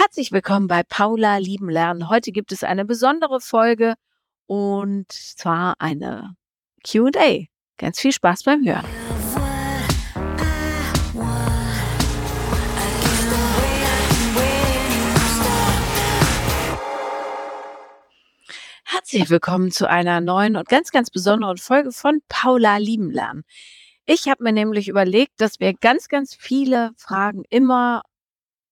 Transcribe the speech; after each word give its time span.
Herzlich 0.00 0.30
willkommen 0.30 0.68
bei 0.68 0.84
Paula 0.84 1.38
Lieben 1.38 1.68
Lernen. 1.68 2.08
Heute 2.08 2.30
gibt 2.30 2.52
es 2.52 2.62
eine 2.62 2.84
besondere 2.84 3.40
Folge 3.40 3.94
und 4.46 5.10
zwar 5.10 5.74
eine 5.80 6.36
QA. 6.86 7.46
Ganz 7.78 7.98
viel 7.98 8.12
Spaß 8.12 8.44
beim 8.44 8.64
Hören. 8.64 8.86
Herzlich 18.84 19.28
willkommen 19.30 19.72
zu 19.72 19.90
einer 19.90 20.20
neuen 20.20 20.54
und 20.54 20.68
ganz, 20.68 20.92
ganz 20.92 21.10
besonderen 21.10 21.56
Folge 21.56 21.90
von 21.90 22.20
Paula 22.28 22.76
Lieben 22.76 23.10
Lernen. 23.10 23.42
Ich 24.06 24.28
habe 24.28 24.44
mir 24.44 24.52
nämlich 24.52 24.86
überlegt, 24.86 25.40
dass 25.40 25.58
wir 25.58 25.74
ganz, 25.74 26.06
ganz 26.06 26.36
viele 26.36 26.92
Fragen 26.96 27.42
immer 27.50 28.02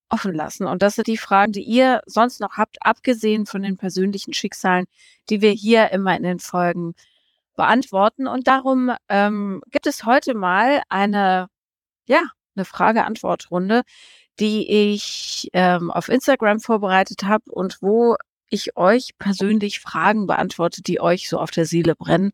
offen 0.09 0.33
lassen. 0.33 0.67
Und 0.67 0.81
das 0.81 0.95
sind 0.95 1.07
die 1.07 1.17
Fragen, 1.17 1.51
die 1.51 1.63
ihr 1.63 2.01
sonst 2.05 2.39
noch 2.39 2.57
habt, 2.57 2.77
abgesehen 2.81 3.45
von 3.45 3.61
den 3.61 3.77
persönlichen 3.77 4.33
Schicksalen, 4.33 4.85
die 5.29 5.41
wir 5.41 5.51
hier 5.51 5.91
immer 5.91 6.15
in 6.15 6.23
den 6.23 6.39
Folgen 6.39 6.93
beantworten. 7.55 8.27
Und 8.27 8.47
darum 8.47 8.91
ähm, 9.09 9.61
gibt 9.71 9.87
es 9.87 10.05
heute 10.05 10.33
mal 10.33 10.81
eine, 10.89 11.47
ja, 12.07 12.21
eine 12.55 12.65
Frage-Antwort-Runde, 12.65 13.83
die 14.39 14.93
ich 14.93 15.49
ähm, 15.53 15.91
auf 15.91 16.09
Instagram 16.09 16.59
vorbereitet 16.59 17.23
habe 17.23 17.51
und 17.51 17.81
wo 17.81 18.15
ich 18.49 18.77
euch 18.77 19.17
persönlich 19.17 19.79
Fragen 19.79 20.27
beantworte, 20.27 20.81
die 20.81 21.01
euch 21.01 21.27
so 21.29 21.39
auf 21.39 21.51
der 21.51 21.65
Seele 21.65 21.95
brennen. 21.95 22.31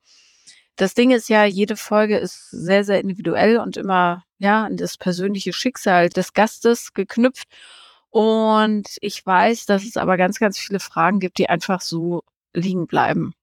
Das 0.76 0.94
Ding 0.94 1.12
ist 1.12 1.30
ja, 1.30 1.46
jede 1.46 1.76
Folge 1.76 2.18
ist 2.18 2.50
sehr, 2.52 2.84
sehr 2.84 3.00
individuell 3.00 3.58
und 3.58 3.78
immer 3.78 4.24
ja 4.44 4.66
an 4.66 4.78
das 4.78 4.98
persönliche 4.98 5.54
Schicksal 5.54 6.10
des 6.10 6.34
Gastes 6.34 6.94
geknüpft. 6.94 7.48
Und 8.10 8.98
ich 9.02 9.26
weiß, 9.26 9.66
dass 9.66 9.84
es 9.84 9.98
aber 9.98 10.18
ganz, 10.18 10.40
ganz 10.40 10.60
viele 10.60 10.80
Fragen 10.80 11.20
gibt, 11.20 11.40
die 11.40 11.50
einfach 11.50 11.82
so 11.82 12.24
liegen 12.54 12.86
bleiben. 12.86 13.34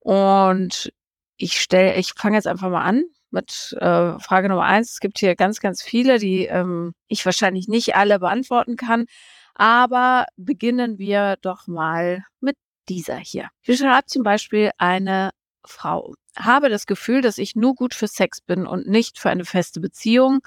Und 0.00 0.92
ich 1.36 1.60
stelle, 1.60 1.96
ich 1.96 2.14
fange 2.16 2.36
jetzt 2.36 2.46
einfach 2.46 2.70
mal 2.70 2.82
an 2.82 3.04
mit 3.30 3.76
äh, 3.80 4.18
Frage 4.18 4.48
Nummer 4.48 4.64
eins. 4.64 4.92
Es 4.92 5.00
gibt 5.00 5.18
hier 5.18 5.34
ganz, 5.36 5.60
ganz 5.60 5.82
viele, 5.82 6.18
die 6.18 6.46
ähm, 6.46 6.94
ich 7.08 7.24
wahrscheinlich 7.26 7.68
nicht 7.68 7.96
alle 7.96 8.18
beantworten 8.18 8.76
kann. 8.76 9.06
Aber 9.54 10.26
beginnen 10.36 10.98
wir 10.98 11.36
doch 11.42 11.66
mal 11.66 12.24
mit 12.40 12.56
dieser 12.88 13.16
hier. 13.16 13.48
Hier 13.60 13.76
schreibt 13.76 14.10
zum 14.10 14.22
Beispiel 14.22 14.70
eine 14.78 15.30
Frau. 15.66 16.14
Habe 16.36 16.68
das 16.68 16.86
Gefühl, 16.86 17.20
dass 17.22 17.38
ich 17.38 17.56
nur 17.56 17.74
gut 17.74 17.94
für 17.94 18.08
Sex 18.08 18.40
bin 18.40 18.66
und 18.66 18.86
nicht 18.86 19.18
für 19.18 19.30
eine 19.30 19.44
feste 19.44 19.80
Beziehung. 19.80 20.40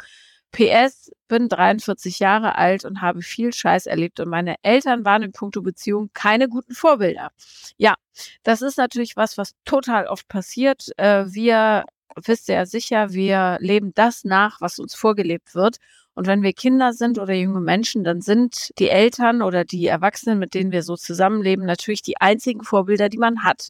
PS, 0.51 1.11
bin 1.27 1.49
43 1.49 2.19
Jahre 2.19 2.55
alt 2.55 2.85
und 2.85 3.01
habe 3.01 3.21
viel 3.21 3.51
Scheiß 3.51 3.87
erlebt 3.87 4.21
und 4.21 4.29
meine 4.29 4.55
Eltern 4.61 5.03
waren 5.03 5.21
in 5.21 5.33
puncto 5.33 5.61
Beziehung 5.61 6.11
keine 6.13 6.47
guten 6.47 6.73
Vorbilder. 6.73 7.31
Ja, 7.77 7.95
das 8.43 8.61
ist 8.61 8.77
natürlich 8.77 9.17
was, 9.17 9.37
was 9.37 9.51
total 9.65 10.07
oft 10.07 10.27
passiert. 10.29 10.91
Äh, 10.97 11.25
wir, 11.27 11.85
wisst 12.23 12.47
ihr 12.47 12.55
ja 12.55 12.65
sicher, 12.65 13.11
wir 13.11 13.57
leben 13.59 13.91
das 13.95 14.23
nach, 14.23 14.61
was 14.61 14.79
uns 14.79 14.95
vorgelebt 14.95 15.55
wird. 15.55 15.77
Und 16.13 16.27
wenn 16.27 16.41
wir 16.41 16.53
Kinder 16.53 16.93
sind 16.93 17.19
oder 17.19 17.33
junge 17.33 17.59
Menschen, 17.59 18.05
dann 18.05 18.21
sind 18.21 18.71
die 18.79 18.89
Eltern 18.89 19.41
oder 19.41 19.65
die 19.65 19.85
Erwachsenen, 19.87 20.39
mit 20.39 20.53
denen 20.53 20.71
wir 20.71 20.83
so 20.83 20.95
zusammenleben, 20.95 21.65
natürlich 21.65 22.01
die 22.01 22.21
einzigen 22.21 22.63
Vorbilder, 22.63 23.09
die 23.09 23.17
man 23.17 23.43
hat. 23.43 23.69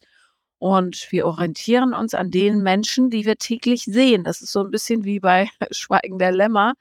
Und 0.66 1.11
wir 1.11 1.27
orientieren 1.27 1.94
uns 1.94 2.16
an 2.16 2.31
den 2.31 2.63
Menschen, 2.63 3.11
die 3.11 3.23
wir 3.23 3.35
täglich 3.35 3.83
sehen. 3.83 4.23
Das 4.23 4.41
ist 4.41 4.52
so 4.52 4.61
ein 4.61 4.71
bisschen 4.71 5.03
wie 5.03 5.19
bei 5.19 5.47
Schweigen 5.69 6.17
der 6.17 6.31
Lämmer, 6.31 6.73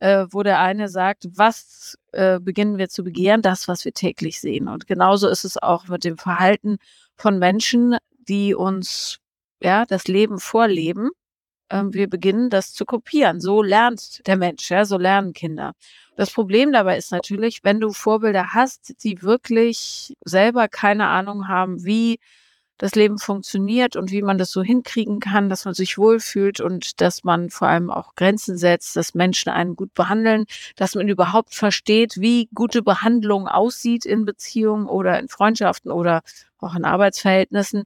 äh, 0.00 0.26
wo 0.30 0.42
der 0.42 0.58
eine 0.58 0.88
sagt, 0.88 1.28
was 1.36 1.96
äh, 2.10 2.40
beginnen 2.40 2.78
wir 2.78 2.88
zu 2.88 3.04
begehren? 3.04 3.40
Das, 3.40 3.68
was 3.68 3.84
wir 3.84 3.92
täglich 3.92 4.40
sehen. 4.40 4.66
Und 4.66 4.88
genauso 4.88 5.28
ist 5.28 5.44
es 5.44 5.56
auch 5.56 5.86
mit 5.86 6.02
dem 6.02 6.18
Verhalten 6.18 6.78
von 7.14 7.38
Menschen, 7.38 7.96
die 8.28 8.56
uns 8.56 9.20
ja 9.62 9.86
das 9.86 10.08
Leben 10.08 10.40
vorleben. 10.40 11.10
Ähm, 11.70 11.94
wir 11.94 12.10
beginnen 12.10 12.50
das 12.50 12.72
zu 12.72 12.84
kopieren. 12.84 13.40
So 13.40 13.62
lernt 13.62 14.26
der 14.26 14.36
Mensch, 14.36 14.68
ja, 14.68 14.84
so 14.84 14.98
lernen 14.98 15.32
Kinder. 15.32 15.74
Das 16.16 16.32
Problem 16.32 16.72
dabei 16.72 16.98
ist 16.98 17.12
natürlich, 17.12 17.60
wenn 17.62 17.78
du 17.78 17.92
Vorbilder 17.92 18.52
hast, 18.52 19.04
die 19.04 19.22
wirklich 19.22 20.16
selber 20.24 20.66
keine 20.66 21.06
Ahnung 21.06 21.46
haben, 21.46 21.84
wie 21.84 22.18
das 22.78 22.94
Leben 22.94 23.18
funktioniert 23.18 23.96
und 23.96 24.12
wie 24.12 24.22
man 24.22 24.38
das 24.38 24.50
so 24.50 24.62
hinkriegen 24.62 25.20
kann, 25.20 25.48
dass 25.48 25.64
man 25.64 25.74
sich 25.74 25.98
wohlfühlt 25.98 26.60
und 26.60 27.00
dass 27.00 27.24
man 27.24 27.50
vor 27.50 27.68
allem 27.68 27.90
auch 27.90 28.14
Grenzen 28.14 28.56
setzt, 28.56 28.96
dass 28.96 29.14
Menschen 29.14 29.50
einen 29.50 29.76
gut 29.76 29.92
behandeln, 29.94 30.46
dass 30.76 30.94
man 30.94 31.08
überhaupt 31.08 31.54
versteht, 31.54 32.16
wie 32.20 32.48
gute 32.54 32.82
Behandlung 32.82 33.48
aussieht 33.48 34.06
in 34.06 34.24
Beziehungen 34.24 34.86
oder 34.86 35.18
in 35.18 35.28
Freundschaften 35.28 35.90
oder 35.90 36.22
auch 36.58 36.74
in 36.74 36.84
Arbeitsverhältnissen, 36.84 37.82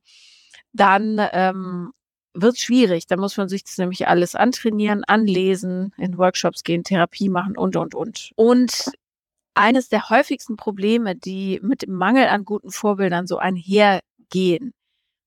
dann 0.72 1.20
ähm, 1.32 1.92
wird 2.34 2.58
schwierig. 2.58 3.06
Da 3.06 3.16
muss 3.16 3.36
man 3.36 3.48
sich 3.48 3.64
das 3.64 3.78
nämlich 3.78 4.08
alles 4.08 4.34
antrainieren, 4.34 5.04
anlesen, 5.04 5.92
in 5.96 6.18
Workshops 6.18 6.64
gehen, 6.64 6.84
Therapie 6.84 7.28
machen 7.28 7.56
und, 7.56 7.76
und, 7.76 7.94
und. 7.94 8.32
Und 8.36 8.92
eines 9.54 9.88
der 9.88 10.08
häufigsten 10.08 10.56
Probleme, 10.56 11.14
die 11.14 11.60
mit 11.62 11.82
dem 11.82 11.94
Mangel 11.94 12.26
an 12.28 12.44
guten 12.44 12.70
Vorbildern 12.70 13.26
so 13.26 13.38
einhergehen, 13.38 14.72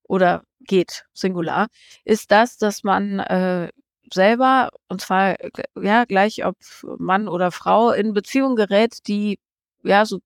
oder 0.08 0.44
geht, 0.60 1.06
Singular, 1.14 1.68
ist 2.04 2.30
das, 2.30 2.58
dass 2.58 2.84
man 2.84 3.20
äh, 3.20 3.70
selber, 4.12 4.70
und 4.88 5.00
zwar 5.00 5.36
ja 5.80 6.04
gleich 6.04 6.44
ob 6.44 6.56
Mann 6.98 7.28
oder 7.28 7.50
Frau, 7.50 7.92
in 7.92 8.12
Beziehungen 8.12 8.56
gerät, 8.56 9.06
die 9.08 9.38
ja 9.82 10.04
so 10.04 10.20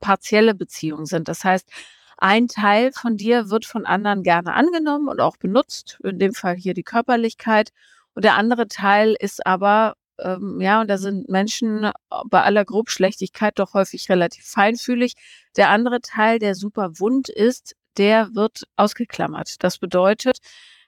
partielle 0.00 0.54
Beziehungen 0.54 1.06
sind. 1.06 1.28
Das 1.28 1.44
heißt, 1.44 1.70
ein 2.18 2.48
Teil 2.48 2.92
von 2.92 3.16
dir 3.16 3.50
wird 3.50 3.64
von 3.64 3.86
anderen 3.86 4.22
gerne 4.22 4.54
angenommen 4.54 5.08
und 5.08 5.20
auch 5.20 5.36
benutzt, 5.38 5.98
in 6.04 6.18
dem 6.18 6.34
Fall 6.34 6.56
hier 6.56 6.74
die 6.74 6.84
Körperlichkeit. 6.84 7.70
Und 8.14 8.24
der 8.24 8.36
andere 8.36 8.68
Teil 8.68 9.16
ist 9.18 9.44
aber, 9.46 9.94
ähm, 10.20 10.60
ja, 10.60 10.80
und 10.80 10.88
da 10.88 10.98
sind 10.98 11.28
Menschen 11.28 11.90
bei 12.26 12.42
aller 12.42 12.64
Grobschlechtigkeit 12.64 13.58
doch 13.58 13.74
häufig 13.74 14.08
relativ 14.08 14.44
feinfühlig. 14.44 15.14
Der 15.56 15.70
andere 15.70 16.00
Teil, 16.00 16.38
der 16.38 16.54
super 16.54 17.00
wund 17.00 17.28
ist, 17.28 17.74
der 17.98 18.34
wird 18.34 18.64
ausgeklammert. 18.76 19.62
Das 19.62 19.78
bedeutet, 19.78 20.38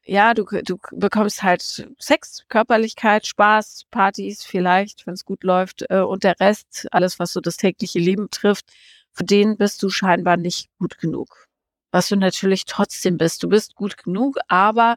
ja, 0.06 0.34
du, 0.34 0.44
du 0.44 0.78
bekommst 0.92 1.42
halt 1.42 1.62
Sex, 1.98 2.44
Körperlichkeit, 2.48 3.26
Spaß, 3.26 3.84
Partys 3.90 4.44
vielleicht, 4.44 5.06
wenn 5.06 5.14
es 5.14 5.24
gut 5.24 5.44
läuft, 5.44 5.84
äh, 5.90 6.00
und 6.00 6.24
der 6.24 6.38
Rest, 6.40 6.86
alles, 6.90 7.18
was 7.18 7.32
so 7.32 7.40
das 7.40 7.56
tägliche 7.56 7.98
Leben 7.98 8.28
trifft, 8.30 8.66
für 9.12 9.24
den 9.24 9.56
bist 9.56 9.82
du 9.82 9.88
scheinbar 9.90 10.36
nicht 10.36 10.68
gut 10.78 10.98
genug. 10.98 11.46
Was 11.92 12.08
du 12.08 12.16
natürlich 12.16 12.64
trotzdem 12.66 13.16
bist. 13.18 13.42
Du 13.42 13.48
bist 13.48 13.76
gut 13.76 13.96
genug, 13.96 14.38
aber 14.48 14.96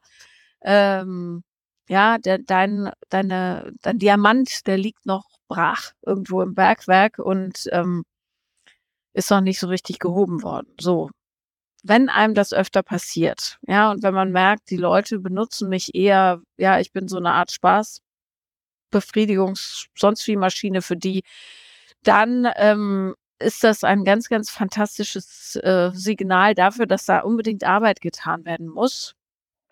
ähm, 0.61 1.43
ja, 1.89 2.17
der, 2.17 2.39
dein, 2.39 2.91
deine, 3.09 3.71
dein 3.81 3.99
Diamant, 3.99 4.67
der 4.67 4.77
liegt 4.77 5.05
noch 5.05 5.25
brach 5.47 5.93
irgendwo 6.05 6.41
im 6.41 6.55
Bergwerk 6.55 7.19
und 7.19 7.69
ähm, 7.71 8.03
ist 9.13 9.31
noch 9.31 9.41
nicht 9.41 9.59
so 9.59 9.67
richtig 9.67 9.99
gehoben 9.99 10.43
worden. 10.43 10.73
So, 10.79 11.11
wenn 11.87 12.09
einem 12.09 12.33
das 12.33 12.53
öfter 12.53 12.83
passiert, 12.83 13.57
ja, 13.67 13.91
und 13.91 14.03
wenn 14.03 14.13
man 14.13 14.31
merkt, 14.31 14.69
die 14.69 14.77
Leute 14.77 15.19
benutzen 15.19 15.69
mich 15.69 15.95
eher, 15.95 16.41
ja, 16.57 16.79
ich 16.79 16.91
bin 16.91 17.07
so 17.07 17.17
eine 17.17 17.31
Art 17.33 17.51
Spaß, 17.51 18.01
Befriedigungs, 18.91 19.87
sonst 19.95 20.27
wie 20.27 20.35
Maschine 20.35 20.81
für 20.81 20.97
die, 20.97 21.23
dann 22.03 22.47
ähm, 22.55 23.15
ist 23.39 23.63
das 23.63 23.83
ein 23.83 24.03
ganz, 24.03 24.29
ganz 24.29 24.49
fantastisches 24.49 25.55
äh, 25.57 25.91
Signal 25.93 26.55
dafür, 26.55 26.87
dass 26.87 27.05
da 27.05 27.19
unbedingt 27.19 27.63
Arbeit 27.63 28.01
getan 28.01 28.45
werden 28.45 28.67
muss. 28.67 29.15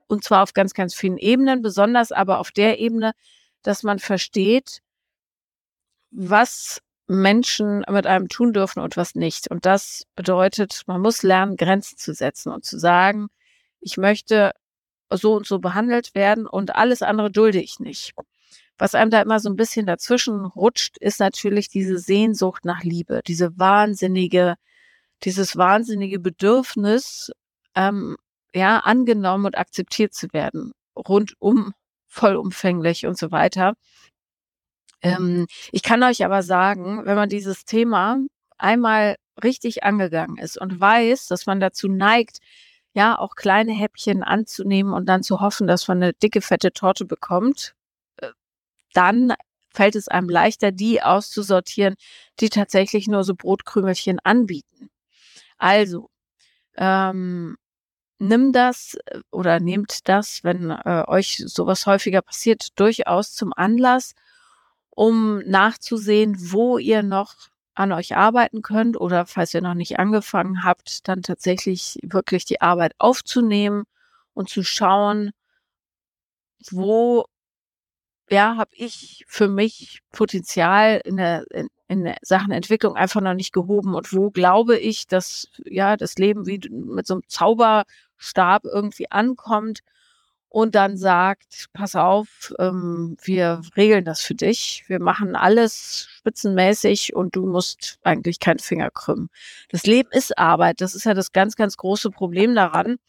Und 0.08 0.24
zwar 0.24 0.44
auf 0.44 0.54
ganz, 0.54 0.74
ganz 0.74 0.94
vielen 0.94 1.18
Ebenen, 1.18 1.62
besonders 1.62 2.12
aber 2.12 2.40
auf 2.40 2.52
der 2.52 2.80
Ebene, 2.80 3.14
dass 3.64 3.84
man 3.84 4.00
versteht, 4.00 4.82
was 6.12 6.82
Menschen 7.08 7.84
mit 7.90 8.08
einem 8.08 8.30
tun 8.30 8.54
dürfen 8.54 8.80
und 8.82 8.98
was 8.98 9.16
nicht. 9.16 9.50
Und 9.52 9.66
das 9.66 10.06
bedeutet, 10.16 10.82
man 10.88 11.02
muss 11.02 11.24
lernen, 11.24 11.58
Grenzen 11.58 11.98
zu 11.98 12.14
setzen 12.14 12.52
und 12.52 12.66
zu 12.66 12.80
sagen, 12.80 13.28
ich 13.80 13.98
möchte 13.98 14.52
so 15.12 15.36
und 15.36 15.46
so 15.46 15.60
behandelt 15.60 16.16
werden 16.16 16.48
und 16.48 16.76
alles 16.76 17.02
andere 17.02 17.32
dulde 17.32 17.62
ich 17.62 17.80
nicht. 17.80 18.14
Was 18.78 18.96
einem 18.96 19.12
da 19.12 19.22
immer 19.22 19.40
so 19.40 19.50
ein 19.50 19.56
bisschen 19.56 19.86
dazwischen 19.86 20.46
rutscht, 20.46 20.98
ist 20.98 21.20
natürlich 21.20 21.70
diese 21.70 21.98
Sehnsucht 21.98 22.66
nach 22.66 22.84
Liebe, 22.84 23.22
diese 23.26 23.58
wahnsinnige, 23.58 24.56
dieses 25.24 25.56
wahnsinnige 25.56 26.20
Bedürfnis, 26.20 27.32
ähm, 27.76 28.18
ja, 28.54 28.80
angenommen 28.80 29.46
und 29.46 29.58
akzeptiert 29.58 30.14
zu 30.14 30.28
werden, 30.34 30.74
rundum, 30.96 31.74
vollumfänglich 32.08 33.06
und 33.06 33.18
so 33.18 33.32
weiter. 33.32 33.76
Ähm, 35.02 35.48
ich 35.72 35.84
kann 35.84 36.04
euch 36.04 36.26
aber 36.26 36.44
sagen, 36.44 37.06
wenn 37.06 37.16
man 37.16 37.30
dieses 37.30 37.66
Thema 37.66 38.20
einmal 38.58 39.16
richtig 39.44 39.84
angegangen 39.84 40.38
ist 40.38 40.58
und 40.60 40.80
weiß, 40.80 41.28
dass 41.28 41.46
man 41.46 41.60
dazu 41.60 41.88
neigt, 41.88 42.40
ja, 42.94 43.18
auch 43.20 43.36
kleine 43.36 43.74
Häppchen 43.74 44.24
anzunehmen 44.24 44.94
und 44.94 45.08
dann 45.08 45.22
zu 45.24 45.42
hoffen, 45.42 45.68
dass 45.68 45.88
man 45.88 46.02
eine 46.02 46.14
dicke, 46.14 46.42
fette 46.42 46.72
Torte 46.72 47.06
bekommt, 47.06 47.76
äh, 48.18 48.30
dann 48.94 49.34
fällt 49.74 49.96
es 49.96 50.08
einem 50.08 50.30
leichter, 50.30 50.72
die 50.72 51.04
auszusortieren, 51.04 51.96
die 52.40 52.50
tatsächlich 52.50 53.08
nur 53.08 53.24
so 53.26 53.36
Brotkrümelchen 53.36 54.20
anbieten. 54.24 54.90
Also, 55.58 56.10
ähm, 56.78 57.58
nimm 58.20 58.54
das 58.54 58.98
äh, 59.08 59.20
oder 59.32 59.60
nehmt 59.60 60.08
das, 60.10 60.44
wenn 60.44 60.72
äh, 60.72 61.04
euch 61.08 61.44
sowas 61.48 61.86
häufiger 61.88 62.22
passiert, 62.22 62.80
durchaus 62.80 63.34
zum 63.34 63.54
Anlass, 63.56 64.14
um 64.96 65.40
nachzusehen, 65.46 66.36
wo 66.52 66.78
ihr 66.78 67.04
noch 67.04 67.36
an 67.76 67.92
euch 67.92 68.16
arbeiten 68.16 68.62
könnt 68.62 69.00
oder 69.00 69.26
falls 69.26 69.54
ihr 69.54 69.62
noch 69.62 69.74
nicht 69.74 70.00
angefangen 70.00 70.64
habt, 70.64 71.08
dann 71.08 71.22
tatsächlich 71.22 72.00
wirklich 72.04 72.46
die 72.46 72.62
Arbeit 72.62 72.94
aufzunehmen 72.98 73.84
und 74.34 74.50
zu 74.50 74.64
schauen, 74.64 75.32
wo 76.72 77.26
ja, 78.30 78.58
habe 78.58 78.72
ich 78.74 79.26
für 79.28 79.48
mich 79.48 80.02
Potenzial 80.12 81.02
in 81.06 81.18
der, 81.18 81.46
in, 81.52 81.68
in 81.88 82.14
Sachen 82.22 82.52
Entwicklung 82.52 82.96
einfach 82.96 83.22
noch 83.22 83.36
nicht 83.36 83.54
gehoben 83.54 83.94
und 83.94 84.14
wo 84.14 84.32
glaube 84.32 84.78
ich, 84.78 85.06
dass 85.08 85.48
ja 85.66 85.96
das 85.98 86.16
Leben 86.16 86.48
wie 86.48 86.60
mit 86.70 87.06
so 87.06 87.16
einem 87.16 87.24
Zauberstab 87.28 88.66
irgendwie 88.66 89.12
ankommt 89.12 89.82
und 90.56 90.74
dann 90.74 90.96
sagt, 90.96 91.66
pass 91.74 91.98
auf, 91.98 92.54
ähm, 92.60 93.18
wir 93.22 93.60
regeln 93.76 94.06
das 94.06 94.22
für 94.22 94.36
dich, 94.36 94.86
wir 94.88 95.02
machen 95.02 95.36
alles 95.36 96.08
spitzenmäßig 96.10 97.14
und 97.14 97.36
du 97.36 97.46
musst 97.46 98.00
eigentlich 98.04 98.40
keinen 98.40 98.60
Finger 98.60 98.90
krümmen. 98.90 99.28
Das 99.68 99.86
Leben 99.86 100.08
ist 100.14 100.38
Arbeit, 100.38 100.80
das 100.80 100.96
ist 100.96 101.04
ja 101.04 101.14
das 101.14 101.34
ganz, 101.34 101.58
ganz 101.58 101.76
große 101.76 102.10
Problem 102.10 102.56
daran. 102.56 103.00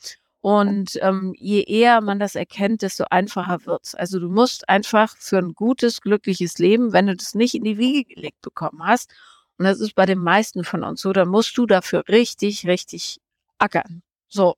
Und 0.40 0.98
ähm, 1.02 1.34
je 1.38 1.62
eher 1.62 2.00
man 2.00 2.18
das 2.18 2.34
erkennt, 2.34 2.82
desto 2.82 3.04
einfacher 3.10 3.64
wird's. 3.64 3.94
Also 3.94 4.18
du 4.18 4.28
musst 4.28 4.68
einfach 4.68 5.16
für 5.16 5.38
ein 5.38 5.54
gutes, 5.54 6.00
glückliches 6.00 6.58
Leben, 6.58 6.92
wenn 6.92 7.06
du 7.06 7.14
das 7.14 7.36
nicht 7.36 7.54
in 7.54 7.62
die 7.62 7.78
Wiege 7.78 8.12
gelegt 8.12 8.40
bekommen 8.42 8.84
hast, 8.84 9.14
und 9.56 9.66
das 9.66 9.80
ist 9.80 9.94
bei 9.94 10.04
den 10.04 10.18
meisten 10.18 10.64
von 10.64 10.82
uns 10.82 11.00
so, 11.00 11.12
dann 11.12 11.28
musst 11.28 11.56
du 11.56 11.66
dafür 11.66 12.02
richtig, 12.08 12.66
richtig 12.66 13.20
ackern. 13.58 14.02
So. 14.26 14.56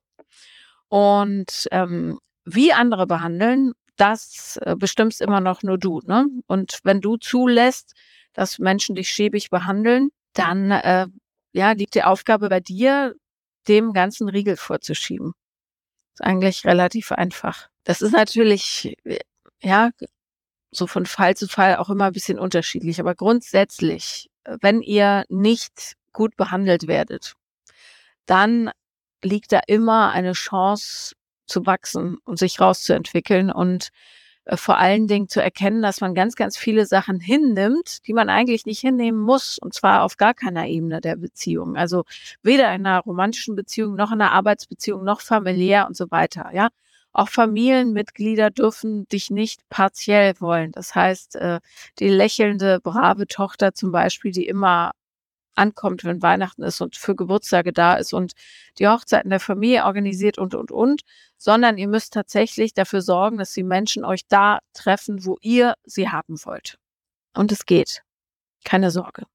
Und 0.87 1.67
ähm, 1.69 2.19
wie 2.53 2.73
andere 2.73 3.07
behandeln, 3.07 3.73
das 3.97 4.57
äh, 4.61 4.75
bestimmst 4.75 5.21
immer 5.21 5.41
noch 5.41 5.63
nur 5.63 5.77
du. 5.77 6.01
Ne? 6.05 6.27
Und 6.47 6.79
wenn 6.83 7.01
du 7.01 7.17
zulässt, 7.17 7.93
dass 8.33 8.59
Menschen 8.59 8.95
dich 8.95 9.09
schäbig 9.09 9.49
behandeln, 9.49 10.09
dann 10.33 10.71
äh, 10.71 11.07
ja, 11.51 11.71
liegt 11.71 11.95
die 11.95 12.03
Aufgabe 12.03 12.49
bei 12.49 12.59
dir, 12.59 13.15
dem 13.67 13.93
ganzen 13.93 14.29
Riegel 14.29 14.55
vorzuschieben. 14.55 15.33
Ist 16.13 16.23
eigentlich 16.23 16.65
relativ 16.65 17.11
einfach. 17.11 17.69
Das 17.83 18.01
ist 18.01 18.13
natürlich, 18.13 18.95
ja, 19.61 19.91
so 20.71 20.87
von 20.87 21.05
Fall 21.05 21.35
zu 21.35 21.47
Fall 21.47 21.75
auch 21.77 21.89
immer 21.89 22.05
ein 22.05 22.13
bisschen 22.13 22.39
unterschiedlich. 22.39 22.99
Aber 22.99 23.15
grundsätzlich, 23.15 24.29
wenn 24.61 24.81
ihr 24.81 25.25
nicht 25.29 25.93
gut 26.13 26.35
behandelt 26.35 26.87
werdet, 26.87 27.33
dann 28.25 28.71
liegt 29.23 29.51
da 29.51 29.61
immer 29.67 30.11
eine 30.11 30.33
Chance 30.33 31.15
zu 31.49 31.65
wachsen 31.65 32.17
und 32.25 32.39
sich 32.39 32.59
rauszuentwickeln 32.61 33.51
und 33.51 33.89
äh, 34.45 34.57
vor 34.57 34.77
allen 34.77 35.07
Dingen 35.07 35.29
zu 35.29 35.41
erkennen, 35.41 35.81
dass 35.81 36.01
man 36.01 36.15
ganz, 36.15 36.35
ganz 36.35 36.57
viele 36.57 36.85
Sachen 36.85 37.19
hinnimmt, 37.19 38.07
die 38.07 38.13
man 38.13 38.29
eigentlich 38.29 38.65
nicht 38.65 38.79
hinnehmen 38.79 39.19
muss, 39.19 39.57
und 39.59 39.73
zwar 39.73 40.03
auf 40.03 40.17
gar 40.17 40.33
keiner 40.33 40.67
Ebene 40.67 41.01
der 41.01 41.15
Beziehung. 41.15 41.75
Also 41.77 42.03
weder 42.43 42.73
in 42.73 42.85
einer 42.85 42.99
romantischen 43.01 43.55
Beziehung 43.55 43.95
noch 43.95 44.11
in 44.11 44.21
einer 44.21 44.31
Arbeitsbeziehung 44.31 45.03
noch 45.03 45.21
familiär 45.21 45.87
und 45.87 45.95
so 45.97 46.11
weiter. 46.11 46.51
Ja, 46.53 46.69
auch 47.11 47.29
Familienmitglieder 47.29 48.51
dürfen 48.51 49.07
dich 49.07 49.29
nicht 49.31 49.67
partiell 49.69 50.33
wollen. 50.39 50.71
Das 50.71 50.95
heißt, 50.95 51.35
äh, 51.37 51.59
die 51.99 52.09
lächelnde, 52.09 52.79
brave 52.81 53.27
Tochter 53.27 53.73
zum 53.73 53.91
Beispiel, 53.91 54.31
die 54.31 54.47
immer 54.47 54.91
ankommt, 55.59 56.03
wenn 56.03 56.21
Weihnachten 56.21 56.63
ist 56.63 56.81
und 56.81 56.95
für 56.95 57.15
Geburtstage 57.15 57.73
da 57.73 57.95
ist 57.95 58.13
und 58.13 58.33
die 58.79 58.87
Hochzeiten 58.87 59.29
der 59.29 59.39
Familie 59.39 59.85
organisiert 59.85 60.37
und, 60.37 60.55
und, 60.55 60.71
und, 60.71 61.01
sondern 61.37 61.77
ihr 61.77 61.87
müsst 61.87 62.13
tatsächlich 62.13 62.73
dafür 62.73 63.01
sorgen, 63.01 63.37
dass 63.37 63.53
die 63.53 63.63
Menschen 63.63 64.05
euch 64.05 64.27
da 64.27 64.59
treffen, 64.73 65.25
wo 65.25 65.37
ihr 65.41 65.75
sie 65.83 66.09
haben 66.09 66.43
wollt. 66.45 66.77
Und 67.35 67.51
es 67.51 67.65
geht. 67.65 68.01
Keine 68.65 68.91
Sorge. 68.91 69.25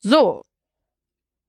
So. 0.00 0.42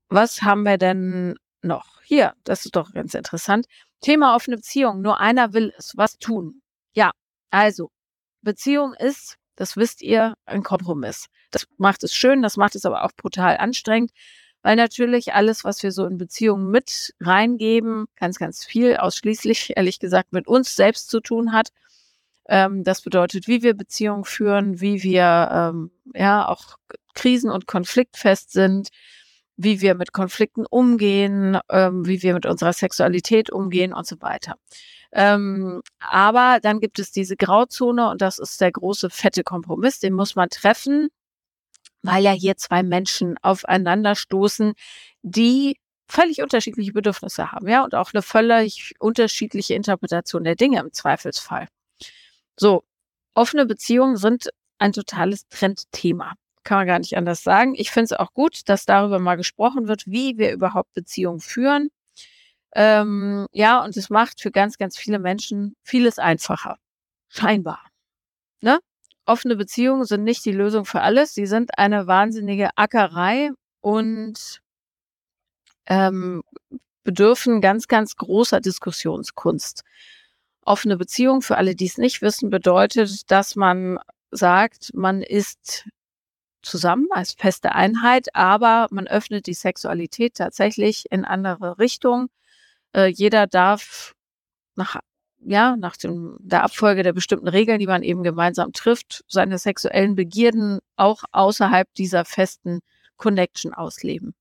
Was 0.08 0.42
haben 0.42 0.62
wir 0.62 0.78
denn 0.78 1.36
noch? 1.62 2.00
Hier, 2.02 2.34
das 2.44 2.64
ist 2.64 2.74
doch 2.76 2.92
ganz 2.92 3.12
interessant. 3.12 3.66
Thema 4.00 4.34
offene 4.34 4.56
Beziehung. 4.56 5.02
Nur 5.02 5.20
einer 5.20 5.52
will 5.52 5.74
es. 5.76 5.92
Was 5.96 6.18
tun? 6.18 6.62
Ja, 6.94 7.10
also, 7.50 7.90
Beziehung 8.42 8.94
ist 8.94 9.38
das 9.58 9.76
wisst 9.76 10.02
ihr, 10.02 10.34
ein 10.46 10.62
Kompromiss. 10.62 11.26
Das 11.50 11.66
macht 11.78 12.02
es 12.04 12.14
schön, 12.14 12.42
das 12.42 12.56
macht 12.56 12.74
es 12.74 12.84
aber 12.84 13.04
auch 13.04 13.12
brutal 13.16 13.56
anstrengend, 13.56 14.12
weil 14.62 14.76
natürlich 14.76 15.34
alles, 15.34 15.64
was 15.64 15.82
wir 15.82 15.92
so 15.92 16.04
in 16.06 16.18
Beziehungen 16.18 16.70
mit 16.70 17.14
reingeben, 17.20 18.06
ganz, 18.16 18.38
ganz 18.38 18.64
viel 18.64 18.96
ausschließlich, 18.96 19.72
ehrlich 19.76 19.98
gesagt, 19.98 20.32
mit 20.32 20.46
uns 20.46 20.76
selbst 20.76 21.10
zu 21.10 21.20
tun 21.20 21.52
hat. 21.52 21.70
Ähm, 22.48 22.84
das 22.84 23.02
bedeutet, 23.02 23.46
wie 23.48 23.62
wir 23.62 23.74
Beziehungen 23.74 24.24
führen, 24.24 24.80
wie 24.80 25.02
wir 25.02 25.48
ähm, 25.52 25.90
ja 26.14 26.48
auch 26.48 26.78
krisen- 27.14 27.50
und 27.50 27.66
konfliktfest 27.66 28.52
sind, 28.52 28.88
wie 29.56 29.80
wir 29.80 29.94
mit 29.94 30.12
Konflikten 30.12 30.64
umgehen, 30.66 31.58
ähm, 31.68 32.06
wie 32.06 32.22
wir 32.22 32.34
mit 32.34 32.46
unserer 32.46 32.72
Sexualität 32.72 33.50
umgehen 33.50 33.92
und 33.92 34.06
so 34.06 34.16
weiter. 34.20 34.54
Ähm, 35.12 35.82
aber 36.00 36.60
dann 36.62 36.80
gibt 36.80 36.98
es 36.98 37.10
diese 37.12 37.36
Grauzone 37.36 38.10
und 38.10 38.22
das 38.22 38.38
ist 38.38 38.60
der 38.60 38.72
große 38.72 39.10
fette 39.10 39.42
Kompromiss, 39.42 40.00
den 40.00 40.12
muss 40.12 40.36
man 40.36 40.48
treffen, 40.48 41.08
weil 42.02 42.22
ja 42.22 42.32
hier 42.32 42.56
zwei 42.56 42.82
Menschen 42.82 43.36
aufeinander 43.42 44.14
stoßen, 44.14 44.74
die 45.22 45.78
völlig 46.08 46.42
unterschiedliche 46.42 46.92
Bedürfnisse 46.92 47.52
haben, 47.52 47.68
ja, 47.68 47.84
und 47.84 47.94
auch 47.94 48.12
eine 48.12 48.22
völlig 48.22 48.94
unterschiedliche 48.98 49.74
Interpretation 49.74 50.44
der 50.44 50.56
Dinge 50.56 50.80
im 50.80 50.92
Zweifelsfall. 50.92 51.68
So, 52.56 52.84
offene 53.34 53.66
Beziehungen 53.66 54.16
sind 54.16 54.48
ein 54.78 54.92
totales 54.92 55.46
Trendthema. 55.48 56.34
Kann 56.64 56.78
man 56.78 56.86
gar 56.86 56.98
nicht 56.98 57.16
anders 57.16 57.42
sagen. 57.42 57.74
Ich 57.76 57.90
finde 57.90 58.06
es 58.06 58.12
auch 58.12 58.32
gut, 58.32 58.68
dass 58.68 58.84
darüber 58.84 59.18
mal 59.18 59.36
gesprochen 59.36 59.88
wird, 59.88 60.06
wie 60.06 60.38
wir 60.38 60.52
überhaupt 60.52 60.92
Beziehungen 60.92 61.40
führen. 61.40 61.90
Ähm, 62.74 63.46
ja, 63.52 63.82
und 63.84 63.96
es 63.96 64.10
macht 64.10 64.40
für 64.40 64.50
ganz, 64.50 64.78
ganz 64.78 64.98
viele 64.98 65.18
Menschen 65.18 65.76
vieles 65.82 66.18
einfacher. 66.18 66.78
Scheinbar. 67.28 67.84
Ne? 68.60 68.80
Offene 69.28 69.56
Beziehungen 69.56 70.04
sind 70.04 70.24
nicht 70.24 70.44
die 70.46 70.52
Lösung 70.52 70.86
für 70.86 71.02
alles. 71.02 71.34
Sie 71.34 71.46
sind 71.46 71.78
eine 71.78 72.06
wahnsinnige 72.06 72.70
Ackerei 72.76 73.50
und 73.80 74.62
ähm, 75.86 76.42
bedürfen 77.04 77.60
ganz, 77.60 77.88
ganz 77.88 78.16
großer 78.16 78.60
Diskussionskunst. 78.60 79.84
Offene 80.64 80.96
Beziehung, 80.96 81.42
für 81.42 81.58
alle, 81.58 81.74
die 81.74 81.86
es 81.86 81.98
nicht 81.98 82.22
wissen, 82.22 82.48
bedeutet, 82.48 83.30
dass 83.30 83.54
man 83.54 83.98
sagt, 84.30 84.94
man 84.94 85.22
ist 85.22 85.86
zusammen 86.62 87.06
als 87.10 87.34
feste 87.34 87.74
Einheit, 87.74 88.34
aber 88.34 88.88
man 88.90 89.06
öffnet 89.06 89.46
die 89.46 89.54
Sexualität 89.54 90.36
tatsächlich 90.36 91.04
in 91.10 91.26
andere 91.26 91.78
Richtungen. 91.78 92.28
Äh, 92.94 93.06
jeder 93.08 93.46
darf 93.46 94.14
nach 94.74 95.00
ja, 95.40 95.76
nach 95.76 95.96
dem, 95.96 96.36
der 96.40 96.64
Abfolge 96.64 97.02
der 97.02 97.12
bestimmten 97.12 97.48
Regeln, 97.48 97.78
die 97.78 97.86
man 97.86 98.02
eben 98.02 98.22
gemeinsam 98.22 98.72
trifft, 98.72 99.24
seine 99.28 99.58
sexuellen 99.58 100.14
Begierden 100.14 100.80
auch 100.96 101.22
außerhalb 101.32 101.92
dieser 101.94 102.24
festen 102.24 102.80
Connection 103.16 103.74
ausleben. 103.74 104.34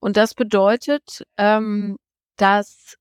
Und 0.00 0.16
das 0.16 0.34
bedeutet, 0.34 1.24
ähm, 1.36 1.96
dass 2.36 2.96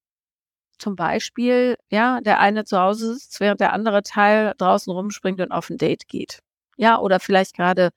zum 0.80 0.96
Beispiel, 0.96 1.78
ja, 1.90 2.22
der 2.22 2.40
eine 2.40 2.66
zu 2.66 2.80
Hause 2.80 3.14
sitzt, 3.16 3.40
während 3.40 3.62
der 3.62 3.74
andere 3.74 4.04
Teil 4.04 4.54
draußen 4.58 4.92
rumspringt 4.92 5.40
und 5.42 5.52
auf 5.52 5.70
ein 5.70 5.78
Date 5.78 6.08
geht. 6.08 6.40
Ja, 6.78 7.00
oder 7.00 7.20
vielleicht 7.20 7.56
gerade 7.56 7.92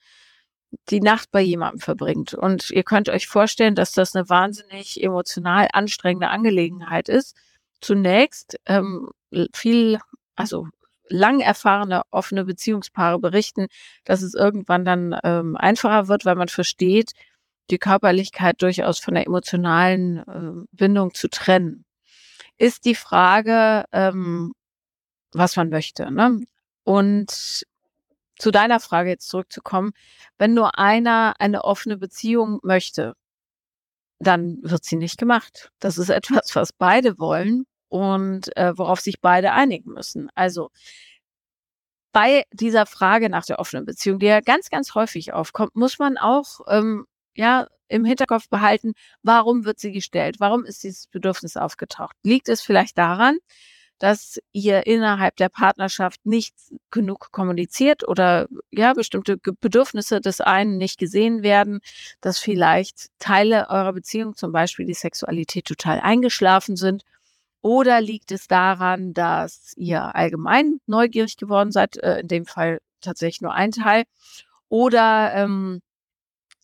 die 0.91 1.01
Nacht 1.01 1.31
bei 1.31 1.41
jemandem 1.41 1.81
verbringt. 1.81 2.35
Und 2.35 2.71
ihr 2.71 2.85
könnt 2.85 3.09
euch 3.09 3.27
vorstellen, 3.27 3.75
dass 3.75 3.93
das 3.93 4.15
eine 4.15 4.29
wahnsinnig 4.29 5.03
emotional 5.03 5.69
anstrengende 5.73 6.29
Angelegenheit 6.29 7.09
ist. 7.09 7.37
Zunächst 7.81 8.59
ähm, 8.67 9.11
viel, 9.53 9.99
also 10.35 10.69
lang 11.09 11.41
erfahrene 11.41 12.03
offene 12.11 12.45
Beziehungspaare 12.45 13.19
berichten, 13.19 13.67
dass 14.05 14.23
es 14.23 14.35
irgendwann 14.35 14.85
dann 14.85 15.19
ähm, 15.23 15.57
einfacher 15.57 16.09
wird, 16.09 16.25
weil 16.25 16.37
man 16.37 16.49
versteht, 16.49 17.13
die 17.71 17.79
Körperlichkeit 17.79 18.63
durchaus 18.63 18.99
von 18.99 19.15
der 19.15 19.27
emotionalen 19.27 20.19
äh, 20.19 20.67
Bindung 20.73 21.15
zu 21.15 21.29
trennen. 21.29 21.85
Ist 22.59 22.85
die 22.85 22.95
Frage, 22.95 23.85
ähm, 23.93 24.53
was 25.33 25.57
man 25.57 25.69
möchte. 25.69 26.11
Ne? 26.11 26.41
Und 26.85 27.67
zu 28.39 28.51
deiner 28.51 28.81
Frage 28.81 29.11
jetzt 29.11 29.29
zurückzukommen, 29.29 29.93
wenn 30.39 30.55
nur 30.55 30.79
einer 30.79 31.35
eine 31.39 31.65
offene 31.65 31.97
Beziehung 31.97 32.61
möchte, 32.63 33.15
dann 34.19 34.59
wird 34.63 34.85
sie 34.85 34.97
nicht 34.97 35.19
gemacht. 35.19 35.71
Das 35.79 35.99
ist 35.99 36.09
etwas, 36.11 36.55
was 36.55 36.73
beide 36.73 37.19
wollen 37.19 37.65
und 37.89 38.57
äh, 38.57 38.77
worauf 38.77 39.01
sich 39.01 39.21
beide 39.21 39.53
einigen 39.53 39.93
müssen. 39.93 40.31
Also 40.35 40.71
bei 42.13 42.45
dieser 42.53 42.87
Frage 42.87 43.29
nach 43.29 43.45
der 43.45 43.59
offenen 43.59 43.85
Beziehung, 43.85 44.19
die 44.19 44.27
ja 44.27 44.41
ganz, 44.41 44.71
ganz 44.71 44.95
häufig 44.95 45.35
aufkommt, 45.35 45.77
muss 45.77 45.99
man 45.99 46.17
auch 46.17 46.61
ähm, 46.69 47.05
ja 47.35 47.67
im 47.89 48.05
Hinterkopf 48.05 48.49
behalten, 48.49 48.95
warum 49.23 49.65
wird 49.65 49.79
sie 49.79 49.93
gestellt? 49.93 50.37
Warum 50.41 50.65
ist 50.65 50.83
dieses 50.83 51.07
Bedürfnis 51.09 51.57
aufgetaucht? 51.57 52.17
Liegt 52.23 52.49
es 52.49 52.63
vielleicht 52.63 52.99
daran, 52.99 53.39
dass 53.99 54.39
ihr 54.53 54.87
innerhalb 54.87 55.37
der 55.37 55.49
Partnerschaft 55.49 56.25
nicht 56.27 56.55
genug 56.91 57.31
kommuniziert 57.33 58.07
oder 58.07 58.47
ja, 58.71 58.93
bestimmte 58.93 59.39
Bedürfnisse 59.39 60.21
des 60.21 60.41
einen 60.41 60.77
nicht 60.77 60.99
gesehen 60.99 61.43
werden, 61.43 61.81
dass 62.21 62.39
vielleicht 62.39 63.09
Teile 63.19 63.69
eurer 63.71 63.93
Beziehung, 63.93 64.37
zum 64.37 64.53
Beispiel 64.53 64.87
die 64.87 64.95
Sexualität, 64.95 65.65
total 65.65 66.01
eingeschlafen 66.01 66.77
sind? 66.77 67.03
Oder 67.63 68.01
liegt 68.01 68.31
es 68.33 68.47
daran, 68.47 69.13
dass 69.15 69.73
ihr 69.77 70.15
allgemein 70.15 70.79
neugierig 70.87 71.37
geworden 71.37 71.73
seid, 71.73 71.97
äh, 71.97 72.21
in 72.21 72.29
dem 72.29 72.47
Fall 72.47 72.81
tatsächlich 73.01 73.41
nur 73.41 73.55
ein 73.55 73.73
Teil? 73.73 74.05
Oder 74.69 75.33
ähm, 75.35 75.81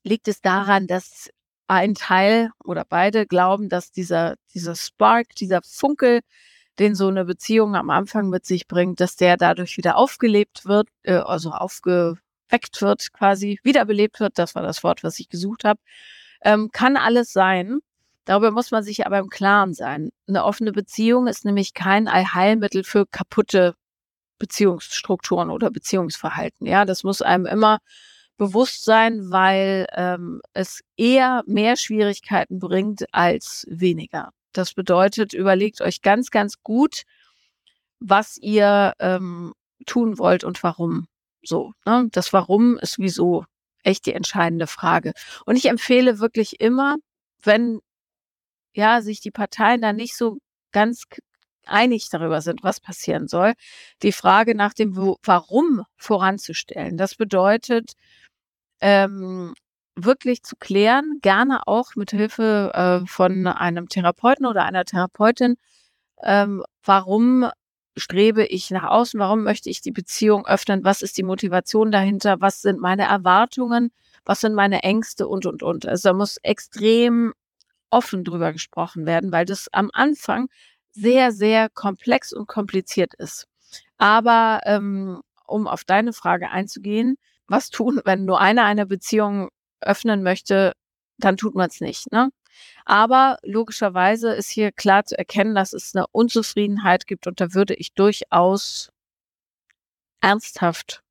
liegt 0.04 0.28
es 0.28 0.40
daran, 0.40 0.86
dass 0.86 1.30
ein 1.68 1.94
Teil 1.94 2.50
oder 2.64 2.84
beide 2.88 3.26
glauben, 3.26 3.68
dass 3.68 3.92
dieser, 3.92 4.36
dieser 4.54 4.76
Spark, 4.76 5.34
dieser 5.36 5.60
Funkel, 5.62 6.20
den 6.78 6.94
so 6.94 7.08
eine 7.08 7.24
Beziehung 7.24 7.76
am 7.76 7.90
Anfang 7.90 8.28
mit 8.28 8.46
sich 8.46 8.66
bringt, 8.66 9.00
dass 9.00 9.16
der 9.16 9.36
dadurch 9.36 9.76
wieder 9.76 9.96
aufgelebt 9.96 10.66
wird, 10.66 10.88
äh, 11.02 11.14
also 11.14 11.50
aufgeweckt 11.50 12.80
wird, 12.80 13.12
quasi 13.12 13.60
wiederbelebt 13.62 14.20
wird. 14.20 14.38
Das 14.38 14.54
war 14.54 14.62
das 14.62 14.82
Wort, 14.82 15.04
was 15.04 15.18
ich 15.18 15.28
gesucht 15.28 15.64
habe. 15.64 15.80
Ähm, 16.42 16.70
kann 16.72 16.96
alles 16.96 17.32
sein. 17.32 17.80
Darüber 18.24 18.50
muss 18.52 18.70
man 18.70 18.84
sich 18.84 19.06
aber 19.06 19.18
im 19.18 19.28
Klaren 19.28 19.74
sein. 19.74 20.10
Eine 20.28 20.44
offene 20.44 20.72
Beziehung 20.72 21.26
ist 21.26 21.44
nämlich 21.44 21.74
kein 21.74 22.08
Allheilmittel 22.08 22.84
für 22.84 23.06
kaputte 23.06 23.74
Beziehungsstrukturen 24.38 25.50
oder 25.50 25.70
Beziehungsverhalten. 25.70 26.66
Ja, 26.66 26.84
das 26.84 27.04
muss 27.04 27.22
einem 27.22 27.46
immer 27.46 27.78
bewusst 28.38 28.84
sein, 28.84 29.30
weil 29.30 29.86
ähm, 29.94 30.40
es 30.52 30.82
eher 30.96 31.42
mehr 31.46 31.76
Schwierigkeiten 31.76 32.58
bringt 32.58 33.04
als 33.12 33.66
weniger. 33.70 34.32
Das 34.52 34.74
bedeutet, 34.74 35.32
überlegt 35.32 35.80
euch 35.80 36.02
ganz, 36.02 36.30
ganz 36.30 36.62
gut, 36.62 37.02
was 38.00 38.36
ihr 38.38 38.94
ähm, 38.98 39.54
tun 39.86 40.18
wollt 40.18 40.44
und 40.44 40.62
warum. 40.62 41.06
So, 41.42 41.72
ne? 41.86 42.08
Das 42.12 42.32
Warum 42.32 42.78
ist 42.78 42.98
wieso 42.98 43.44
echt 43.82 44.06
die 44.06 44.14
entscheidende 44.14 44.66
Frage. 44.66 45.12
Und 45.44 45.56
ich 45.56 45.66
empfehle 45.66 46.18
wirklich 46.20 46.60
immer, 46.60 46.96
wenn 47.42 47.80
ja 48.74 49.02
sich 49.02 49.20
die 49.20 49.30
Parteien 49.30 49.82
da 49.82 49.92
nicht 49.92 50.16
so 50.16 50.38
ganz 50.72 51.04
einig 51.66 52.08
darüber 52.10 52.40
sind, 52.40 52.62
was 52.62 52.80
passieren 52.80 53.28
soll, 53.28 53.54
die 54.02 54.12
Frage 54.12 54.54
nach 54.54 54.72
dem 54.74 54.96
Warum 54.96 55.84
voranzustellen. 55.96 56.96
Das 56.96 57.14
bedeutet, 57.14 57.92
ähm, 58.80 59.54
wirklich 59.96 60.42
zu 60.42 60.56
klären, 60.56 61.18
gerne 61.22 61.66
auch 61.66 61.96
mit 61.96 62.10
Hilfe 62.10 62.72
äh, 62.74 63.06
von 63.06 63.46
einem 63.46 63.88
Therapeuten 63.88 64.46
oder 64.46 64.64
einer 64.64 64.84
Therapeutin, 64.84 65.56
ähm, 66.22 66.62
warum 66.84 67.50
strebe 67.96 68.44
ich 68.44 68.70
nach 68.70 68.84
außen, 68.84 69.20
warum 69.20 69.42
möchte 69.42 69.68
ich 69.68 69.82
die 69.82 69.92
Beziehung 69.92 70.46
öffnen, 70.46 70.84
was 70.84 71.02
ist 71.02 71.18
die 71.18 71.22
Motivation 71.22 71.90
dahinter, 71.92 72.40
was 72.40 72.62
sind 72.62 72.80
meine 72.80 73.04
Erwartungen, 73.04 73.92
was 74.24 74.40
sind 74.40 74.54
meine 74.54 74.82
Ängste 74.82 75.28
und, 75.28 75.46
und, 75.46 75.62
und. 75.62 75.86
Also 75.86 76.10
da 76.10 76.12
muss 76.14 76.38
extrem 76.42 77.34
offen 77.90 78.24
drüber 78.24 78.52
gesprochen 78.52 79.04
werden, 79.04 79.32
weil 79.32 79.44
das 79.44 79.68
am 79.72 79.90
Anfang 79.92 80.48
sehr, 80.92 81.32
sehr 81.32 81.68
komplex 81.68 82.32
und 82.32 82.46
kompliziert 82.46 83.14
ist. 83.14 83.46
Aber 83.98 84.60
ähm, 84.64 85.20
um 85.46 85.66
auf 85.66 85.84
deine 85.84 86.12
Frage 86.12 86.50
einzugehen, 86.50 87.16
was 87.46 87.70
tun, 87.70 88.00
wenn 88.04 88.24
nur 88.24 88.40
einer 88.40 88.64
eine 88.64 88.86
Beziehung 88.86 89.50
öffnen 89.82 90.22
möchte, 90.22 90.72
dann 91.18 91.36
tut 91.36 91.54
man 91.54 91.68
es 91.68 91.80
nicht. 91.80 92.10
Ne? 92.12 92.30
Aber 92.84 93.38
logischerweise 93.42 94.32
ist 94.32 94.50
hier 94.50 94.72
klar 94.72 95.04
zu 95.04 95.16
erkennen, 95.16 95.54
dass 95.54 95.72
es 95.72 95.94
eine 95.94 96.06
Unzufriedenheit 96.08 97.06
gibt 97.06 97.26
und 97.26 97.40
da 97.40 97.54
würde 97.54 97.74
ich 97.74 97.94
durchaus 97.94 98.90
ernsthaft 100.20 101.02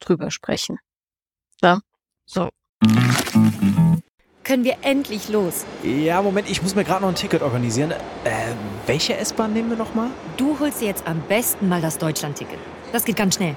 drüber 0.00 0.30
sprechen. 0.30 0.78
Ja? 1.62 1.80
So. 2.26 2.50
Können 4.44 4.62
wir 4.62 4.76
endlich 4.82 5.28
los? 5.28 5.66
Ja, 5.82 6.22
Moment, 6.22 6.48
ich 6.48 6.62
muss 6.62 6.76
mir 6.76 6.84
gerade 6.84 7.02
noch 7.02 7.08
ein 7.08 7.16
Ticket 7.16 7.42
organisieren. 7.42 7.90
Äh, 7.90 8.54
welche 8.86 9.16
S-Bahn 9.16 9.52
nehmen 9.52 9.70
wir 9.70 9.76
nochmal? 9.76 10.10
Du 10.36 10.60
holst 10.60 10.80
dir 10.80 10.86
jetzt 10.86 11.06
am 11.06 11.20
besten 11.22 11.68
mal 11.68 11.80
das 11.80 11.98
Deutschland-Ticket. 11.98 12.58
Das 12.92 13.04
geht 13.04 13.16
ganz 13.16 13.34
schnell. 13.34 13.56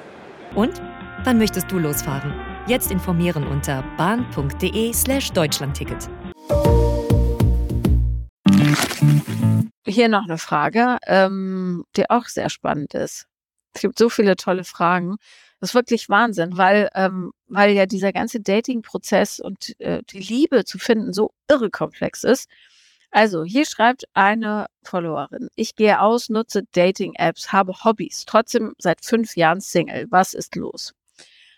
Und 0.55 0.81
wann 1.23 1.37
möchtest 1.37 1.71
du 1.71 1.79
losfahren? 1.79 2.33
Jetzt 2.67 2.91
informieren 2.91 3.47
unter 3.47 3.83
bahn.de/slash 3.97 5.31
Deutschlandticket. 5.31 6.09
Hier 9.85 10.09
noch 10.09 10.23
eine 10.23 10.37
Frage, 10.37 10.97
ähm, 11.07 11.85
die 11.95 12.09
auch 12.09 12.25
sehr 12.25 12.49
spannend 12.49 12.93
ist. 12.93 13.27
Es 13.73 13.81
gibt 13.81 13.97
so 13.97 14.09
viele 14.09 14.35
tolle 14.35 14.65
Fragen. 14.65 15.15
Das 15.61 15.69
ist 15.69 15.75
wirklich 15.75 16.09
Wahnsinn, 16.09 16.57
weil, 16.57 16.89
ähm, 16.95 17.31
weil 17.47 17.71
ja 17.71 17.85
dieser 17.85 18.11
ganze 18.11 18.41
Dating-Prozess 18.41 19.39
und 19.39 19.79
äh, 19.79 20.01
die 20.09 20.19
Liebe 20.19 20.65
zu 20.65 20.77
finden 20.79 21.13
so 21.13 21.31
irre 21.49 21.69
komplex 21.69 22.25
ist. 22.25 22.49
Also, 23.11 23.43
hier 23.43 23.65
schreibt 23.65 24.05
eine 24.13 24.67
Followerin. 24.83 25.49
Ich 25.55 25.75
gehe 25.75 25.99
aus, 26.01 26.29
nutze 26.29 26.63
Dating-Apps, 26.71 27.51
habe 27.51 27.73
Hobbys, 27.83 28.23
trotzdem 28.25 28.73
seit 28.77 29.03
fünf 29.03 29.35
Jahren 29.35 29.59
Single. 29.59 30.07
Was 30.09 30.33
ist 30.33 30.55
los? 30.55 30.93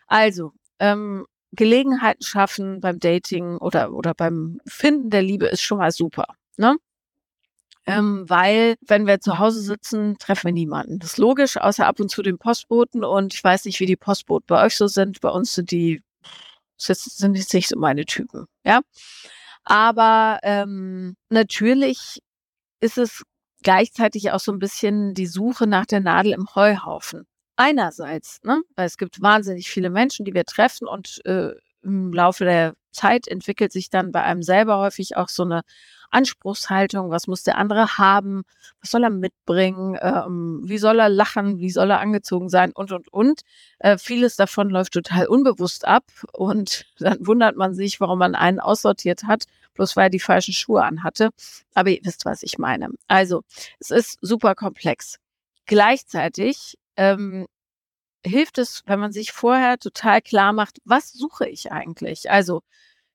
Also, 0.08 0.52
ähm, 0.80 1.26
Gelegenheiten 1.52 2.24
schaffen 2.24 2.82
beim 2.82 3.00
Dating 3.00 3.58
oder, 3.58 3.94
oder 3.94 4.16
beim 4.16 4.60
Finden 4.66 5.12
der 5.12 5.22
Liebe 5.22 5.46
ist 5.46 5.62
schon 5.62 5.78
mal 5.78 5.92
super. 5.92 6.26
Ne? 6.58 6.78
Ähm, 7.86 8.28
weil, 8.28 8.76
wenn 8.82 9.06
wir 9.06 9.20
zu 9.20 9.38
Hause 9.40 9.62
sitzen, 9.62 10.18
treffen 10.18 10.46
wir 10.48 10.54
niemanden. 10.54 11.00
Das 11.00 11.12
ist 11.12 11.18
logisch, 11.18 11.58
außer 11.58 11.86
ab 11.86 12.00
und 12.00 12.10
zu 12.10 12.24
den 12.24 12.38
Postboten. 12.40 13.04
Und 13.04 13.34
ich 13.34 13.44
weiß 13.44 13.66
nicht, 13.66 13.80
wie 13.80 13.86
die 13.86 13.96
Postboten 13.96 14.48
bei 14.48 14.66
euch 14.66 14.76
so 14.76 14.88
sind. 14.88 15.22
Bei 15.22 15.30
uns 15.30 15.54
sind 15.54 15.70
die, 15.70 16.02
sind 16.78 17.36
jetzt 17.36 17.54
nicht 17.54 17.70
so 17.70 17.78
meine 17.78 18.06
Typen. 18.06 18.48
Ja. 18.64 18.82
Aber 19.66 20.40
ähm, 20.44 21.16
natürlich 21.30 22.20
ist 22.82 22.98
es 22.98 23.24
gleichzeitig 23.64 24.32
auch 24.32 24.40
so 24.40 24.52
ein 24.52 24.60
bisschen 24.60 25.14
die 25.14 25.26
Suche 25.28 25.68
nach 25.68 25.86
der 25.86 26.02
Nadel 26.02 26.34
im 26.34 26.48
Heuhaufen. 26.54 27.26
Einerseits, 27.56 28.42
ne, 28.44 28.62
weil 28.76 28.88
es 28.88 28.98
gibt 28.98 29.22
wahnsinnig 29.22 29.70
viele 29.70 29.90
Menschen, 29.90 30.26
die 30.26 30.34
wir 30.34 30.44
treffen 30.46 30.88
und 30.88 31.26
äh, 31.26 31.52
im 31.82 32.12
Laufe 32.14 32.46
der 32.46 32.74
Zeit 32.92 33.28
entwickelt 33.28 33.72
sich 33.72 33.90
dann 33.90 34.12
bei 34.12 34.24
einem 34.24 34.44
selber 34.44 34.80
häufig 34.80 35.18
auch 35.18 35.30
so 35.30 35.44
eine 35.44 35.62
Anspruchshaltung, 36.14 37.10
was 37.10 37.28
muss 37.28 37.44
der 37.44 37.58
andere 37.58 37.98
haben, 37.98 38.44
was 38.82 38.92
soll 38.92 39.04
er 39.04 39.10
mitbringen, 39.10 39.98
ähm, 40.02 40.62
wie 40.64 40.78
soll 40.78 41.00
er 41.00 41.10
lachen, 41.10 41.60
wie 41.60 41.70
soll 41.70 41.90
er 41.90 42.00
angezogen 42.00 42.50
sein 42.50 42.72
und, 42.72 42.92
und, 42.92 43.12
und. 43.12 43.42
Äh, 43.80 43.98
vieles 43.98 44.36
davon 44.36 44.70
läuft 44.70 44.94
total 44.94 45.28
unbewusst 45.28 45.86
ab 45.86 46.06
und 46.32 46.86
dann 47.00 47.26
wundert 47.26 47.56
man 47.58 47.74
sich, 47.74 48.00
warum 48.00 48.20
man 48.20 48.36
einen 48.36 48.60
aussortiert 48.60 49.24
hat, 49.24 49.46
bloß 49.74 49.96
weil 49.96 50.06
er 50.06 50.10
die 50.10 50.20
falschen 50.20 50.54
Schuhe 50.54 50.84
anhatte. 50.84 51.30
Aber 51.74 51.90
ihr 51.90 52.00
wisst, 52.04 52.26
was 52.26 52.44
ich 52.44 52.58
meine. 52.58 52.90
Also, 53.08 53.42
es 53.80 53.92
ist 53.92 54.18
super 54.22 54.56
komplex. 54.56 55.18
Gleichzeitig 55.66 56.78
ähm, 56.98 57.48
hilft 58.26 58.58
es, 58.58 58.84
wenn 58.86 59.00
man 59.00 59.12
sich 59.12 59.32
vorher 59.32 59.78
total 59.80 60.22
klar 60.22 60.54
macht, 60.54 60.80
was 60.86 61.12
suche 61.12 61.48
ich 61.48 61.72
eigentlich? 61.72 62.32
Also, 62.32 62.62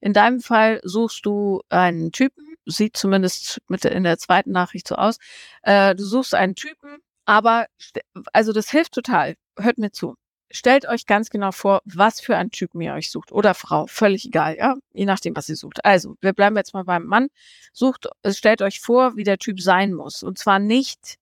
in 0.00 0.12
deinem 0.12 0.40
Fall 0.40 0.80
suchst 0.84 1.26
du 1.26 1.62
einen 1.68 2.12
Typen, 2.12 2.47
sieht 2.68 2.96
zumindest 2.96 3.60
mit 3.68 3.84
in 3.84 4.04
der 4.04 4.18
zweiten 4.18 4.52
Nachricht 4.52 4.88
so 4.88 4.94
aus. 4.96 5.18
Äh, 5.62 5.94
du 5.94 6.04
suchst 6.04 6.34
einen 6.34 6.54
Typen, 6.54 6.98
aber 7.24 7.66
also 8.32 8.52
das 8.52 8.70
hilft 8.70 8.92
total. 8.92 9.34
Hört 9.58 9.78
mir 9.78 9.90
zu. 9.90 10.14
Stellt 10.50 10.88
euch 10.88 11.04
ganz 11.06 11.28
genau 11.30 11.52
vor, 11.52 11.82
was 11.84 12.20
für 12.20 12.36
einen 12.36 12.50
Typen 12.50 12.80
ihr 12.80 12.94
euch 12.94 13.10
sucht 13.10 13.32
oder 13.32 13.52
Frau, 13.54 13.86
völlig 13.86 14.24
egal, 14.24 14.56
ja, 14.56 14.76
je 14.94 15.04
nachdem, 15.04 15.36
was 15.36 15.48
ihr 15.50 15.56
sucht. 15.56 15.84
Also, 15.84 16.16
wir 16.22 16.32
bleiben 16.32 16.56
jetzt 16.56 16.72
mal 16.72 16.84
beim 16.84 17.04
Mann. 17.04 17.28
Sucht, 17.72 18.08
stellt 18.26 18.62
euch 18.62 18.80
vor, 18.80 19.16
wie 19.16 19.24
der 19.24 19.38
Typ 19.38 19.60
sein 19.60 19.92
muss 19.92 20.22
und 20.22 20.38
zwar 20.38 20.58
nicht 20.58 21.18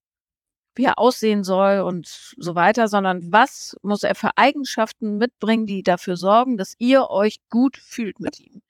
wie 0.76 0.84
er 0.84 0.98
aussehen 0.98 1.42
soll 1.42 1.80
und 1.80 2.06
so 2.36 2.54
weiter, 2.54 2.86
sondern 2.88 3.32
was 3.32 3.76
muss 3.82 4.02
er 4.02 4.14
für 4.14 4.36
Eigenschaften 4.36 5.16
mitbringen, 5.16 5.66
die 5.66 5.82
dafür 5.82 6.16
sorgen, 6.16 6.58
dass 6.58 6.74
ihr 6.78 7.08
euch 7.10 7.38
gut 7.48 7.78
fühlt 7.78 8.20
mit 8.20 8.38
ihm. 8.38 8.62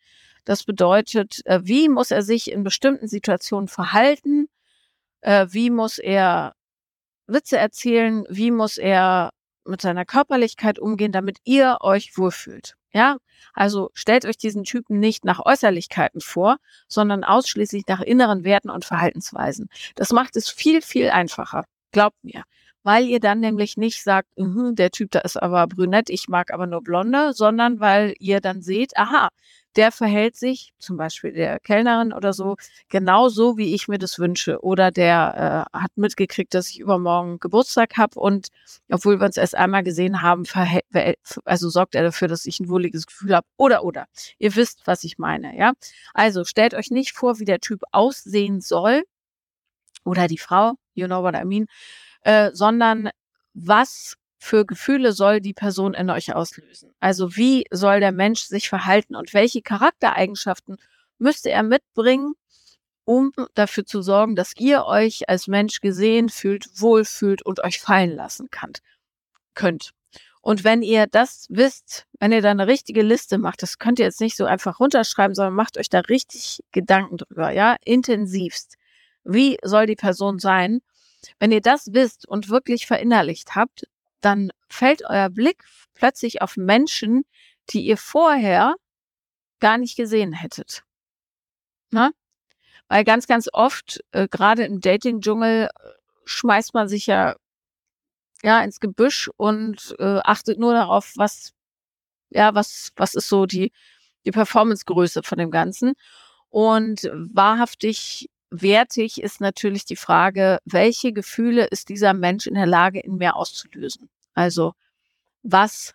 Das 0.47 0.65
bedeutet, 0.65 1.45
äh, 1.45 1.61
wie 1.65 1.91
muss 1.91 2.11
er 2.11 2.23
sich 2.23 2.51
in 2.51 2.63
bestimmten 2.63 3.09
Situationen 3.09 3.69
verhalten, 3.69 4.49
äh, 5.21 5.47
wie 5.51 5.71
muss 5.71 5.99
er 5.99 6.55
Witze 7.27 7.59
erzählen, 7.59 8.25
wie 8.31 8.53
muss 8.53 8.79
er 8.79 9.31
mit 9.65 9.83
seiner 9.83 10.05
Körperlichkeit 10.05 10.79
umgehen, 10.79 11.11
damit 11.11 11.39
ihr 11.45 11.79
euch 11.81 12.17
wohlfühlt. 12.17 12.77
Ja, 12.93 13.19
also 13.53 13.91
stellt 13.93 14.25
euch 14.25 14.39
diesen 14.39 14.63
Typen 14.63 15.01
nicht 15.01 15.25
nach 15.25 15.45
Äußerlichkeiten 15.45 16.21
vor, 16.21 16.59
sondern 16.89 17.25
ausschließlich 17.25 17.83
nach 17.89 18.01
inneren 18.01 18.45
Werten 18.45 18.71
und 18.71 18.85
Verhaltensweisen. 18.85 19.69
Das 19.97 20.13
macht 20.13 20.37
es 20.37 20.49
viel, 20.49 20.81
viel 20.81 21.11
einfacher. 21.11 21.65
Glaubt 21.91 22.23
mir. 22.23 22.45
Weil 22.87 23.07
ihr 23.07 23.19
dann 23.19 23.41
nämlich 23.41 23.77
nicht 23.77 24.05
sagt, 24.05 24.29
uh, 24.39 24.71
der 24.71 24.93
Typ 24.93 25.11
da 25.11 25.19
ist 25.19 25.37
aber 25.43 25.67
brünett, 25.67 26.09
ich 26.09 26.29
mag 26.29 26.53
aber 26.53 26.69
nur 26.69 26.83
Blonde, 26.85 27.33
sondern 27.33 27.81
weil 27.81 28.15
ihr 28.21 28.41
dann 28.41 28.63
seht, 28.63 28.97
aha, 28.97 29.31
der 29.75 29.91
verhält 29.91 30.37
sich, 30.37 30.73
zum 30.79 30.97
Beispiel 30.97 31.33
der 31.33 31.59
Kellnerin 31.59 32.13
oder 32.13 32.33
so, 32.33 32.55
genau 32.89 33.29
so, 33.29 33.57
wie 33.57 33.75
ich 33.75 33.89
mir 33.89 33.99
das 33.99 34.21
wünsche. 34.21 34.63
Oder 34.63 34.93
der 34.93 35.67
äh, 35.75 35.77
hat 35.77 35.91
mitgekriegt, 35.97 36.55
dass 36.55 36.71
ich 36.71 36.79
übermorgen 36.79 37.41
Geburtstag 37.41 37.97
habe 37.97 38.21
und 38.21 38.51
obwohl 38.89 39.19
wir 39.19 39.27
uns 39.27 39.37
erst 39.37 39.57
einmal 39.57 39.83
gesehen 39.83 40.23
haben, 40.23 40.45
also 41.45 41.69
sorgt 41.69 41.97
er 41.97 42.05
dafür, 42.05 42.29
dass 42.29 42.47
ich 42.47 42.61
ein 42.61 42.69
wohliges 42.69 43.09
Gefühl 43.09 43.35
habe. 43.35 43.49
Oder, 43.57 43.83
oder. 43.83 44.07
Ihr 44.39 44.55
wisst, 44.55 44.87
was 44.87 45.03
ich 45.03 45.19
meine, 45.19 45.59
ja. 45.59 45.73
Also 46.15 46.45
stellt 46.45 46.73
euch 46.73 46.93
nicht 46.93 47.17
vor, 47.17 47.41
wie 47.41 47.47
der 47.47 47.59
Typ 47.59 47.83
aussehen 47.91 48.61
soll 48.61 49.03
oder 50.05 50.29
die 50.29 50.39
Frau, 50.39 50.75
you 50.95 51.09
know 51.09 51.25
what 51.25 51.35
I 51.35 51.45
mean, 51.45 51.67
äh, 52.23 52.51
sondern 52.53 53.11
was 53.55 54.17
für 54.39 54.67
Gefühle 54.67 55.13
soll 55.13 55.41
die 55.41 55.55
Person 55.55 55.95
in 55.95 56.11
euch 56.11 56.35
auslösen? 56.35 56.93
Also 57.01 57.37
wie 57.37 57.65
soll 57.71 58.01
der 58.01 58.13
Mensch 58.13 58.43
sich 58.43 58.69
verhalten 58.69 59.17
und 59.17 59.35
welche 59.35 59.63
Charaktereigenschaften 59.63 60.77
müsste 61.19 61.51
er 61.51 61.63
mitbringen, 61.63 62.35
um 63.05 63.33
dafür 63.55 63.87
zu 63.87 64.03
sorgen, 64.03 64.37
dass 64.37 64.53
ihr 64.59 64.85
euch 64.85 65.29
als 65.29 65.47
Mensch 65.47 65.81
gesehen 65.81 66.29
fühlt, 66.29 66.67
wohlfühlt 66.81 67.43
und 67.43 67.63
euch 67.65 67.81
fallen 67.81 68.15
lassen 68.15 68.49
könnt. 68.51 68.81
könnt. 69.55 69.93
Und 70.43 70.63
wenn 70.63 70.83
ihr 70.83 71.09
das 71.09 71.47
wisst, 71.49 72.07
wenn 72.21 72.31
ihr 72.31 72.41
da 72.41 72.53
eine 72.53 72.69
richtige 72.69 73.03
Liste 73.03 73.39
macht, 73.39 73.63
das 73.63 73.79
könnt 73.79 73.99
ihr 73.99 74.05
jetzt 74.05 74.21
nicht 74.21 74.37
so 74.37 74.45
einfach 74.45 74.79
runterschreiben, 74.79 75.35
sondern 75.35 75.55
macht 75.55 75.77
euch 75.77 75.89
da 75.89 76.01
richtig 76.01 76.61
Gedanken 76.71 77.17
drüber, 77.17 77.51
ja, 77.51 77.77
intensivst. 77.85 78.77
Wie 79.25 79.59
soll 79.65 79.87
die 79.87 79.97
Person 79.97 80.39
sein? 80.39 80.83
Wenn 81.39 81.53
ihr 81.53 81.61
das 81.61 81.93
wisst 81.93 82.27
und 82.29 82.49
wirklich 82.49 82.87
verinnerlicht 82.87 83.55
habt, 83.55 83.87
dann 84.21 84.51
fällt 84.69 85.03
euer 85.09 85.31
Blick 85.31 85.65
plötzlich 85.95 86.43
auf 86.43 86.57
Menschen, 86.57 87.25
die 87.71 87.83
ihr 87.83 87.97
vorher 87.97 88.75
gar 89.61 89.79
nicht 89.79 89.97
gesehen 89.97 90.33
hättet. 90.33 90.83
Na? 91.91 92.11
Weil 92.89 93.05
ganz, 93.05 93.27
ganz 93.27 93.49
oft, 93.53 94.01
äh, 94.13 94.29
gerade 94.29 94.65
im 94.65 94.81
Dating-Dschungel, 94.81 95.67
äh, 95.67 95.89
schmeißt 96.25 96.75
man 96.75 96.89
sich 96.89 97.07
ja, 97.07 97.37
ja 98.43 98.63
ins 98.63 98.81
Gebüsch 98.81 99.31
und 99.37 99.95
äh, 99.99 100.21
achtet 100.25 100.59
nur 100.59 100.73
darauf, 100.73 101.13
was, 101.17 101.53
ja, 102.31 102.55
was, 102.55 102.91
was 102.97 103.15
ist 103.15 103.29
so 103.29 103.47
die, 103.47 103.73
die 104.25 104.31
Performancegröße 104.33 105.23
von 105.23 105.39
dem 105.39 105.51
Ganzen. 105.51 105.95
Und 106.49 107.11
wahrhaftig 107.13 108.29
wertig 108.51 109.21
ist 109.21 109.41
natürlich 109.41 109.85
die 109.85 109.97
Frage, 109.97 110.59
welche 110.65 111.13
Gefühle 111.13 111.67
ist 111.67 111.89
dieser 111.89 112.15
Mensch 112.15 112.47
in 112.47 112.55
der 112.55 112.67
Lage, 112.67 113.01
in 113.01 113.17
mir 113.17 113.37
auszulösen? 113.37 114.09
Also, 114.35 114.75
was 115.43 115.95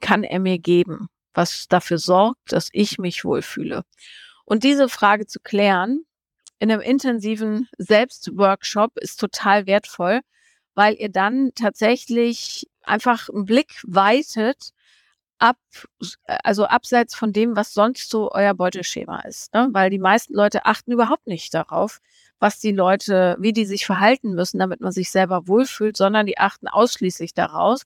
kann 0.00 0.24
er 0.24 0.40
mir 0.40 0.58
geben, 0.58 1.08
was 1.34 1.68
dafür 1.68 1.98
sorgt, 1.98 2.52
dass 2.52 2.68
ich 2.72 2.98
mich 2.98 3.24
wohlfühle? 3.24 3.84
Und 4.44 4.64
diese 4.64 4.88
Frage 4.88 5.26
zu 5.26 5.40
klären 5.40 6.04
in 6.58 6.70
einem 6.70 6.82
intensiven 6.82 7.68
Selbstworkshop 7.78 8.98
ist 8.98 9.18
total 9.18 9.66
wertvoll, 9.66 10.20
weil 10.74 10.94
ihr 10.94 11.08
dann 11.08 11.52
tatsächlich 11.54 12.66
einfach 12.82 13.28
einen 13.28 13.46
Blick 13.46 13.80
weitet 13.84 14.72
ab, 15.40 15.56
also 16.44 16.66
abseits 16.66 17.14
von 17.14 17.32
dem, 17.32 17.56
was 17.56 17.74
sonst 17.74 18.10
so 18.10 18.30
euer 18.30 18.54
Beuteschema 18.54 19.20
ist. 19.20 19.52
Ne? 19.54 19.68
Weil 19.72 19.90
die 19.90 19.98
meisten 19.98 20.34
Leute 20.34 20.66
achten 20.66 20.92
überhaupt 20.92 21.26
nicht 21.26 21.52
darauf, 21.54 22.00
was 22.38 22.60
die 22.60 22.72
Leute, 22.72 23.36
wie 23.40 23.52
die 23.52 23.64
sich 23.64 23.86
verhalten 23.86 24.34
müssen, 24.34 24.58
damit 24.58 24.80
man 24.80 24.92
sich 24.92 25.10
selber 25.10 25.48
wohlfühlt, 25.48 25.96
sondern 25.96 26.26
die 26.26 26.38
achten 26.38 26.68
ausschließlich 26.68 27.34
darauf, 27.34 27.82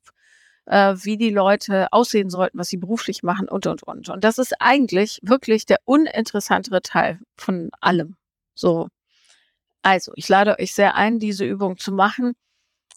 äh, 0.67 0.95
wie 0.97 1.17
die 1.17 1.31
Leute 1.31 1.93
aussehen 1.93 2.29
sollten, 2.29 2.59
was 2.59 2.69
sie 2.69 2.77
beruflich 2.77 3.23
machen 3.23 3.49
und, 3.49 3.67
und, 3.67 3.83
und. 3.85 4.09
Und 4.09 4.25
das 4.25 4.39
ist 4.39 4.55
eigentlich 4.61 5.21
wirklich 5.23 5.65
der 5.67 5.79
uninteressantere 5.85 6.83
Teil 6.83 7.21
von 7.37 7.71
allem. 7.81 8.17
So. 8.55 8.89
Also, 9.83 10.13
ich 10.17 10.29
lade 10.29 10.59
euch 10.59 10.75
sehr 10.75 10.95
ein, 10.95 11.19
diese 11.19 11.45
Übung 11.45 11.77
zu 11.77 11.93
machen, 11.93 12.35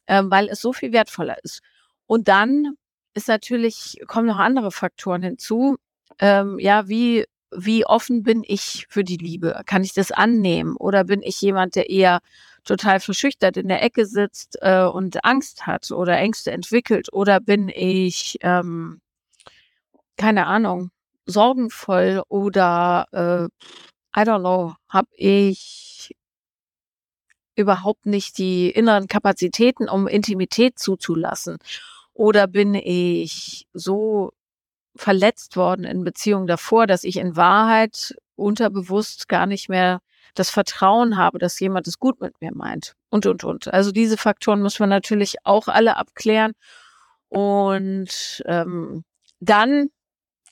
äh, 0.08 0.24
weil 0.26 0.50
es 0.50 0.62
so 0.62 0.74
viel 0.74 0.94
wertvoller 0.94 1.38
ist. 1.44 1.62
Und 2.08 2.28
dann 2.28 2.78
ist 3.18 3.28
natürlich, 3.28 4.00
kommen 4.08 4.28
noch 4.28 4.38
andere 4.38 4.72
Faktoren 4.72 5.24
hinzu. 5.24 5.78
Ähm, 6.20 6.60
ja, 6.60 6.88
wie, 6.88 7.26
wie 7.52 7.86
offen 7.86 8.24
bin 8.24 8.44
ich 8.46 8.86
für 8.90 9.04
die 9.04 9.18
Liebe? 9.18 9.62
Kann 9.66 9.84
ich 9.84 9.94
das 9.94 10.12
annehmen? 10.12 10.78
Oder 10.78 11.04
bin 11.04 11.22
ich 11.24 11.42
jemand, 11.42 11.76
der 11.76 11.90
eher 11.90 12.20
total 12.64 13.00
verschüchtert 13.00 13.58
in 13.58 13.70
der 13.70 13.82
Ecke 13.82 14.06
sitzt 14.06 14.58
äh, 14.62 14.84
und 14.84 15.26
Angst 15.26 15.66
hat 15.66 15.92
oder 15.92 16.18
Ängste 16.18 16.52
entwickelt? 16.52 17.12
Oder 17.12 17.40
bin 17.40 17.70
ich, 17.70 18.38
ähm, 18.42 19.02
keine 20.18 20.46
Ahnung, 20.46 20.92
sorgenvoll 21.26 22.22
oder 22.30 23.08
äh, 23.12 24.20
I 24.20 24.24
don't 24.24 24.40
know, 24.40 24.76
habe 24.90 25.10
ich 25.16 26.16
überhaupt 27.56 28.06
nicht 28.06 28.38
die 28.38 28.70
inneren 28.70 29.08
Kapazitäten, 29.08 29.90
um 29.90 30.08
Intimität 30.08 30.78
zuzulassen? 30.80 31.58
Oder 32.18 32.48
bin 32.48 32.74
ich 32.74 33.68
so 33.74 34.32
verletzt 34.96 35.56
worden 35.56 35.86
in 35.86 36.04
Beziehungen 36.04 36.48
davor, 36.48 36.88
dass 36.88 37.04
ich 37.04 37.18
in 37.18 37.36
Wahrheit 37.36 38.16
unterbewusst 38.36 39.28
gar 39.28 39.46
nicht 39.46 39.70
mehr 39.70 40.00
das 40.34 40.50
Vertrauen 40.50 41.16
habe, 41.16 41.38
dass 41.38 41.60
jemand 41.60 41.88
es 41.88 42.00
gut 42.00 42.20
mit 42.20 42.34
mir 42.42 42.56
meint 42.56 42.96
und, 43.12 43.28
und, 43.28 43.44
und. 43.44 43.68
Also 43.72 43.92
diese 43.92 44.18
Faktoren 44.18 44.64
muss 44.64 44.80
man 44.80 44.90
natürlich 44.90 45.36
auch 45.44 45.68
alle 45.68 45.96
abklären. 45.98 46.54
Und 47.30 48.42
ähm, 48.48 49.04
dann, 49.40 49.90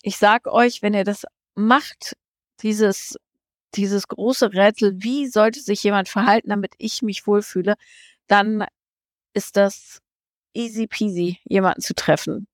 ich 0.04 0.18
sag 0.18 0.46
euch, 0.46 0.84
wenn 0.84 0.94
ihr 0.94 1.04
das 1.04 1.26
macht, 1.56 2.16
dieses, 2.62 3.16
dieses 3.74 4.08
große 4.08 4.54
Rätsel, 4.54 4.98
wie 5.00 5.26
sollte 5.26 5.62
sich 5.62 5.82
jemand 5.82 6.10
verhalten, 6.10 6.50
damit 6.50 6.74
ich 6.78 7.02
mich 7.02 7.26
wohlfühle, 7.26 7.74
dann 8.28 8.66
ist 9.34 9.58
das 9.58 10.04
easy 10.56 10.88
peasy, 10.88 11.40
jemanden 11.44 11.82
zu 11.82 11.94
treffen. 11.94 12.48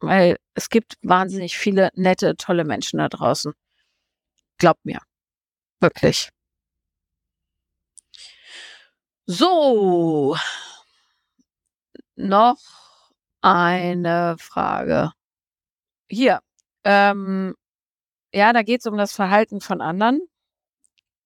Weil 0.00 0.38
es 0.54 0.68
gibt 0.68 0.96
wahnsinnig 1.02 1.56
viele 1.56 1.90
nette, 1.94 2.36
tolle 2.36 2.64
Menschen 2.64 2.98
da 2.98 3.08
draußen. 3.08 3.52
Glaubt 4.58 4.84
mir. 4.84 5.00
Wirklich. 5.80 6.30
So. 9.26 10.36
Noch 12.16 12.58
eine 13.40 14.36
Frage. 14.38 15.12
Hier. 16.08 16.40
Ähm, 16.84 17.54
ja, 18.32 18.52
da 18.52 18.62
geht 18.62 18.80
es 18.80 18.86
um 18.86 18.96
das 18.96 19.12
Verhalten 19.12 19.60
von 19.60 19.80
anderen 19.80 20.20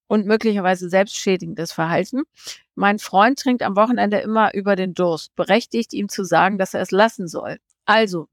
und 0.09 0.27
möglicherweise 0.27 0.89
selbstschädigendes 0.89 1.73
Verhalten. 1.73 2.23
Mein 2.75 2.99
Freund 2.99 3.39
trinkt 3.39 3.63
am 3.63 3.77
Wochenende 3.77 4.19
immer 4.19 4.55
über 4.55 4.77
den 4.77 4.95
Durst, 4.95 5.35
berechtigt 5.37 5.93
ihm 5.93 6.09
zu 6.09 6.25
sagen, 6.25 6.59
dass 6.59 6.75
er 6.75 6.83
es 6.83 6.91
lassen 6.91 7.29
soll. 7.29 7.59
Also, 7.85 8.29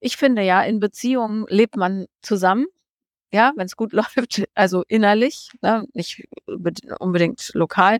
ich 0.00 0.16
finde 0.16 0.42
ja, 0.42 0.62
in 0.62 0.80
Beziehungen 0.80 1.46
lebt 1.48 1.76
man 1.76 2.06
zusammen, 2.22 2.66
ja, 3.32 3.52
wenn 3.56 3.66
es 3.66 3.76
gut 3.76 3.92
läuft, 3.92 4.44
also 4.54 4.84
innerlich, 4.88 5.50
ne, 5.62 5.86
nicht 5.94 6.24
unbedingt 6.98 7.50
lokal, 7.54 7.98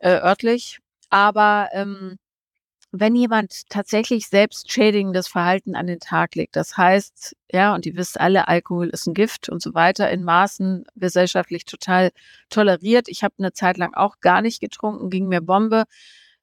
äh, 0.00 0.10
örtlich, 0.10 0.80
aber 1.10 1.68
ähm, 1.72 2.18
wenn 2.96 3.16
jemand 3.16 3.68
tatsächlich 3.70 4.28
selbstschädigendes 4.28 5.26
Verhalten 5.26 5.74
an 5.74 5.88
den 5.88 5.98
Tag 5.98 6.36
legt, 6.36 6.54
das 6.54 6.76
heißt, 6.76 7.34
ja, 7.50 7.74
und 7.74 7.86
ihr 7.86 7.96
wisst 7.96 8.20
alle, 8.20 8.46
Alkohol 8.46 8.88
ist 8.88 9.08
ein 9.08 9.14
Gift 9.14 9.48
und 9.48 9.60
so 9.60 9.74
weiter, 9.74 10.10
in 10.10 10.22
Maßen 10.22 10.84
gesellschaftlich 10.94 11.64
total 11.64 12.12
toleriert. 12.50 13.08
Ich 13.08 13.24
habe 13.24 13.34
eine 13.38 13.52
Zeit 13.52 13.78
lang 13.78 13.94
auch 13.94 14.20
gar 14.20 14.42
nicht 14.42 14.60
getrunken, 14.60 15.10
ging 15.10 15.26
mir 15.26 15.40
Bombe. 15.40 15.84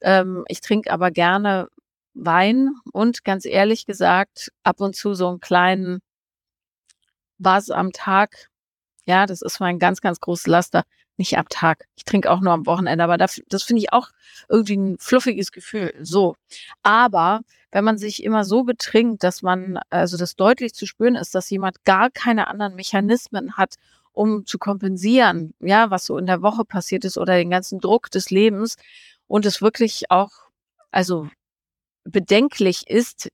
Ähm, 0.01 0.43
ich 0.49 0.59
trinke 0.59 0.91
aber 0.91 1.09
gerne 1.09 1.69
Wein 2.13 2.71
und 2.91 3.23
ganz 3.23 3.45
ehrlich 3.45 3.85
gesagt, 3.85 4.51
ab 4.63 4.81
und 4.81 4.93
zu 4.93 5.13
so 5.13 5.29
einen 5.29 5.39
kleinen 5.39 6.01
was 7.37 7.69
am 7.69 7.93
Tag. 7.93 8.49
Ja, 9.05 9.25
das 9.25 9.41
ist 9.41 9.61
mein 9.61 9.79
ganz, 9.79 10.01
ganz 10.01 10.19
großes 10.19 10.47
Laster. 10.47 10.83
Nicht 11.21 11.38
am 11.38 11.47
Tag. 11.49 11.86
Ich 11.95 12.03
trinke 12.03 12.31
auch 12.31 12.41
nur 12.41 12.51
am 12.51 12.65
Wochenende, 12.65 13.03
aber 13.03 13.17
das, 13.17 13.41
das 13.47 13.63
finde 13.63 13.84
ich 13.84 13.93
auch 13.93 14.10
irgendwie 14.49 14.75
ein 14.75 14.97
fluffiges 14.97 15.51
Gefühl. 15.51 15.93
So. 16.01 16.36
Aber 16.81 17.41
wenn 17.71 17.84
man 17.84 17.97
sich 17.97 18.23
immer 18.23 18.43
so 18.43 18.63
betrinkt, 18.63 19.23
dass 19.23 19.43
man, 19.43 19.79
also 19.89 20.17
das 20.17 20.36
deutlich 20.36 20.73
zu 20.73 20.88
spüren 20.88 21.15
ist, 21.15 21.36
dass 21.36 21.49
jemand 21.49 21.84
gar 21.86 22.10
keine 22.10 22.47
anderen 22.47 22.75
Mechanismen 22.75 23.55
hat, 23.55 23.75
um 24.13 24.45
zu 24.45 24.57
kompensieren, 24.57 25.53
ja, 25.60 25.89
was 25.91 26.05
so 26.05 26.17
in 26.17 26.25
der 26.25 26.41
Woche 26.41 26.65
passiert 26.65 27.05
ist 27.05 27.17
oder 27.17 27.38
den 27.38 27.51
ganzen 27.51 27.79
Druck 27.79 28.10
des 28.10 28.29
Lebens 28.29 28.75
und 29.27 29.45
es 29.45 29.62
wirklich 29.62 30.10
auch, 30.10 30.31
also 30.89 31.29
bedenklich 32.03 32.88
ist 32.88 33.29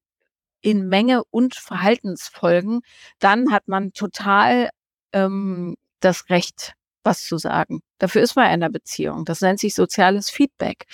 in 0.61 0.87
Menge 0.87 1.23
und 1.31 1.55
Verhaltensfolgen, 1.55 2.81
dann 3.19 3.51
hat 3.51 3.67
man 3.67 3.93
total 3.93 4.69
ähm, 5.13 5.75
das 5.99 6.29
Recht, 6.29 6.73
was 7.07 7.23
zu 7.25 7.37
sagen. 7.37 7.81
Dafür 7.99 8.21
ist 8.21 8.35
man 8.35 8.45
in 8.45 8.51
einer 8.51 8.69
Beziehung. 8.69 9.25
Das 9.25 9.41
nennt 9.41 9.59
sich 9.59 9.73
soziales 9.73 10.29
Feedback. 10.29 10.85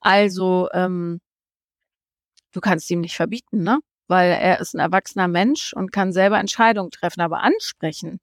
Also 0.00 0.68
ähm, 0.72 1.20
du 2.52 2.60
kannst 2.60 2.90
ihm 2.90 3.00
nicht 3.00 3.16
verbieten, 3.16 3.62
ne? 3.62 3.80
Weil 4.08 4.32
er 4.32 4.60
ist 4.60 4.74
ein 4.74 4.80
erwachsener 4.80 5.28
Mensch 5.28 5.72
und 5.72 5.92
kann 5.92 6.12
selber 6.12 6.38
Entscheidungen 6.38 6.90
treffen, 6.90 7.22
aber 7.22 7.40
ansprechen 7.40 8.20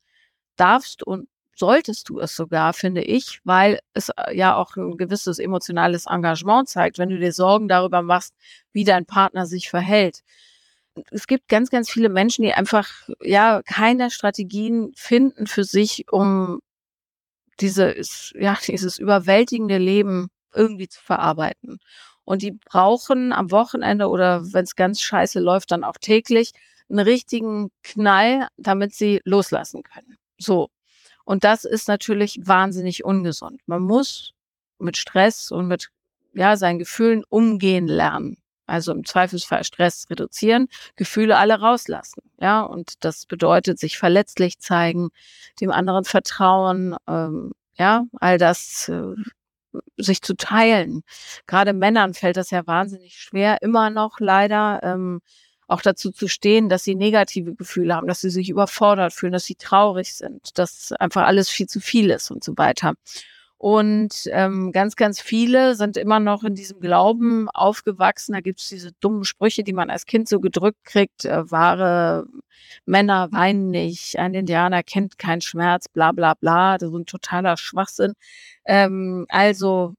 darfst 0.55 1.03
und 1.03 1.27
solltest 1.55 2.09
du 2.09 2.19
es 2.19 2.35
sogar, 2.35 2.73
finde 2.73 3.01
ich, 3.01 3.41
weil 3.43 3.79
es 3.93 4.09
äh, 4.09 4.35
ja 4.35 4.55
auch 4.55 4.75
ein 4.77 4.97
gewisses 4.97 5.39
emotionales 5.39 6.05
Engagement 6.05 6.69
zeigt, 6.69 6.97
wenn 6.97 7.09
du 7.09 7.19
dir 7.19 7.33
Sorgen 7.33 7.67
darüber 7.67 8.01
machst, 8.01 8.33
wie 8.71 8.85
dein 8.85 9.05
Partner 9.05 9.45
sich 9.45 9.69
verhält. 9.69 10.21
Es 11.11 11.27
gibt 11.27 11.47
ganz, 11.49 11.69
ganz 11.69 11.89
viele 11.89 12.09
Menschen, 12.09 12.43
die 12.43 12.53
einfach 12.53 12.89
ja 13.21 13.61
keine 13.63 14.11
Strategien 14.11 14.91
finden 14.95 15.47
für 15.47 15.63
sich, 15.63 16.11
um 16.11 16.61
dieses, 17.61 18.33
ja, 18.35 18.57
dieses 18.67 18.97
überwältigende 18.97 19.77
Leben 19.77 20.29
irgendwie 20.53 20.87
zu 20.87 21.01
verarbeiten. 21.01 21.79
Und 22.23 22.41
die 22.41 22.51
brauchen 22.51 23.33
am 23.33 23.51
Wochenende 23.51 24.07
oder 24.07 24.53
wenn 24.53 24.63
es 24.63 24.75
ganz 24.75 25.01
scheiße 25.01 25.39
läuft, 25.39 25.71
dann 25.71 25.83
auch 25.83 25.97
täglich 25.99 26.51
einen 26.89 26.99
richtigen 26.99 27.71
Knall, 27.83 28.47
damit 28.57 28.93
sie 28.93 29.21
loslassen 29.23 29.83
können. 29.83 30.17
So. 30.37 30.69
Und 31.25 31.43
das 31.43 31.63
ist 31.63 31.87
natürlich 31.87 32.39
wahnsinnig 32.43 33.03
ungesund. 33.03 33.61
Man 33.67 33.83
muss 33.83 34.33
mit 34.79 34.97
Stress 34.97 35.51
und 35.51 35.67
mit 35.67 35.89
ja, 36.33 36.57
seinen 36.57 36.79
Gefühlen 36.79 37.23
umgehen 37.29 37.87
lernen. 37.87 38.37
Also 38.69 38.91
im 38.91 39.05
Zweifelsfall 39.05 39.63
Stress 39.63 40.07
reduzieren, 40.09 40.67
Gefühle 40.95 41.37
alle 41.37 41.59
rauslassen. 41.59 42.21
Ja, 42.39 42.61
und 42.61 43.03
das 43.03 43.25
bedeutet 43.25 43.79
sich 43.79 43.97
verletzlich 43.97 44.59
zeigen, 44.59 45.09
dem 45.59 45.71
anderen 45.71 46.05
vertrauen, 46.05 46.95
ähm, 47.07 47.51
ja, 47.77 48.05
all 48.19 48.37
das 48.37 48.89
äh, 48.89 49.15
sich 49.97 50.21
zu 50.21 50.35
teilen. 50.35 51.03
Gerade 51.47 51.73
Männern 51.73 52.13
fällt 52.13 52.37
das 52.37 52.51
ja 52.51 52.65
wahnsinnig 52.67 53.17
schwer, 53.17 53.61
immer 53.61 53.89
noch 53.89 54.19
leider 54.19 54.81
ähm, 54.83 55.21
auch 55.67 55.81
dazu 55.81 56.11
zu 56.11 56.27
stehen, 56.27 56.69
dass 56.69 56.83
sie 56.83 56.95
negative 56.95 57.53
Gefühle 57.53 57.95
haben, 57.95 58.07
dass 58.07 58.21
sie 58.21 58.29
sich 58.29 58.49
überfordert 58.49 59.13
fühlen, 59.13 59.33
dass 59.33 59.45
sie 59.45 59.55
traurig 59.55 60.15
sind, 60.15 60.57
dass 60.57 60.91
einfach 60.93 61.25
alles 61.25 61.49
viel 61.49 61.67
zu 61.67 61.79
viel 61.79 62.09
ist 62.09 62.31
und 62.31 62.43
so 62.43 62.57
weiter. 62.57 62.93
Und 63.59 64.29
ähm, 64.31 64.71
ganz, 64.71 64.95
ganz 64.95 65.19
viele 65.19 65.75
sind 65.75 65.97
immer 65.97 66.21
noch 66.21 66.45
in 66.45 66.55
diesem 66.55 66.79
Glauben 66.79 67.49
aufgewachsen. 67.49 68.31
Da 68.31 68.39
gibt 68.39 68.61
es 68.61 68.69
diese 68.69 68.93
dummen 69.01 69.25
Sprüche, 69.25 69.65
die 69.65 69.73
man 69.73 69.89
als 69.89 70.05
Kind 70.05 70.29
so 70.29 70.39
gedrückt 70.39 70.85
kriegt. 70.85 71.25
Äh, 71.25 71.51
wahre 71.51 72.25
Männer 72.85 73.33
weinen 73.33 73.69
nicht, 73.69 74.17
ein 74.17 74.33
Indianer 74.33 74.81
kennt 74.81 75.17
keinen 75.17 75.41
Schmerz, 75.41 75.89
bla 75.89 76.13
bla 76.13 76.35
bla. 76.35 76.77
Das 76.77 76.89
ist 76.89 76.95
ein 76.95 77.05
totaler 77.05 77.57
Schwachsinn. 77.57 78.13
Ähm, 78.63 79.25
also, 79.27 79.93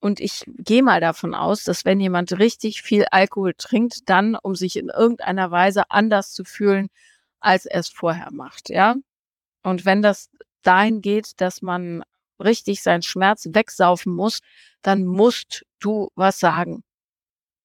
und 0.00 0.20
ich 0.20 0.44
gehe 0.58 0.82
mal 0.82 1.00
davon 1.00 1.34
aus, 1.34 1.64
dass 1.64 1.86
wenn 1.86 2.00
jemand 2.00 2.38
richtig 2.38 2.82
viel 2.82 3.06
Alkohol 3.10 3.54
trinkt, 3.56 4.10
dann, 4.10 4.36
um 4.36 4.56
sich 4.56 4.76
in 4.76 4.90
irgendeiner 4.90 5.50
Weise 5.50 5.84
anders 5.90 6.32
zu 6.34 6.44
fühlen, 6.44 6.88
als 7.40 7.64
er 7.64 7.80
es 7.80 7.88
vorher 7.88 8.30
macht, 8.30 8.68
ja. 8.68 8.96
Und 9.62 9.86
wenn 9.86 10.02
das 10.02 10.30
dahin 10.62 11.00
geht, 11.02 11.40
dass 11.40 11.62
man 11.62 12.02
richtig 12.44 12.82
seinen 12.82 13.02
Schmerz 13.02 13.48
wegsaufen 13.50 14.14
muss, 14.14 14.40
dann 14.82 15.04
musst 15.04 15.64
du 15.80 16.08
was 16.14 16.38
sagen. 16.38 16.82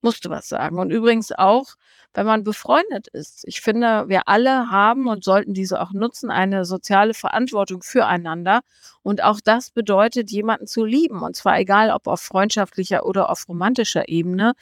Musst 0.02 0.26
du 0.26 0.30
was 0.30 0.48
sagen. 0.48 0.80
Und 0.80 0.92
übrigens 0.92 1.32
auch, 1.32 1.76
wenn 2.14 2.26
man 2.26 2.44
befreundet 2.44 3.08
ist. 3.10 3.44
Ich 3.46 3.62
finde, 3.62 4.06
wir 4.08 4.28
alle 4.28 4.72
haben 4.72 5.08
und 5.08 5.24
sollten 5.24 5.54
diese 5.54 5.80
auch 5.82 5.92
nutzen, 5.92 6.32
eine 6.32 6.66
soziale 6.66 7.14
Verantwortung 7.14 7.84
füreinander. 7.84 8.62
Und 9.04 9.24
auch 9.24 9.40
das 9.44 9.70
bedeutet, 9.70 10.32
jemanden 10.32 10.66
zu 10.66 10.84
lieben. 10.84 11.22
Und 11.22 11.36
zwar 11.36 11.60
egal, 11.60 11.92
ob 11.92 12.08
auf 12.08 12.22
freundschaftlicher 12.22 13.06
oder 13.06 13.30
auf 13.30 13.48
romantischer 13.48 14.08
Ebene. 14.10 14.54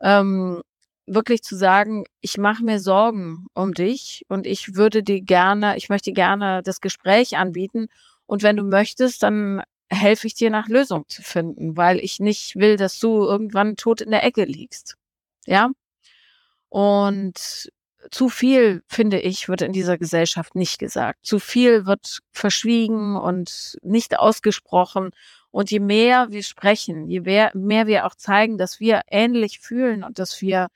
Ähm, 0.00 0.62
wirklich 1.06 1.42
zu 1.42 1.56
sagen, 1.56 2.04
ich 2.20 2.38
mache 2.38 2.64
mir 2.64 2.78
Sorgen 2.78 3.46
um 3.54 3.74
dich 3.74 4.24
und 4.28 4.46
ich 4.46 4.76
würde 4.76 5.02
dir 5.02 5.20
gerne, 5.20 5.76
ich 5.76 5.88
möchte 5.88 6.12
gerne 6.12 6.62
das 6.62 6.80
Gespräch 6.80 7.36
anbieten 7.36 7.88
und 8.30 8.44
wenn 8.44 8.54
du 8.54 8.62
möchtest, 8.62 9.24
dann 9.24 9.60
helfe 9.90 10.28
ich 10.28 10.34
dir 10.34 10.50
nach 10.50 10.68
Lösungen 10.68 11.04
zu 11.08 11.20
finden, 11.20 11.76
weil 11.76 11.98
ich 11.98 12.20
nicht 12.20 12.54
will, 12.54 12.76
dass 12.76 13.00
du 13.00 13.24
irgendwann 13.24 13.74
tot 13.74 14.00
in 14.00 14.12
der 14.12 14.22
Ecke 14.22 14.44
liegst. 14.44 14.94
Ja? 15.46 15.70
Und 16.68 17.72
zu 18.12 18.28
viel, 18.28 18.84
finde 18.86 19.18
ich, 19.18 19.48
wird 19.48 19.62
in 19.62 19.72
dieser 19.72 19.98
Gesellschaft 19.98 20.54
nicht 20.54 20.78
gesagt. 20.78 21.26
Zu 21.26 21.40
viel 21.40 21.86
wird 21.86 22.20
verschwiegen 22.30 23.16
und 23.16 23.76
nicht 23.82 24.16
ausgesprochen. 24.16 25.10
Und 25.50 25.72
je 25.72 25.80
mehr 25.80 26.30
wir 26.30 26.44
sprechen, 26.44 27.08
je 27.08 27.22
mehr, 27.22 27.50
mehr 27.54 27.88
wir 27.88 28.06
auch 28.06 28.14
zeigen, 28.14 28.58
dass 28.58 28.78
wir 28.78 29.00
ähnlich 29.10 29.58
fühlen 29.58 30.04
und 30.04 30.20
dass 30.20 30.40
wir 30.40 30.68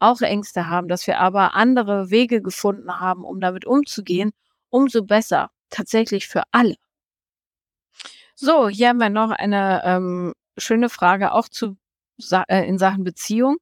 auch 0.00 0.22
Ängste 0.22 0.70
haben, 0.70 0.88
dass 0.88 1.06
wir 1.06 1.20
aber 1.20 1.52
andere 1.52 2.08
Wege 2.08 2.40
gefunden 2.40 3.00
haben, 3.00 3.22
um 3.22 3.38
damit 3.38 3.66
umzugehen, 3.66 4.30
umso 4.70 5.04
besser. 5.04 5.50
Tatsächlich 5.68 6.26
für 6.26 6.44
alle. 6.52 6.76
So, 8.44 8.68
hier 8.68 8.88
haben 8.88 8.98
wir 8.98 9.08
noch 9.08 9.30
eine 9.30 9.82
ähm, 9.84 10.32
schöne 10.58 10.88
Frage 10.88 11.30
auch 11.30 11.48
zu 11.48 11.76
äh, 12.48 12.66
in 12.66 12.76
Sachen 12.76 13.04
Beziehung. 13.04 13.58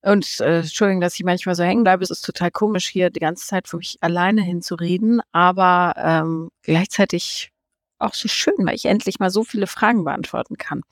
Und 0.00 0.38
äh, 0.38 0.60
Entschuldigung, 0.60 1.00
dass 1.00 1.16
ich 1.16 1.24
manchmal 1.24 1.56
so 1.56 1.64
hängen 1.64 1.82
bleibe. 1.82 2.04
Es 2.04 2.12
ist 2.12 2.24
total 2.24 2.52
komisch, 2.52 2.86
hier 2.86 3.10
die 3.10 3.18
ganze 3.18 3.44
Zeit 3.48 3.66
für 3.66 3.78
mich 3.78 3.98
alleine 4.02 4.42
hinzureden, 4.42 5.22
aber 5.32 5.94
ähm, 5.96 6.50
gleichzeitig 6.62 7.50
auch 7.98 8.14
so 8.14 8.28
schön, 8.28 8.54
weil 8.58 8.76
ich 8.76 8.84
endlich 8.84 9.18
mal 9.18 9.30
so 9.30 9.42
viele 9.42 9.66
Fragen 9.66 10.04
beantworten 10.04 10.56
kann. 10.56 10.82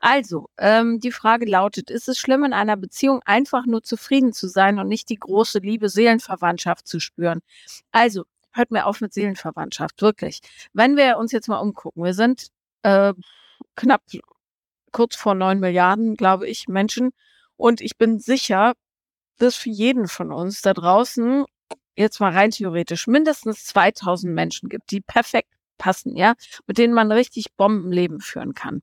Also, 0.00 0.48
ähm, 0.56 0.98
die 0.98 1.12
Frage 1.12 1.44
lautet, 1.44 1.90
ist 1.90 2.08
es 2.08 2.18
schlimm, 2.18 2.42
in 2.42 2.54
einer 2.54 2.78
Beziehung 2.78 3.20
einfach 3.26 3.66
nur 3.66 3.82
zufrieden 3.82 4.32
zu 4.32 4.48
sein 4.48 4.78
und 4.78 4.88
nicht 4.88 5.10
die 5.10 5.18
große 5.18 5.58
Liebe 5.58 5.90
Seelenverwandtschaft 5.90 6.88
zu 6.88 7.00
spüren? 7.00 7.40
Also, 7.90 8.24
hört 8.52 8.70
mir 8.70 8.86
auf 8.86 9.02
mit 9.02 9.12
Seelenverwandtschaft, 9.12 10.00
wirklich. 10.00 10.40
Wenn 10.72 10.96
wir 10.96 11.18
uns 11.18 11.32
jetzt 11.32 11.48
mal 11.48 11.58
umgucken, 11.58 12.02
wir 12.02 12.14
sind 12.14 12.48
äh, 12.82 13.14
knapp 13.76 14.02
kurz 14.92 15.16
vor 15.16 15.34
neun 15.34 15.60
Milliarden, 15.60 16.14
glaube 16.16 16.48
ich, 16.48 16.68
Menschen. 16.68 17.10
Und 17.56 17.80
ich 17.80 17.96
bin 17.96 18.18
sicher, 18.18 18.74
dass 19.38 19.56
für 19.56 19.70
jeden 19.70 20.08
von 20.08 20.32
uns 20.32 20.62
da 20.62 20.74
draußen 20.74 21.44
jetzt 21.96 22.20
mal 22.20 22.32
rein 22.32 22.50
theoretisch 22.50 23.06
mindestens 23.06 23.64
2000 23.66 24.32
Menschen 24.32 24.68
gibt, 24.68 24.90
die 24.90 25.00
perfekt 25.00 25.50
passen, 25.78 26.16
ja, 26.16 26.34
mit 26.66 26.78
denen 26.78 26.94
man 26.94 27.10
richtig 27.10 27.54
Bombenleben 27.56 28.20
führen 28.20 28.54
kann. 28.54 28.82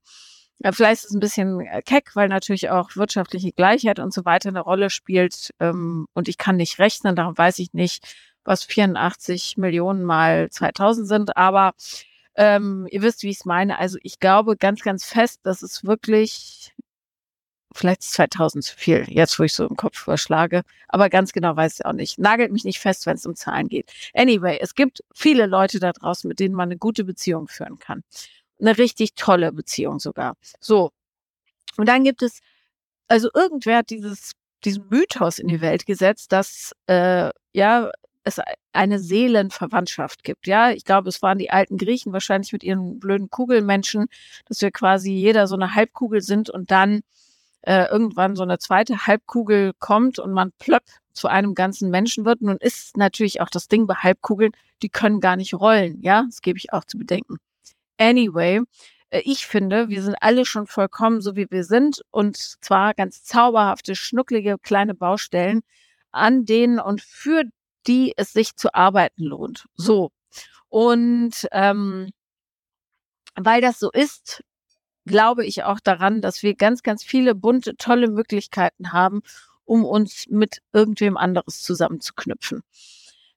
Vielleicht 0.62 1.04
ist 1.04 1.12
es 1.12 1.16
ein 1.16 1.22
bisschen 1.22 1.62
äh, 1.62 1.82
keck, 1.82 2.16
weil 2.16 2.28
natürlich 2.28 2.70
auch 2.70 2.96
wirtschaftliche 2.98 3.54
Gleichheit 3.54 4.00
und 4.00 4.14
so 4.14 4.26
weiter 4.26 4.50
eine 4.50 4.60
Rolle 4.60 4.90
spielt. 4.90 5.52
Ähm, 5.62 6.08
und 6.14 6.28
ich 6.28 6.38
kann 6.38 6.58
nicht 6.58 6.80
rechnen, 6.80 7.16
darum 7.16 7.38
weiß 7.38 7.60
ich 7.60 7.74
nicht, 7.74 8.06
was 8.44 8.66
84 8.66 9.56
Millionen 9.58 10.04
mal 10.04 10.50
2000 10.50 11.08
sind. 11.08 11.38
Aber 11.38 11.74
ähm, 12.39 12.88
ihr 12.89 13.02
wisst, 13.02 13.23
wie 13.23 13.30
ich 13.30 13.39
es 13.39 13.45
meine. 13.45 13.78
Also 13.80 13.97
ich 14.02 14.19
glaube 14.21 14.56
ganz, 14.56 14.82
ganz 14.82 15.04
fest, 15.04 15.41
dass 15.43 15.62
es 15.62 15.84
wirklich, 15.84 16.73
vielleicht 17.73 18.02
ist 18.02 18.13
2000 18.13 18.63
zu 18.63 18.75
viel, 18.78 19.06
jetzt 19.10 19.38
wo 19.38 19.43
ich 19.43 19.54
so 19.54 19.67
im 19.67 19.75
Kopf 19.75 20.04
überschlage, 20.04 20.63
aber 20.88 21.10
ganz 21.10 21.34
genau 21.34 21.58
weiß 21.58 21.80
ich 21.80 21.86
auch 21.86 21.91
nicht. 21.91 22.17
Nagelt 22.17 22.54
mich 22.54 22.63
nicht 22.63 22.80
fest, 22.80 23.06
wenn 23.06 23.17
es 23.17 23.25
um 23.25 23.36
Zahlen 23.36 23.67
geht. 23.67 23.91
Anyway, 24.13 24.58
es 24.62 24.73
gibt 24.73 25.04
viele 25.13 25.47
Leute 25.47 25.82
da 25.82 25.91
draußen, 25.91 26.30
mit 26.30 26.39
denen 26.39 26.56
man 26.56 26.69
eine 26.69 26.78
gute 26.78 27.04
Beziehung 27.04 27.49
führen 27.49 27.78
kann. 27.78 28.04
Eine 28.60 28.78
richtig 28.78 29.15
tolle 29.15 29.52
Beziehung 29.52 29.99
sogar. 29.99 30.38
So. 30.62 30.91
Und 31.75 31.89
dann 31.89 32.06
gibt 32.06 32.23
es, 32.23 32.39
also 33.10 33.30
irgendwer 33.34 33.80
hat 33.80 33.89
dieses 33.89 34.32
diesen 34.65 34.88
Mythos 34.89 35.39
in 35.39 35.47
die 35.47 35.62
Welt 35.62 35.86
gesetzt, 35.86 36.32
dass 36.32 36.73
äh, 36.88 37.30
ja 37.54 37.91
es 38.30 38.42
eine 38.74 39.00
Seelenverwandtschaft 39.00 40.24
gibt. 40.24 40.48
Ja, 40.48 40.72
ich 40.72 40.86
glaube, 40.86 41.10
es 41.10 41.22
waren 41.22 41.38
die 41.38 41.52
alten 41.52 41.78
Griechen 41.78 42.13
wahrscheinlich 42.13 42.54
mit 42.54 42.63
ihren 42.63 43.00
blöden 43.00 43.30
Kugelmenschen, 43.30 44.08
dass 44.46 44.62
wir 44.62 44.72
quasi 44.72 45.12
jeder 45.12 45.48
so 45.48 45.56
eine 45.56 45.76
Halbkugel 45.76 46.22
sind 46.22 46.50
und 46.50 46.72
dann 46.72 47.02
äh, 47.62 47.86
irgendwann 47.86 48.36
so 48.36 48.44
eine 48.44 48.60
zweite 48.60 49.08
Halbkugel 49.08 49.74
kommt 49.80 50.20
und 50.20 50.32
man 50.32 50.52
plöpp 50.60 50.84
zu 51.13 51.28
einem 51.28 51.56
ganzen 51.56 51.89
Menschen 51.89 52.26
wird. 52.26 52.42
Nun 52.42 52.58
ist 52.58 52.98
natürlich 52.98 53.42
auch 53.42 53.50
das 53.50 53.68
Ding 53.68 53.88
bei 53.88 53.96
Halbkugeln, 53.96 54.54
die 54.82 54.89
können 54.89 55.20
gar 55.20 55.36
nicht 55.36 55.54
rollen. 55.54 56.02
Ja, 56.02 56.24
das 56.26 56.42
gebe 56.42 56.58
ich 56.58 56.72
auch 56.72 56.86
zu 56.86 56.98
bedenken. 56.98 57.38
Anyway, 57.98 58.62
äh, 59.10 59.22
ich 59.26 59.48
finde, 59.48 59.89
wir 59.89 60.02
sind 60.02 60.15
alle 60.22 60.46
schon 60.46 60.68
vollkommen 60.68 61.22
so, 61.22 61.36
wie 61.36 61.48
wir 61.50 61.63
sind 61.63 62.02
und 62.12 62.38
zwar 62.38 62.94
ganz 62.94 63.24
zauberhafte, 63.24 63.96
schnucklige 63.96 64.58
kleine 64.60 64.94
Baustellen, 64.96 65.62
an 66.12 66.46
denen 66.46 66.80
und 66.80 67.02
für 67.02 67.44
die 67.88 68.13
es 68.18 68.34
sich 68.34 68.56
zu 68.56 68.74
arbeiten 68.74 69.24
lohnt. 69.24 69.65
So. 69.76 70.12
Und 70.70 71.48
ähm, 71.52 72.12
weil 73.36 73.62
das 73.62 73.80
so 73.80 73.92
ist, 73.92 74.44
glaube 75.06 75.46
ich 75.46 75.63
auch 75.63 75.80
daran, 75.80 76.22
dass 76.22 76.44
wir 76.44 76.56
ganz, 76.56 76.84
ganz 76.84 77.04
viele 77.04 77.36
bunte, 77.36 77.76
tolle 77.78 78.10
Möglichkeiten 78.10 78.94
haben, 78.94 79.22
um 79.65 79.86
uns 79.86 80.26
mit 80.30 80.62
irgendwem 80.74 81.18
anderes 81.18 81.62
zusammenzuknüpfen. 81.62 82.62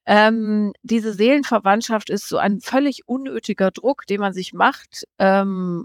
Ähm, 0.04 0.72
diese 0.82 1.12
Seelenverwandtschaft 1.12 2.10
ist 2.10 2.28
so 2.28 2.38
ein 2.38 2.60
völlig 2.60 3.06
unnötiger 3.06 3.70
Druck, 3.70 4.06
den 4.06 4.20
man 4.20 4.32
sich 4.32 4.52
macht, 4.52 5.04
ähm, 5.18 5.84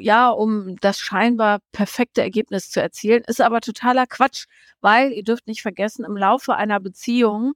ja, 0.00 0.30
um 0.30 0.76
das 0.80 0.98
scheinbar 0.98 1.60
perfekte 1.72 2.22
Ergebnis 2.22 2.70
zu 2.70 2.80
erzielen, 2.80 3.22
ist 3.26 3.40
aber 3.40 3.60
totaler 3.60 4.06
Quatsch, 4.06 4.46
weil 4.80 5.12
ihr 5.12 5.24
dürft 5.24 5.46
nicht 5.46 5.62
vergessen, 5.62 6.04
im 6.04 6.16
Laufe 6.16 6.56
einer 6.56 6.80
Beziehung 6.80 7.52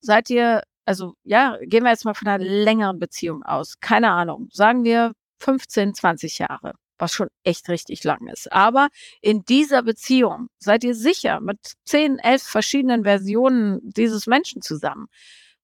seid 0.00 0.30
ihr, 0.30 0.62
also 0.86 1.14
ja, 1.24 1.58
gehen 1.62 1.84
wir 1.84 1.90
jetzt 1.90 2.04
mal 2.04 2.14
von 2.14 2.28
einer 2.28 2.42
längeren 2.44 2.98
Beziehung 2.98 3.42
aus, 3.42 3.80
keine 3.80 4.10
Ahnung, 4.10 4.48
sagen 4.52 4.84
wir 4.84 5.12
15, 5.38 5.94
20 5.94 6.38
Jahre 6.38 6.74
was 7.00 7.12
schon 7.12 7.28
echt 7.44 7.68
richtig 7.68 8.04
lang 8.04 8.26
ist. 8.28 8.52
Aber 8.52 8.88
in 9.20 9.42
dieser 9.44 9.82
Beziehung 9.82 10.48
seid 10.58 10.84
ihr 10.84 10.94
sicher 10.94 11.40
mit 11.40 11.58
zehn, 11.84 12.18
elf 12.18 12.42
verschiedenen 12.42 13.04
Versionen 13.04 13.80
dieses 13.82 14.26
Menschen 14.26 14.62
zusammen, 14.62 15.06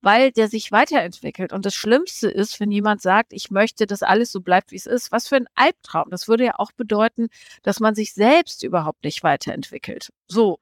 weil 0.07 0.31
der 0.31 0.47
sich 0.47 0.71
weiterentwickelt. 0.71 1.53
Und 1.53 1.67
das 1.67 1.75
Schlimmste 1.75 2.29
ist, 2.29 2.61
wenn 2.61 2.71
jemand 2.71 3.03
sagt, 3.03 3.33
ich 3.33 3.51
möchte, 3.51 3.89
dass 3.89 4.05
alles 4.05 4.31
so 4.31 4.41
bleibt, 4.41 4.71
wie 4.71 4.77
es 4.77 4.87
ist. 4.87 5.11
Was 5.11 5.27
für 5.27 5.35
ein 5.35 5.49
Albtraum. 5.57 6.11
Das 6.11 6.29
würde 6.29 6.45
ja 6.45 6.53
auch 6.59 6.71
bedeuten, 6.71 7.27
dass 7.65 7.81
man 7.81 7.97
sich 7.97 8.15
selbst 8.15 8.63
überhaupt 8.63 9.03
nicht 9.03 9.25
weiterentwickelt. 9.25 10.13
So. 10.29 10.61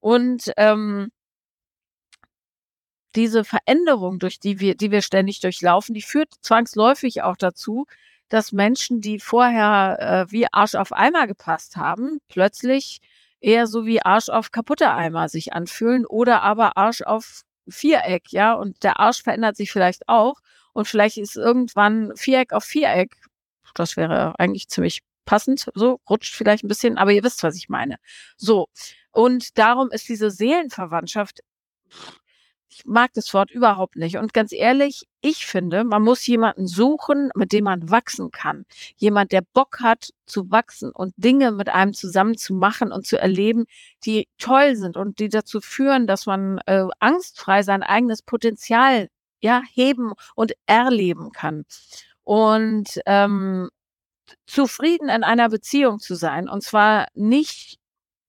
Und 0.00 0.52
ähm, 0.56 1.12
diese 3.14 3.44
Veränderung, 3.44 4.18
durch 4.18 4.40
die 4.40 4.58
wir, 4.58 4.74
die 4.74 4.90
wir 4.90 5.02
ständig 5.02 5.38
durchlaufen, 5.38 5.94
die 5.94 6.02
führt 6.02 6.34
zwangsläufig 6.40 7.22
auch 7.22 7.36
dazu, 7.36 7.86
dass 8.30 8.50
Menschen, 8.50 9.00
die 9.00 9.20
vorher 9.20 10.26
äh, 10.26 10.32
wie 10.32 10.48
Arsch 10.52 10.74
auf 10.74 10.90
Eimer 10.92 11.28
gepasst 11.28 11.76
haben, 11.76 12.18
plötzlich 12.26 12.98
eher 13.38 13.68
so 13.68 13.86
wie 13.86 14.02
Arsch 14.02 14.28
auf 14.28 14.50
kaputte 14.50 14.90
Eimer 14.90 15.28
sich 15.28 15.52
anfühlen 15.52 16.04
oder 16.04 16.42
aber 16.42 16.76
Arsch 16.76 17.02
auf 17.02 17.44
Viereck, 17.68 18.32
ja, 18.32 18.54
und 18.54 18.82
der 18.82 19.00
Arsch 19.00 19.22
verändert 19.22 19.56
sich 19.56 19.70
vielleicht 19.72 20.08
auch 20.08 20.36
und 20.72 20.86
vielleicht 20.86 21.18
ist 21.18 21.36
irgendwann 21.36 22.12
Viereck 22.16 22.52
auf 22.52 22.64
Viereck. 22.64 23.16
Das 23.74 23.96
wäre 23.96 24.38
eigentlich 24.38 24.68
ziemlich 24.68 25.00
passend, 25.24 25.70
so 25.74 26.00
rutscht 26.08 26.34
vielleicht 26.34 26.64
ein 26.64 26.68
bisschen, 26.68 26.98
aber 26.98 27.12
ihr 27.12 27.22
wisst, 27.24 27.42
was 27.42 27.56
ich 27.56 27.68
meine. 27.68 27.96
So. 28.36 28.68
Und 29.12 29.58
darum 29.58 29.90
ist 29.90 30.08
diese 30.08 30.30
Seelenverwandtschaft 30.30 31.40
ich 32.72 32.86
mag 32.86 33.12
das 33.14 33.34
Wort 33.34 33.50
überhaupt 33.50 33.96
nicht. 33.96 34.16
Und 34.16 34.32
ganz 34.32 34.52
ehrlich, 34.52 35.06
ich 35.20 35.46
finde, 35.46 35.84
man 35.84 36.02
muss 36.02 36.26
jemanden 36.26 36.66
suchen, 36.66 37.30
mit 37.34 37.52
dem 37.52 37.64
man 37.64 37.90
wachsen 37.90 38.30
kann. 38.30 38.64
Jemand, 38.96 39.32
der 39.32 39.42
Bock 39.42 39.80
hat 39.80 40.10
zu 40.26 40.50
wachsen 40.50 40.90
und 40.90 41.12
Dinge 41.16 41.52
mit 41.52 41.68
einem 41.68 41.92
zusammen 41.92 42.36
zu 42.36 42.54
machen 42.54 42.90
und 42.90 43.06
zu 43.06 43.18
erleben, 43.18 43.66
die 44.04 44.26
toll 44.38 44.76
sind 44.76 44.96
und 44.96 45.18
die 45.18 45.28
dazu 45.28 45.60
führen, 45.60 46.06
dass 46.06 46.26
man 46.26 46.58
äh, 46.66 46.86
angstfrei 46.98 47.62
sein 47.62 47.82
eigenes 47.82 48.22
Potenzial 48.22 49.08
ja 49.40 49.62
heben 49.72 50.12
und 50.34 50.52
erleben 50.66 51.32
kann. 51.32 51.64
Und 52.24 53.00
ähm, 53.04 53.68
zufrieden 54.46 55.08
in 55.10 55.24
einer 55.24 55.50
Beziehung 55.50 55.98
zu 55.98 56.14
sein. 56.14 56.48
Und 56.48 56.62
zwar 56.62 57.08
nicht 57.14 57.78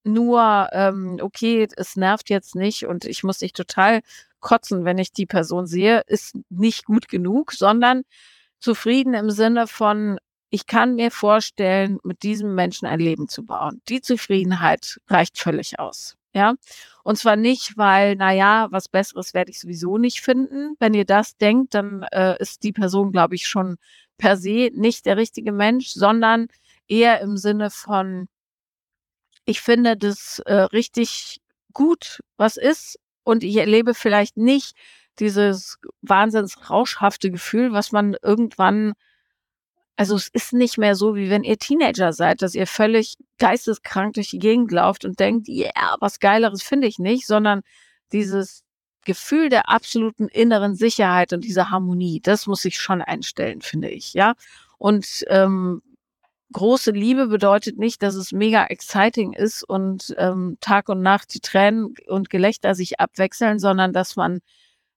nur, 0.04 0.70
ähm, 0.74 1.18
okay, 1.22 1.68
es 1.78 1.96
nervt 1.96 2.30
jetzt 2.30 2.56
nicht 2.56 2.86
und 2.86 3.06
ich 3.06 3.24
muss 3.24 3.40
dich 3.40 3.54
total 3.54 4.02
kotzen, 4.44 4.86
wenn 4.86 5.00
ich 5.00 5.12
die 5.12 5.26
Person 5.26 5.66
sehe, 5.66 6.04
ist 6.06 6.38
nicht 6.50 6.86
gut 6.86 7.08
genug, 7.08 7.54
sondern 7.54 8.04
zufrieden 8.60 9.16
im 9.16 9.32
Sinne 9.32 9.66
von, 9.66 10.20
ich 10.52 10.68
kann 10.68 10.96
mir 10.96 11.10
vorstellen, 11.10 11.98
mit 12.04 12.22
diesem 12.22 12.54
Menschen 12.54 12.86
ein 12.88 13.00
Leben 13.00 13.28
zu 13.28 13.44
bauen. 13.44 13.82
Die 13.90 14.02
Zufriedenheit 14.02 15.00
reicht 15.08 15.40
völlig 15.40 15.80
aus. 15.80 16.16
Ja, 16.36 16.56
und 17.04 17.18
zwar 17.18 17.36
nicht, 17.36 17.78
weil, 17.78 18.16
na 18.16 18.32
ja, 18.32 18.68
was 18.72 18.88
Besseres 18.88 19.34
werde 19.36 19.52
ich 19.52 19.60
sowieso 19.60 19.98
nicht 19.98 20.22
finden. 20.22 20.76
Wenn 20.80 20.96
ihr 20.96 21.06
das 21.06 21.38
denkt, 21.38 21.76
dann 21.76 22.04
äh, 22.12 22.36
ist 22.40 22.64
die 22.64 22.72
Person, 22.72 23.12
glaube 23.12 23.36
ich, 23.36 23.48
schon 23.48 23.78
per 24.18 24.38
se 24.38 24.72
nicht 24.74 25.06
der 25.06 25.18
richtige 25.18 25.52
Mensch, 25.52 25.90
sondern 25.90 26.48
eher 26.88 27.22
im 27.22 27.38
Sinne 27.38 27.70
von, 27.70 28.28
ich 29.46 29.62
finde 29.62 29.98
das 29.98 30.40
äh, 30.46 30.54
richtig 30.54 31.40
gut, 31.74 32.20
was 32.38 32.58
ist, 32.58 33.00
und 33.24 33.44
ich 33.44 33.58
erlebe 33.58 33.94
vielleicht 33.94 34.38
nicht 34.38 34.76
dieses 35.20 35.78
wahnsinns 36.02 36.70
rauschhafte 36.70 37.32
Gefühl, 37.32 37.72
was 37.72 37.92
man 37.92 38.16
irgendwann, 38.22 38.94
also 39.96 40.16
es 40.16 40.28
ist 40.30 40.54
nicht 40.54 40.78
mehr 40.78 40.96
so, 40.96 41.16
wie 41.16 41.30
wenn 41.30 41.44
ihr 41.44 41.58
Teenager 41.58 42.14
seid, 42.14 42.42
dass 42.42 42.56
ihr 42.56 42.68
völlig 42.68 43.16
geisteskrank 43.38 44.14
durch 44.14 44.30
die 44.30 44.40
Gegend 44.40 44.72
lauft 44.72 45.06
und 45.06 45.20
denkt, 45.20 45.48
ja, 45.48 45.70
yeah, 45.76 45.98
was 46.00 46.20
Geileres 46.20 46.64
finde 46.64 46.88
ich 46.88 46.98
nicht, 47.00 47.28
sondern 47.28 47.62
dieses 48.12 48.64
Gefühl 49.06 49.50
der 49.50 49.70
absoluten 49.70 50.28
inneren 50.30 50.76
Sicherheit 50.76 51.34
und 51.34 51.44
dieser 51.44 51.70
Harmonie, 51.70 52.22
das 52.22 52.48
muss 52.48 52.62
sich 52.62 52.80
schon 52.80 53.02
einstellen, 53.02 53.62
finde 53.62 53.90
ich, 53.90 54.14
ja. 54.14 54.34
Und 54.78 55.26
ähm, 55.28 55.82
große 56.54 56.92
Liebe 56.92 57.28
bedeutet 57.28 57.78
nicht, 57.78 58.02
dass 58.02 58.16
es 58.16 58.32
mega 58.32 58.66
exciting 58.66 59.34
ist 59.34 59.64
und 59.64 60.16
ähm, 60.18 60.58
Tag 60.62 60.90
und 60.90 61.02
Nacht 61.02 61.34
die 61.34 61.42
Tränen 61.42 61.94
und 62.08 62.30
Gelächter 62.30 62.76
sich 62.76 63.00
abwechseln, 63.00 63.60
sondern 63.60 63.92
dass 63.94 64.16
man 64.16 64.40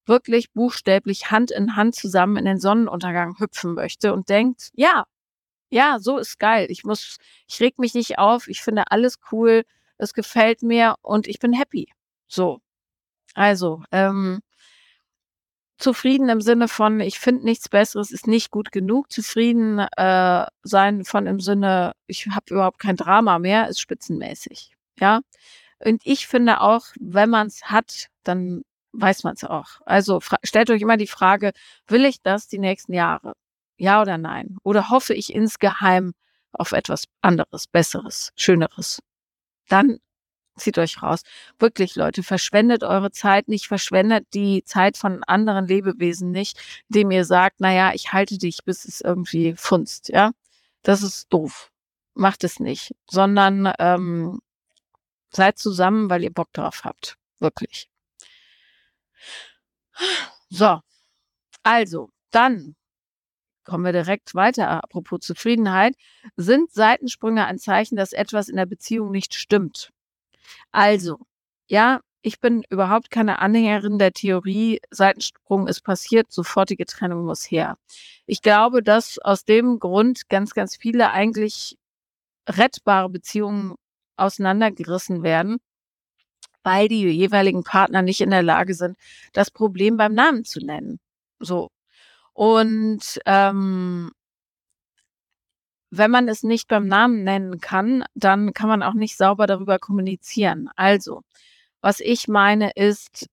wirklich 0.07 0.53
buchstäblich 0.53 1.31
Hand 1.31 1.51
in 1.51 1.77
Hand 1.77 1.97
zusammen 1.97 2.37
in 2.37 2.45
den 2.45 2.61
Sonnenuntergang 2.61 3.38
hüpfen 3.38 3.75
möchte 3.75 4.12
und 4.12 4.29
denkt, 4.29 4.71
ja, 4.75 5.05
ja, 5.71 5.99
so 5.99 6.19
ist 6.19 6.38
geil. 6.38 6.66
Ich 6.71 6.85
muss, 6.85 7.16
ich 7.49 7.61
reg 7.61 7.79
mich 7.79 7.95
nicht 7.95 8.19
auf, 8.19 8.49
ich 8.49 8.62
finde 8.62 8.85
alles 8.90 9.19
cool, 9.33 9.64
es 9.99 10.14
gefällt 10.14 10.62
mir 10.62 10.95
und 11.03 11.27
ich 11.27 11.38
bin 11.40 11.53
happy. 11.53 11.88
So. 12.29 12.61
Also, 13.35 13.83
ähm, 13.92 14.40
zufrieden 15.79 16.29
im 16.29 16.41
Sinne 16.41 16.69
von, 16.69 17.01
ich 17.01 17.19
finde 17.19 17.45
nichts 17.45 17.69
Besseres, 17.69 18.11
ist 18.11 18.27
nicht 18.27 18.51
gut 18.51 18.73
genug. 18.73 19.12
Zufrieden 19.12 19.79
äh, 19.79 20.47
sein 20.62 21.05
von 21.05 21.27
im 21.27 21.41
Sinne, 21.41 21.93
ich 22.07 22.27
habe 22.27 22.47
überhaupt 22.51 22.79
kein 22.79 22.97
Drama 22.97 23.39
mehr, 23.39 23.69
ist 23.69 23.81
spitzenmäßig. 23.81 24.75
Ja. 24.99 25.21
Und 25.85 26.01
ich 26.05 26.27
finde 26.27 26.61
auch, 26.61 26.87
wenn 26.99 27.29
man 27.31 27.49
es 27.49 27.65
hat, 27.65 28.09
dann 28.23 28.62
weiß 28.93 29.25
man 29.25 29.35
es 29.35 29.45
auch. 29.45 29.81
Also 29.85 30.21
stellt 30.43 30.71
euch 30.71 30.81
immer 30.81 30.97
die 30.97 31.07
Frage, 31.07 31.53
will 31.87 32.05
ich 32.07 32.23
das 32.23 32.49
die 32.49 32.59
nächsten 32.59 32.95
Jahre? 32.95 33.35
Ja 33.77 34.01
oder 34.01 34.17
nein? 34.17 34.57
Oder 34.62 34.89
hoffe 34.89 35.12
ich 35.12 35.35
insgeheim 35.35 36.15
auf 36.53 36.73
etwas 36.73 37.05
anderes, 37.21 37.67
Besseres, 37.67 38.33
Schöneres? 38.37 39.01
Dann 39.69 39.99
zieht 40.57 40.79
euch 40.79 41.03
raus. 41.03 41.23
Wirklich, 41.59 41.95
Leute, 41.97 42.23
verschwendet 42.23 42.83
eure 42.83 43.11
Zeit 43.11 43.49
nicht, 43.49 43.66
verschwendet 43.66 44.27
die 44.35 44.64
Zeit 44.64 44.97
von 44.97 45.23
anderen 45.25 45.66
Lebewesen 45.66 46.31
nicht, 46.31 46.59
indem 46.88 47.11
ihr 47.11 47.25
sagt, 47.25 47.61
naja, 47.61 47.92
ich 47.95 48.12
halte 48.12 48.38
dich, 48.38 48.64
bis 48.64 48.85
es 48.85 49.01
irgendwie 49.01 49.55
funzt, 49.57 50.09
ja. 50.09 50.33
Das 50.83 51.03
ist 51.03 51.33
doof. 51.33 51.71
Macht 52.14 52.45
es 52.45 52.61
nicht, 52.61 52.95
sondern 53.11 53.73
ähm, 53.79 54.40
seid 55.31 55.59
zusammen, 55.59 56.09
weil 56.11 56.25
ihr 56.25 56.33
Bock 56.33 56.53
drauf 56.53 56.85
habt. 56.85 57.16
Wirklich. 57.40 57.90
So. 60.49 60.81
Also, 61.62 62.11
dann 62.31 62.77
kommen 63.64 63.85
wir 63.85 63.92
direkt 63.92 64.35
weiter. 64.35 64.71
Apropos 64.71 65.21
Zufriedenheit. 65.21 65.95
Sind 66.37 66.73
Seitensprünge 66.73 67.45
ein 67.47 67.59
Zeichen, 67.59 67.97
dass 67.97 68.12
etwas 68.12 68.49
in 68.49 68.57
der 68.57 68.66
Beziehung 68.66 69.11
nicht 69.11 69.35
stimmt? 69.35 69.92
Also, 70.72 71.18
ja, 71.68 72.00
ich 72.22 72.40
bin 72.40 72.64
überhaupt 72.70 73.11
keine 73.11 73.38
Anhängerin 73.38 73.98
der 73.98 74.12
Theorie, 74.12 74.80
Seitensprung 74.90 75.68
ist 75.68 75.82
passiert, 75.82 76.32
sofortige 76.32 76.85
Trennung 76.85 77.24
muss 77.24 77.48
her. 77.50 77.78
Ich 78.26 78.42
glaube, 78.42 78.82
dass 78.82 79.18
aus 79.18 79.44
dem 79.44 79.78
Grund 79.78 80.28
ganz, 80.28 80.52
ganz 80.52 80.76
viele 80.76 81.12
eigentlich 81.12 81.78
rettbare 82.48 83.09
Beziehungen 83.11 83.76
auseinandergerissen 84.16 85.22
werden, 85.22 85.59
weil 86.64 86.88
die 86.88 87.09
jeweiligen 87.09 87.62
Partner 87.62 88.02
nicht 88.02 88.20
in 88.20 88.30
der 88.30 88.42
Lage 88.42 88.74
sind, 88.74 88.98
das 89.32 89.50
Problem 89.52 89.96
beim 89.96 90.14
Namen 90.14 90.44
zu 90.44 90.59
nennen. 90.59 90.98
So. 91.38 91.70
Und 92.32 93.20
ähm, 93.24 94.11
wenn 95.98 96.11
man 96.11 96.28
es 96.28 96.42
nicht 96.42 96.68
beim 96.68 96.87
Namen 96.87 97.24
nennen 97.24 97.61
kann, 97.61 98.04
dann 98.14 98.52
kann 98.52 98.68
man 98.68 98.82
auch 98.82 98.94
nicht 98.94 99.16
sauber 99.16 99.46
darüber 99.46 99.78
kommunizieren. 99.78 100.68
Also, 100.76 101.22
was 101.80 102.00
ich 102.00 102.28
meine 102.28 102.72
ist, 102.74 103.26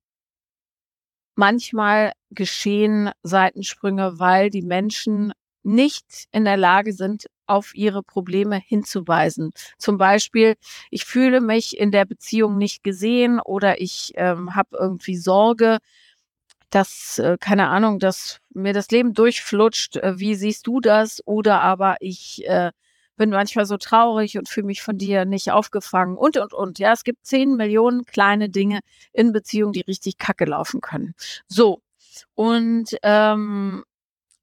manchmal 1.35 2.13
geschehen 2.29 3.11
Seitensprünge, 3.23 4.19
weil 4.19 4.49
die 4.49 4.61
Menschen 4.61 5.33
nicht 5.63 6.25
in 6.31 6.45
der 6.45 6.57
Lage 6.57 6.93
sind, 6.93 7.25
auf 7.45 7.75
ihre 7.75 8.03
Probleme 8.03 8.57
hinzuweisen. 8.57 9.51
Zum 9.77 9.97
Beispiel, 9.97 10.55
ich 10.91 11.05
fühle 11.05 11.41
mich 11.41 11.77
in 11.77 11.91
der 11.91 12.05
Beziehung 12.05 12.57
nicht 12.57 12.83
gesehen 12.83 13.39
oder 13.39 13.81
ich 13.81 14.11
ähm, 14.15 14.55
habe 14.55 14.77
irgendwie 14.79 15.17
Sorge, 15.17 15.79
dass, 16.73 17.19
äh, 17.19 17.37
keine 17.39 17.69
Ahnung, 17.69 17.99
dass 17.99 18.39
mir 18.49 18.73
das 18.73 18.89
Leben 18.89 19.13
durchflutscht. 19.13 19.97
Äh, 19.97 20.19
wie 20.19 20.35
siehst 20.35 20.65
du 20.65 20.79
das? 20.79 21.21
Oder 21.25 21.61
aber 21.61 21.97
ich 21.99 22.47
äh, 22.47 22.71
bin 23.15 23.29
manchmal 23.29 23.65
so 23.65 23.77
traurig 23.77 24.37
und 24.37 24.49
fühle 24.49 24.65
mich 24.65 24.81
von 24.81 24.97
dir 24.97 25.25
nicht 25.25 25.51
aufgefangen 25.51 26.17
und, 26.17 26.37
und, 26.37 26.53
und. 26.53 26.79
Ja, 26.79 26.91
es 26.93 27.03
gibt 27.03 27.25
zehn 27.25 27.55
Millionen 27.55 28.05
kleine 28.05 28.49
Dinge 28.49 28.79
in 29.11 29.31
Beziehungen, 29.33 29.73
die 29.73 29.81
richtig 29.81 30.17
kacke 30.17 30.45
laufen 30.45 30.81
können. 30.81 31.13
So. 31.47 31.81
Und 32.33 32.97
ähm, 33.03 33.83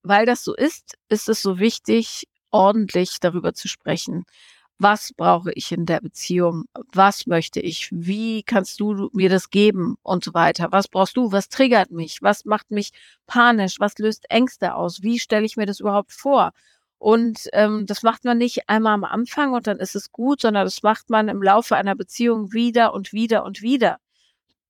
weil 0.03 0.25
das 0.27 0.45
so 0.45 0.55
ist, 0.55 0.97
ist 1.09 1.29
es 1.29 1.43
so 1.43 1.59
wichtig, 1.59 2.25
ordentlich 2.53 3.19
darüber 3.21 3.55
zu 3.55 3.69
sprechen. 3.69 4.25
Was 4.83 5.13
brauche 5.13 5.53
ich 5.53 5.73
in 5.73 5.85
der 5.85 6.01
Beziehung? 6.01 6.65
Was 6.95 7.27
möchte 7.27 7.61
ich? 7.61 7.91
Wie 7.93 8.43
kannst 8.43 8.81
du 8.81 9.11
mir 9.13 9.29
das 9.29 9.51
geben? 9.51 9.97
Und 10.03 10.25
so 10.25 10.33
weiter. 10.33 10.69
Was 10.73 10.89
brauchst 10.89 11.19
du? 11.19 11.33
Was 11.33 11.51
triggert 11.51 11.91
mich? 11.91 12.23
Was 12.23 12.47
macht 12.47 12.71
mich 12.71 12.93
panisch? 13.27 13.79
Was 13.79 13.99
löst 13.99 14.25
Ängste 14.31 14.75
aus? 14.75 15.03
Wie 15.03 15.19
stelle 15.19 15.45
ich 15.45 15.59
mir 15.59 15.67
das 15.67 15.81
überhaupt 15.81 16.13
vor? 16.15 16.53
Und 16.97 17.49
ähm, 17.53 17.85
das 17.85 18.03
macht 18.03 18.25
man 18.25 18.39
nicht 18.39 18.71
einmal 18.71 18.95
am 18.95 19.05
Anfang 19.05 19.53
und 19.53 19.67
dann 19.67 19.81
ist 19.81 19.97
es 19.97 20.13
gut, 20.13 20.41
sondern 20.41 20.65
das 20.65 20.83
macht 20.83 21.11
man 21.11 21.29
im 21.29 21.43
Laufe 21.43 21.77
einer 21.77 21.95
Beziehung 21.95 22.55
wieder 22.55 22.95
und 22.95 23.13
wieder 23.13 23.45
und 23.45 23.61
wieder. 23.61 23.99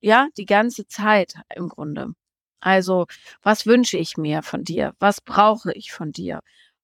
Ja, 0.00 0.26
die 0.36 0.46
ganze 0.46 0.88
Zeit 0.88 1.34
im 1.54 1.68
Grunde. 1.68 2.14
Also, 2.60 3.06
was 3.42 3.64
wünsche 3.64 3.96
ich 3.96 4.16
mir 4.16 4.42
von 4.42 4.64
dir? 4.64 4.94
Was 4.98 5.20
brauche 5.20 5.72
ich 5.72 5.92
von 5.92 6.10
dir? 6.10 6.40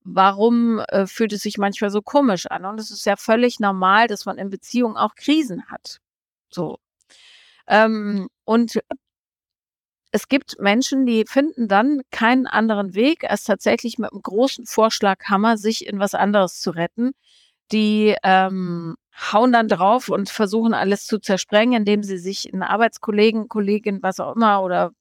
Warum 0.08 0.78
äh, 0.88 1.06
fühlt 1.06 1.32
es 1.32 1.42
sich 1.42 1.58
manchmal 1.58 1.90
so 1.90 2.00
komisch 2.00 2.46
an? 2.46 2.64
Und 2.64 2.78
es 2.78 2.90
ist 2.92 3.06
ja 3.06 3.16
völlig 3.16 3.58
normal, 3.60 4.06
dass 4.06 4.24
man 4.24 4.38
in 4.38 4.50
Beziehungen 4.50 4.96
auch 4.96 5.16
Krisen 5.16 5.68
hat. 5.68 5.98
So. 6.50 6.78
Ähm, 7.68 8.28
und 8.44 8.80
es 10.12 10.28
gibt 10.28 10.58
Menschen, 10.60 11.06
die 11.06 11.24
finden 11.28 11.68
dann 11.68 12.02
keinen 12.10 12.46
anderen 12.46 12.94
Weg, 12.94 13.28
als 13.28 13.44
tatsächlich 13.44 13.98
mit 13.98 14.12
einem 14.12 14.22
großen 14.22 14.64
Vorschlaghammer 14.66 15.58
sich 15.58 15.86
in 15.86 15.98
was 15.98 16.14
anderes 16.14 16.60
zu 16.60 16.70
retten. 16.70 17.12
Die 17.72 18.14
ähm, 18.22 18.96
hauen 19.32 19.52
dann 19.52 19.68
drauf 19.68 20.08
und 20.08 20.30
versuchen 20.30 20.72
alles 20.74 21.06
zu 21.06 21.18
zersprengen, 21.18 21.80
indem 21.80 22.02
sie 22.04 22.18
sich 22.18 22.48
in 22.52 22.62
Arbeitskollegen, 22.62 23.48
Kolleginnen, 23.48 24.02
was 24.02 24.20
auch 24.20 24.36
immer 24.36 24.62
oder 24.62 24.92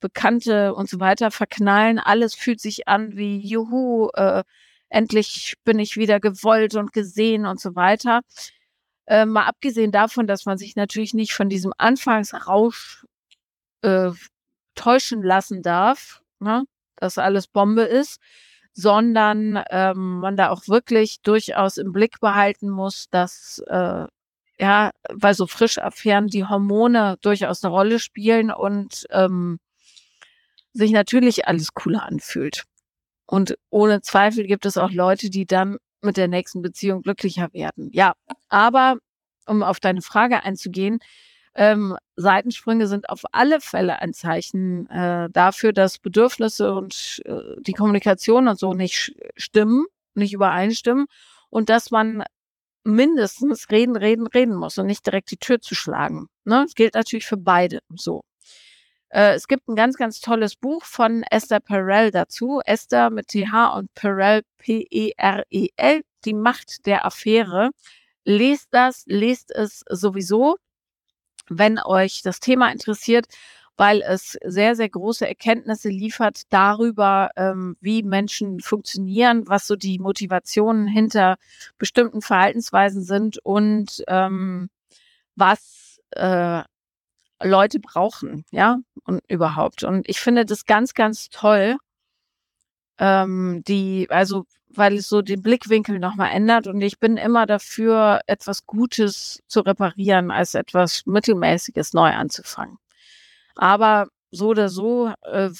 Bekannte 0.00 0.74
und 0.74 0.88
so 0.88 1.00
weiter 1.00 1.30
verknallen. 1.30 1.98
Alles 1.98 2.34
fühlt 2.34 2.60
sich 2.60 2.88
an 2.88 3.16
wie 3.16 3.38
Juhu, 3.38 4.08
äh, 4.14 4.42
endlich 4.88 5.54
bin 5.64 5.78
ich 5.78 5.96
wieder 5.96 6.20
gewollt 6.20 6.74
und 6.74 6.92
gesehen 6.92 7.46
und 7.46 7.60
so 7.60 7.74
weiter. 7.74 8.22
Äh, 9.06 9.26
mal 9.26 9.44
abgesehen 9.46 9.92
davon, 9.92 10.26
dass 10.26 10.46
man 10.46 10.58
sich 10.58 10.76
natürlich 10.76 11.14
nicht 11.14 11.32
von 11.34 11.48
diesem 11.48 11.72
Anfangsrausch 11.78 13.04
äh, 13.82 14.10
täuschen 14.74 15.22
lassen 15.22 15.62
darf, 15.62 16.22
ne, 16.40 16.64
dass 16.96 17.18
alles 17.18 17.46
Bombe 17.48 17.82
ist, 17.82 18.20
sondern 18.72 19.62
ähm, 19.70 20.20
man 20.20 20.36
da 20.36 20.50
auch 20.50 20.68
wirklich 20.68 21.22
durchaus 21.22 21.76
im 21.76 21.92
Blick 21.92 22.20
behalten 22.20 22.70
muss, 22.70 23.08
dass 23.10 23.62
äh, 23.66 24.06
ja, 24.60 24.90
weil 25.10 25.34
so 25.34 25.46
Frischaffären 25.46 26.26
die 26.26 26.44
Hormone 26.44 27.16
durchaus 27.22 27.64
eine 27.64 27.72
Rolle 27.72 27.98
spielen 27.98 28.50
und 28.50 29.06
ähm, 29.10 29.58
sich 30.72 30.92
natürlich 30.92 31.46
alles 31.46 31.74
cooler 31.74 32.04
anfühlt. 32.04 32.64
Und 33.26 33.56
ohne 33.70 34.00
Zweifel 34.02 34.46
gibt 34.46 34.66
es 34.66 34.76
auch 34.76 34.90
Leute, 34.90 35.30
die 35.30 35.46
dann 35.46 35.76
mit 36.02 36.16
der 36.16 36.28
nächsten 36.28 36.62
Beziehung 36.62 37.02
glücklicher 37.02 37.48
werden. 37.52 37.90
Ja, 37.92 38.14
aber 38.48 38.96
um 39.46 39.62
auf 39.62 39.80
deine 39.80 40.02
Frage 40.02 40.42
einzugehen, 40.42 40.98
ähm, 41.54 41.96
Seitensprünge 42.16 42.86
sind 42.86 43.08
auf 43.10 43.22
alle 43.32 43.60
Fälle 43.60 44.00
ein 44.00 44.12
Zeichen 44.12 44.88
äh, 44.88 45.28
dafür, 45.30 45.72
dass 45.72 45.98
Bedürfnisse 45.98 46.72
und 46.74 47.20
äh, 47.24 47.60
die 47.60 47.72
Kommunikation 47.72 48.48
und 48.48 48.58
so 48.58 48.72
nicht 48.72 49.14
stimmen, 49.36 49.84
nicht 50.14 50.32
übereinstimmen 50.32 51.06
und 51.50 51.68
dass 51.68 51.90
man 51.90 52.24
mindestens 52.84 53.70
reden, 53.70 53.96
reden, 53.96 54.26
reden 54.26 54.54
muss 54.54 54.78
und 54.78 54.86
nicht 54.86 55.06
direkt 55.06 55.30
die 55.30 55.36
Tür 55.36 55.60
zu 55.60 55.74
schlagen. 55.74 56.28
Ne? 56.44 56.62
Das 56.64 56.74
gilt 56.74 56.94
natürlich 56.94 57.26
für 57.26 57.36
beide 57.36 57.80
so. 57.94 58.22
Äh, 59.10 59.34
es 59.34 59.48
gibt 59.48 59.68
ein 59.68 59.76
ganz, 59.76 59.96
ganz 59.96 60.20
tolles 60.20 60.56
Buch 60.56 60.84
von 60.84 61.22
Esther 61.30 61.60
Perel 61.60 62.10
dazu. 62.10 62.60
Esther 62.64 63.10
mit 63.10 63.28
TH 63.28 63.76
und 63.76 63.92
Perel 63.94 64.42
P-E-R-E-L, 64.58 66.02
die 66.24 66.34
Macht 66.34 66.86
der 66.86 67.04
Affäre. 67.04 67.70
Lest 68.24 68.68
das, 68.70 69.04
lest 69.06 69.50
es 69.54 69.82
sowieso, 69.88 70.56
wenn 71.48 71.78
euch 71.78 72.22
das 72.22 72.40
Thema 72.40 72.70
interessiert, 72.70 73.26
weil 73.76 74.02
es 74.02 74.38
sehr, 74.44 74.76
sehr 74.76 74.90
große 74.90 75.26
Erkenntnisse 75.26 75.88
liefert 75.88 76.42
darüber, 76.50 77.30
ähm, 77.36 77.76
wie 77.80 78.02
Menschen 78.02 78.60
funktionieren, 78.60 79.48
was 79.48 79.66
so 79.66 79.74
die 79.74 79.98
Motivationen 79.98 80.86
hinter 80.86 81.36
bestimmten 81.78 82.20
Verhaltensweisen 82.20 83.02
sind 83.02 83.38
und 83.42 84.04
ähm, 84.06 84.68
was 85.34 85.98
äh, 86.10 86.62
Leute 87.42 87.80
brauchen, 87.80 88.44
ja, 88.50 88.78
und 89.04 89.22
überhaupt. 89.28 89.84
Und 89.84 90.08
ich 90.08 90.20
finde 90.20 90.44
das 90.44 90.66
ganz, 90.66 90.94
ganz 90.94 91.30
toll, 91.30 91.76
ähm, 92.98 93.62
die, 93.66 94.08
also, 94.10 94.44
weil 94.68 94.96
es 94.96 95.08
so 95.08 95.22
den 95.22 95.42
Blickwinkel 95.42 95.98
nochmal 95.98 96.30
ändert 96.32 96.66
und 96.66 96.80
ich 96.80 97.00
bin 97.00 97.16
immer 97.16 97.46
dafür, 97.46 98.20
etwas 98.26 98.66
Gutes 98.66 99.42
zu 99.48 99.60
reparieren, 99.60 100.30
als 100.30 100.54
etwas 100.54 101.06
Mittelmäßiges 101.06 101.92
neu 101.94 102.10
anzufangen. 102.10 102.78
Aber 103.56 104.08
so 104.30 104.48
oder 104.48 104.68
so, 104.68 105.12
äh, 105.22 105.50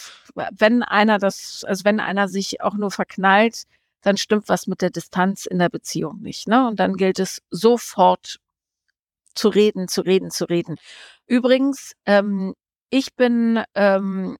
wenn 0.52 0.82
einer 0.82 1.18
das, 1.18 1.64
also 1.66 1.84
wenn 1.84 2.00
einer 2.00 2.28
sich 2.28 2.60
auch 2.60 2.74
nur 2.74 2.90
verknallt, 2.90 3.64
dann 4.02 4.16
stimmt 4.16 4.48
was 4.48 4.66
mit 4.66 4.80
der 4.82 4.90
Distanz 4.90 5.46
in 5.46 5.58
der 5.58 5.68
Beziehung 5.68 6.20
nicht. 6.22 6.48
Ne? 6.48 6.68
Und 6.68 6.80
dann 6.80 6.96
gilt 6.96 7.18
es 7.18 7.42
sofort 7.50 8.39
zu 9.40 9.48
reden, 9.48 9.88
zu 9.88 10.02
reden, 10.02 10.30
zu 10.30 10.44
reden. 10.44 10.76
Übrigens, 11.26 11.94
ähm, 12.04 12.54
ich 12.90 13.14
bin 13.14 13.62
ähm, 13.74 14.36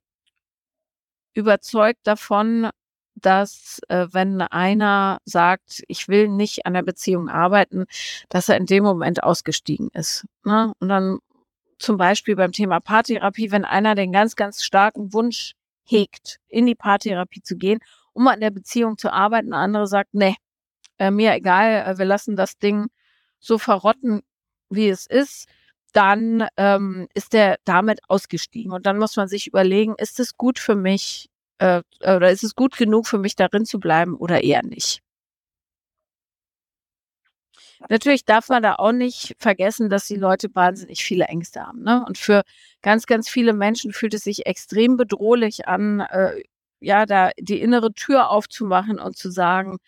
überzeugt 1.33 2.01
davon, 2.03 2.69
dass 3.15 3.81
äh, 3.89 4.09
wenn 4.13 4.43
einer 4.43 5.19
sagt, 5.25 5.83
ich 5.89 6.09
will 6.09 6.29
nicht 6.29 6.67
an 6.67 6.75
der 6.75 6.83
Beziehung 6.83 7.31
arbeiten, 7.31 7.87
dass 8.29 8.51
er 8.51 8.59
in 8.59 8.67
dem 8.67 8.85
Moment 8.85 9.23
ausgestiegen 9.23 9.89
ist. 9.95 10.27
Ne? 10.45 10.73
Und 10.81 10.89
dann 10.91 11.19
zum 11.79 11.97
Beispiel 11.97 12.37
beim 12.37 12.53
Thema 12.53 12.81
Paartherapie, 12.81 13.51
wenn 13.53 13.65
einer 13.65 13.95
den 13.95 14.13
ganz, 14.13 14.37
ganz 14.37 14.63
starken 14.63 15.15
Wunsch 15.15 15.55
hegt, 15.83 16.41
in 16.49 16.67
die 16.67 16.75
Paartherapie 16.75 17.43
zu 17.43 17.57
gehen, 17.57 17.81
um 18.13 18.29
an 18.29 18.41
der 18.41 18.51
Beziehung 18.51 18.99
zu 18.99 19.11
arbeiten, 19.11 19.55
andere 19.55 19.87
sagt, 19.87 20.11
nee, 20.13 20.37
äh, 20.99 21.11
mir 21.11 21.33
egal, 21.33 21.87
äh, 21.87 21.99
wir 21.99 22.05
lassen 22.05 22.37
das 22.37 22.59
Ding 22.59 22.89
so 23.39 23.57
verrotten, 23.57 24.21
wie 24.71 24.89
es 24.89 25.07
ist, 25.07 25.49
dann 25.93 26.47
ähm, 26.57 27.09
ist 27.15 27.33
der 27.33 27.59
damit 27.65 28.01
ausgestiegen. 28.09 28.73
Und 28.73 28.87
dann 28.87 28.99
muss 28.99 29.17
man 29.17 29.29
sich 29.29 29.47
überlegen, 29.47 29.95
ist 29.99 30.21
es 30.21 30.37
gut 30.37 30.59
für 30.59 30.77
mich 30.77 31.29
äh, 31.59 31.83
oder 32.01 32.31
ist 32.31 32.45
es 32.45 32.55
gut 32.55 32.77
genug 32.77 33.07
für 33.07 33.19
mich, 33.19 33.37
darin 33.37 33.67
zu 33.67 33.81
bleiben 33.81 34.15
oder 34.15 34.43
eher 34.43 34.63
nicht? 34.65 35.03
Natürlich 37.89 38.25
darf 38.27 38.49
man 38.51 38.63
da 38.63 38.75
auch 38.75 38.93
nicht 38.93 39.35
vergessen, 39.39 39.89
dass 39.89 40.07
die 40.07 40.17
Leute 40.17 40.55
wahnsinnig 40.55 41.03
viele 41.03 41.25
Ängste 41.25 41.67
haben. 41.67 41.83
Ne? 41.83 42.05
Und 42.07 42.19
für 42.19 42.43
ganz, 42.83 43.07
ganz 43.07 43.29
viele 43.29 43.55
Menschen 43.55 43.93
fühlt 43.93 44.13
es 44.15 44.25
sich 44.25 44.47
extrem 44.47 44.97
bedrohlich 44.97 45.67
an, 45.67 46.01
äh, 46.01 46.43
ja, 46.81 47.07
da 47.07 47.31
die 47.39 47.61
innere 47.61 47.93
Tür 47.93 48.31
aufzumachen 48.31 48.99
und 48.99 49.17
zu 49.17 49.31
sagen, 49.31 49.79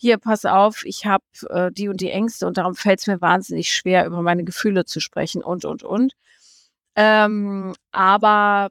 hier, 0.00 0.16
pass 0.16 0.46
auf, 0.46 0.84
ich 0.86 1.04
habe 1.04 1.24
äh, 1.50 1.70
die 1.70 1.88
und 1.88 2.00
die 2.00 2.10
Ängste 2.10 2.46
und 2.46 2.56
darum 2.56 2.74
fällt 2.74 3.00
es 3.00 3.06
mir 3.06 3.20
wahnsinnig 3.20 3.70
schwer, 3.70 4.06
über 4.06 4.22
meine 4.22 4.44
Gefühle 4.44 4.86
zu 4.86 4.98
sprechen 4.98 5.42
und, 5.42 5.66
und, 5.66 5.82
und. 5.82 6.14
Ähm, 6.96 7.74
aber 7.92 8.70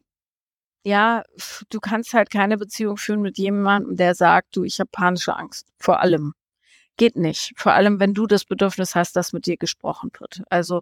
ja, 0.84 1.24
du 1.70 1.80
kannst 1.80 2.14
halt 2.14 2.32
keine 2.32 2.58
Beziehung 2.58 2.98
führen 2.98 3.22
mit 3.22 3.38
jemandem, 3.38 3.96
der 3.96 4.16
sagt, 4.16 4.56
du, 4.56 4.64
ich 4.64 4.80
habe 4.80 4.90
panische 4.92 5.36
Angst 5.36 5.68
vor 5.78 6.00
allem. 6.00 6.34
Geht 6.98 7.16
nicht. 7.16 7.54
Vor 7.58 7.74
allem, 7.74 8.00
wenn 8.00 8.16
du 8.16 8.26
das 8.26 8.44
Bedürfnis 8.44 8.96
hast, 8.96 9.16
dass 9.16 9.32
mit 9.32 9.46
dir 9.46 9.58
gesprochen 9.58 10.10
wird. 10.20 10.42
Also 10.50 10.82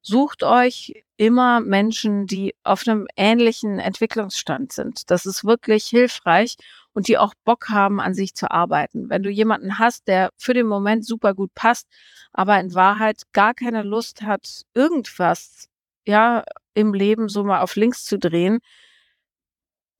sucht 0.00 0.44
euch 0.44 1.04
immer 1.16 1.60
Menschen, 1.60 2.26
die 2.28 2.54
auf 2.62 2.86
einem 2.86 3.08
ähnlichen 3.16 3.80
Entwicklungsstand 3.80 4.72
sind. 4.72 5.10
Das 5.10 5.26
ist 5.26 5.44
wirklich 5.44 5.86
hilfreich 5.86 6.56
und 6.98 7.06
die 7.06 7.16
auch 7.16 7.32
Bock 7.44 7.68
haben, 7.68 8.00
an 8.00 8.12
sich 8.12 8.34
zu 8.34 8.50
arbeiten. 8.50 9.08
Wenn 9.08 9.22
du 9.22 9.30
jemanden 9.30 9.78
hast, 9.78 10.08
der 10.08 10.30
für 10.36 10.52
den 10.52 10.66
Moment 10.66 11.06
super 11.06 11.32
gut 11.32 11.54
passt, 11.54 11.86
aber 12.32 12.58
in 12.58 12.74
Wahrheit 12.74 13.22
gar 13.32 13.54
keine 13.54 13.84
Lust 13.84 14.22
hat, 14.22 14.62
irgendwas, 14.74 15.68
ja, 16.08 16.42
im 16.74 16.94
Leben 16.94 17.28
so 17.28 17.44
mal 17.44 17.60
auf 17.60 17.76
links 17.76 18.02
zu 18.02 18.18
drehen, 18.18 18.58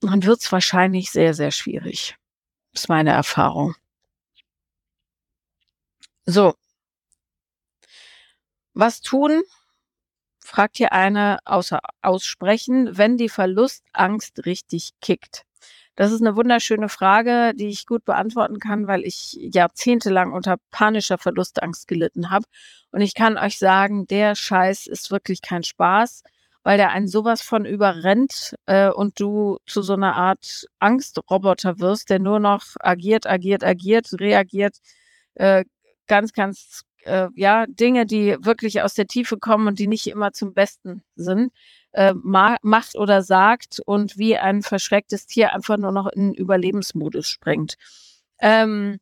dann 0.01 0.25
wird 0.25 0.41
es 0.41 0.51
wahrscheinlich 0.51 1.13
sehr, 1.13 1.35
sehr 1.35 1.53
schwierig. 1.53 2.17
Ist 2.73 2.89
meine 2.89 3.11
Erfahrung. 3.13 3.77
So. 6.27 6.55
Was 8.75 9.03
tun? 9.03 9.43
Fragt 10.41 10.79
hier 10.79 10.91
eine 10.91 11.39
außer 11.45 11.79
aussprechen, 12.03 12.99
wenn 12.99 13.17
die 13.17 13.29
Verlustangst 13.29 14.45
richtig 14.47 14.95
kickt. 15.01 15.45
Das 15.99 16.13
ist 16.13 16.21
eine 16.21 16.37
wunderschöne 16.37 16.89
Frage, 16.89 17.55
die 17.57 17.67
ich 17.67 17.85
gut 17.85 18.05
beantworten 18.05 18.61
kann, 18.61 18.87
weil 18.87 19.03
ich 19.03 19.33
jahrzehntelang 19.33 20.33
unter 20.33 20.59
panischer 20.71 21.19
Verlustangst 21.19 21.89
gelitten 21.89 22.31
habe. 22.31 22.45
Und 22.93 23.01
ich 23.01 23.15
kann 23.15 23.37
euch 23.37 23.59
sagen, 23.59 24.07
der 24.07 24.37
Scheiß 24.37 24.87
ist 24.87 25.11
wirklich 25.11 25.43
kein 25.43 25.65
Spaß, 25.65 26.23
weil 26.63 26.77
der 26.79 26.91
einen 26.91 27.09
sowas 27.09 27.43
von 27.43 27.65
überrennt 27.65 28.55
äh, 28.67 28.91
und 28.91 29.19
du 29.19 29.59
zu 29.67 29.83
so 29.83 29.95
einer 29.95 30.15
Art 30.15 30.67
Angstroboter 30.79 31.81
wirst, 31.81 32.11
der 32.11 32.21
nur 32.21 32.39
noch 32.39 32.63
agiert, 32.79 33.27
agiert, 33.27 33.65
agiert, 33.65 34.13
reagiert, 34.21 34.77
äh, 35.35 35.65
ganz, 36.07 36.33
ganz, 36.33 36.83
äh, 37.05 37.29
ja, 37.35 37.67
Dinge, 37.67 38.07
die 38.07 38.37
wirklich 38.41 38.83
aus 38.83 38.95
der 38.95 39.07
Tiefe 39.07 39.39
kommen 39.39 39.69
und 39.69 39.79
die 39.79 39.87
nicht 39.89 40.07
immer 40.07 40.33
zum 40.33 40.55
Besten 40.55 41.03
sind 41.17 41.53
äh, 41.93 42.15
macht 42.15 42.97
oder 42.97 43.23
sagt 43.23 43.81
und 43.85 44.19
wie 44.19 44.37
ein 44.37 44.63
verschrecktes 44.63 45.27
Tier 45.27 45.53
einfach 45.55 45.77
nur 45.79 45.93
noch 45.93 46.07
in 46.07 46.35
Überlebensmodus 46.35 47.29
springt. 47.29 47.75
Ähm, 48.41 49.01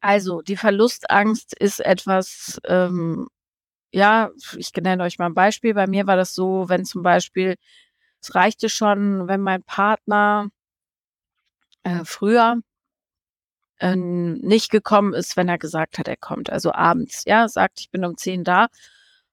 also 0.00 0.42
die 0.42 0.56
Verlustangst 0.56 1.54
ist 1.58 1.80
etwas, 1.80 2.60
ähm, 2.66 3.28
ja, 3.92 4.30
ich 4.56 4.72
nenne 4.74 5.02
euch 5.04 5.18
mal 5.18 5.26
ein 5.26 5.34
Beispiel. 5.34 5.74
Bei 5.74 5.86
mir 5.86 6.06
war 6.06 6.16
das 6.16 6.34
so, 6.34 6.68
wenn 6.68 6.84
zum 6.84 7.02
Beispiel, 7.02 7.56
es 8.20 8.34
reichte 8.34 8.68
schon, 8.68 9.28
wenn 9.28 9.40
mein 9.40 9.62
Partner 9.64 10.48
äh, 11.84 12.04
früher 12.04 12.60
äh, 13.84 13.96
nicht 13.96 14.70
gekommen 14.70 15.14
ist, 15.14 15.36
wenn 15.36 15.48
er 15.48 15.58
gesagt 15.58 15.98
hat, 15.98 16.08
er 16.08 16.16
kommt. 16.16 16.50
Also 16.50 16.72
abends, 16.72 17.24
ja, 17.26 17.48
sagt, 17.48 17.80
ich 17.80 17.90
bin 17.90 18.04
um 18.04 18.16
zehn 18.16 18.44
da 18.44 18.68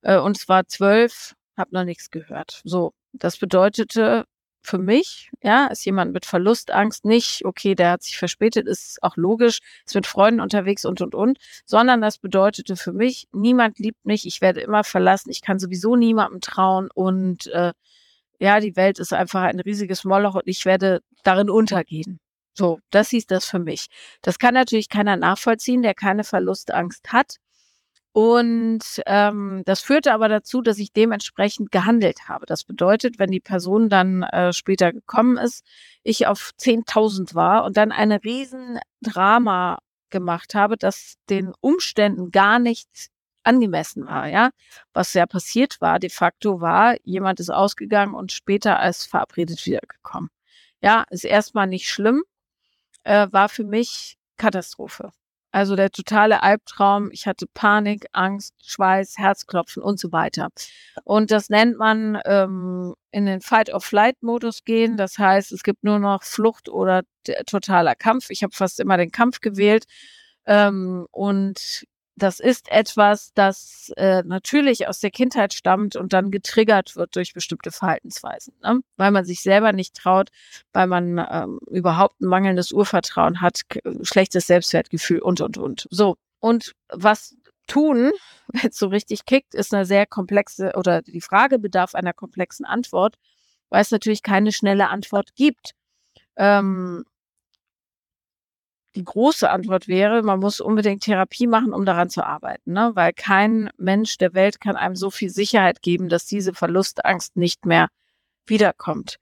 äh, 0.02 0.18
und 0.18 0.38
es 0.38 0.50
war 0.50 0.68
zwölf 0.68 1.36
habe 1.58 1.74
noch 1.74 1.86
nichts 1.86 2.12
gehört. 2.12 2.62
So, 2.66 2.94
das 3.14 3.38
bedeutete 3.38 4.26
für 4.64 4.78
mich, 4.78 5.32
ja, 5.42 5.68
ist 5.68 5.86
jemand 5.86 6.14
mit 6.14 6.26
Verlustangst 6.26 7.06
nicht, 7.06 7.46
okay, 7.46 7.74
der 7.76 7.92
hat 7.92 8.04
sich 8.04 8.18
verspätet, 8.18 8.68
ist 8.68 9.02
auch 9.02 9.18
logisch, 9.18 9.60
ist 9.86 9.96
mit 9.96 10.06
Freunden 10.06 10.40
unterwegs 10.40 10.86
und 10.86 11.02
und 11.02 11.16
und, 11.16 11.40
sondern 11.66 12.02
das 12.02 12.20
bedeutete 12.20 12.76
für 12.76 12.94
mich, 12.94 13.28
niemand 13.32 13.80
liebt 13.80 14.06
mich, 14.06 14.28
ich 14.28 14.42
werde 14.42 14.62
immer 14.62 14.84
verlassen, 14.84 15.32
ich 15.32 15.42
kann 15.42 15.60
sowieso 15.60 15.96
niemandem 15.96 16.42
trauen 16.42 16.90
und 16.94 17.48
äh, 17.48 17.74
ja, 18.40 18.60
die 18.60 18.76
Welt 18.76 19.00
ist 19.00 19.14
einfach 19.14 19.42
ein 19.44 19.60
riesiges 19.60 20.04
Moloch 20.04 20.36
und 20.36 20.48
ich 20.48 20.66
werde 20.66 21.02
darin 21.24 21.50
untergehen. 21.50 22.20
So, 22.54 22.80
das 22.90 23.10
hieß 23.10 23.28
das 23.28 23.46
für 23.46 23.60
mich. 23.60 23.88
Das 24.22 24.38
kann 24.40 24.54
natürlich 24.54 24.90
keiner 24.90 25.16
nachvollziehen, 25.16 25.82
der 25.82 25.94
keine 25.94 26.24
Verlustangst 26.24 27.12
hat. 27.14 27.38
Und 28.14 28.82
ähm, 29.06 29.64
das 29.66 29.80
führte 29.80 30.12
aber 30.14 30.28
dazu, 30.28 30.62
dass 30.62 30.80
ich 30.80 30.92
dementsprechend 30.92 31.72
gehandelt 31.72 32.28
habe. 32.28 32.46
Das 32.46 32.66
bedeutet, 32.66 33.20
wenn 33.20 33.32
die 33.32 33.40
Person 33.40 33.88
dann 33.88 34.24
äh, 34.24 34.52
später 34.52 34.92
gekommen 34.92 35.38
ist, 35.38 35.64
ich 36.04 36.28
auf 36.28 36.52
10.000 36.60 37.36
war 37.36 37.64
und 37.64 37.78
dann 37.78 37.94
eine 37.94 38.22
riesen 38.24 38.80
Drama 39.02 39.80
gemacht 40.10 40.56
habe, 40.56 40.76
das 40.78 41.16
den 41.30 41.54
Umständen 41.62 42.32
gar 42.32 42.60
nicht 42.60 42.90
angemessen 43.44 44.06
war, 44.06 44.28
ja. 44.28 44.52
Was 44.94 45.14
ja 45.14 45.26
passiert 45.26 45.80
war, 45.82 45.98
de 46.00 46.10
facto 46.10 46.62
war, 46.62 46.98
jemand 47.04 47.40
ist 47.40 47.50
ausgegangen 47.50 48.14
und 48.14 48.34
später 48.34 48.80
als 48.80 49.06
verabredet 49.06 49.66
wiedergekommen. 49.66 50.30
Ja, 50.82 51.06
ist 51.12 51.26
erstmal 51.26 51.68
nicht 51.68 51.90
schlimm, 51.90 52.24
äh, 53.04 53.28
war 53.32 53.50
für 53.50 53.64
mich 53.64 54.18
Katastrophe. 54.38 55.12
Also 55.52 55.76
der 55.76 55.92
totale 55.92 56.44
Albtraum. 56.44 57.10
Ich 57.12 57.28
hatte 57.28 57.46
Panik, 57.54 58.06
Angst, 58.14 58.54
Schweiß, 58.64 59.18
Herzklopfen 59.18 59.84
und 59.84 60.00
so 60.00 60.12
weiter. 60.14 60.50
Und 61.04 61.30
das 61.30 61.50
nennt 61.50 61.78
man 61.78 62.18
ähm, 62.26 62.94
in 63.12 63.26
den 63.26 63.42
Fight-of-Flight-Modus 63.42 64.64
gehen. 64.64 64.96
Das 64.96 65.18
heißt, 65.18 65.52
es 65.52 65.64
gibt 65.64 65.84
nur 65.84 66.00
noch 66.00 66.24
Flucht 66.24 66.70
oder 66.70 67.02
totaler 67.46 67.96
Kampf. 67.96 68.30
Ich 68.30 68.44
habe 68.44 68.56
fast 68.56 68.80
immer 68.80 68.96
den 68.96 69.12
Kampf 69.12 69.42
gewählt. 69.42 69.84
Ähm, 70.46 71.06
und 71.12 71.86
das 72.22 72.40
ist 72.40 72.72
etwas, 72.72 73.32
das 73.34 73.92
äh, 73.98 74.22
natürlich 74.24 74.88
aus 74.88 75.00
der 75.00 75.10
Kindheit 75.10 75.54
stammt 75.54 75.96
und 75.96 76.14
dann 76.14 76.30
getriggert 76.30 76.96
wird 76.96 77.16
durch 77.16 77.34
bestimmte 77.34 77.72
Verhaltensweisen, 77.72 78.54
ne? 78.62 78.82
weil 78.98 79.10
man 79.10 79.26
sich 79.26 79.42
selber 79.42 79.74
nicht 79.74 79.96
traut, 79.96 80.30
weil 80.72 80.86
man 80.86 81.18
ähm, 81.32 81.60
überhaupt 81.70 82.22
ein 82.22 82.28
mangelndes 82.28 82.72
Urvertrauen 82.72 83.42
hat, 83.42 83.62
schlechtes 84.04 84.46
Selbstwertgefühl 84.46 85.20
und, 85.20 85.42
und, 85.42 85.58
und. 85.58 85.88
So, 85.90 86.18
und 86.40 86.74
was 86.90 87.36
tun, 87.66 88.12
wenn 88.48 88.70
es 88.70 88.78
so 88.78 88.88
richtig 88.88 89.26
kickt, 89.26 89.56
ist 89.56 89.74
eine 89.74 89.86
sehr 89.86 90.06
komplexe 90.06 90.74
oder 90.76 91.02
die 91.02 91.22
Frage 91.22 91.58
bedarf 91.58 91.96
einer 91.96 92.14
komplexen 92.14 92.66
Antwort, 92.66 93.16
weil 93.70 93.82
es 93.82 93.90
natürlich 93.90 94.22
keine 94.22 94.52
schnelle 94.52 94.90
Antwort 94.90 95.36
gibt. 95.36 95.72
Ähm, 96.38 97.04
die 98.96 99.04
große 99.04 99.50
Antwort 99.50 99.88
wäre, 99.88 100.22
man 100.22 100.40
muss 100.40 100.60
unbedingt 100.60 101.04
Therapie 101.04 101.48
machen, 101.48 101.74
um 101.74 101.86
daran 101.86 102.10
zu 102.10 102.26
arbeiten, 102.26 102.74
ne? 102.74 102.92
weil 102.94 103.14
kein 103.14 103.70
Mensch 103.78 104.18
der 104.18 104.34
Welt 104.34 104.60
kann 104.60 104.76
einem 104.76 104.96
so 104.96 105.10
viel 105.12 105.30
Sicherheit 105.30 105.82
geben, 105.82 106.10
dass 106.10 106.26
diese 106.26 106.54
Verlustangst 106.54 107.38
nicht 107.38 107.66
mehr 107.66 107.88
wiederkommt. 108.46 109.18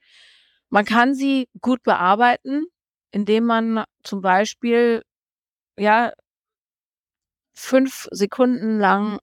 Man 0.69 0.85
kann 0.85 1.13
sie 1.13 1.47
gut 1.61 1.83
bearbeiten, 1.83 2.65
indem 3.11 3.45
man 3.45 3.83
zum 4.03 4.21
Beispiel 4.21 5.03
ja 5.77 6.11
fünf 7.53 8.07
Sekunden 8.11 8.79
lang 8.79 9.19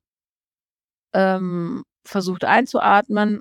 ähm, 1.12 1.84
versucht 2.04 2.44
einzuatmen 2.44 3.40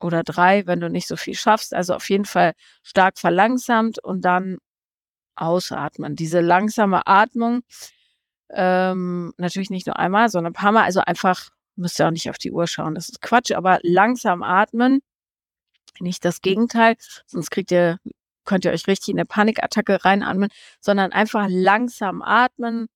oder 0.00 0.22
drei, 0.22 0.66
wenn 0.66 0.80
du 0.80 0.90
nicht 0.90 1.06
so 1.08 1.16
viel 1.16 1.34
schaffst. 1.34 1.74
Also 1.74 1.94
auf 1.94 2.08
jeden 2.10 2.24
Fall 2.24 2.52
stark 2.82 3.18
verlangsamt 3.18 4.02
und 4.02 4.24
dann 4.24 4.58
ausatmen. 5.36 6.16
Diese 6.16 6.40
langsame 6.40 7.06
Atmung, 7.06 7.62
ähm, 8.50 9.32
natürlich 9.38 9.70
nicht 9.70 9.86
nur 9.86 9.98
einmal, 9.98 10.28
sondern 10.28 10.52
ein 10.52 10.54
paar 10.54 10.72
Mal, 10.72 10.84
also 10.84 11.00
einfach, 11.00 11.50
müsst 11.76 11.98
ihr 12.00 12.06
auch 12.06 12.10
nicht 12.10 12.30
auf 12.30 12.38
die 12.38 12.52
Uhr 12.52 12.66
schauen, 12.66 12.94
das 12.94 13.08
ist 13.08 13.22
Quatsch, 13.22 13.52
aber 13.52 13.78
langsam 13.82 14.42
atmen, 14.42 15.00
nicht 16.00 16.24
das 16.24 16.40
Gegenteil, 16.42 16.96
sonst 17.26 17.50
kriegt 17.50 17.70
ihr, 17.70 17.98
könnt 18.44 18.64
ihr 18.64 18.72
euch 18.72 18.86
richtig 18.86 19.10
in 19.10 19.18
eine 19.18 19.26
Panikattacke 19.26 20.04
reinatmen, 20.04 20.50
sondern 20.80 21.12
einfach 21.12 21.46
langsam 21.48 22.22
atmen, 22.22 22.88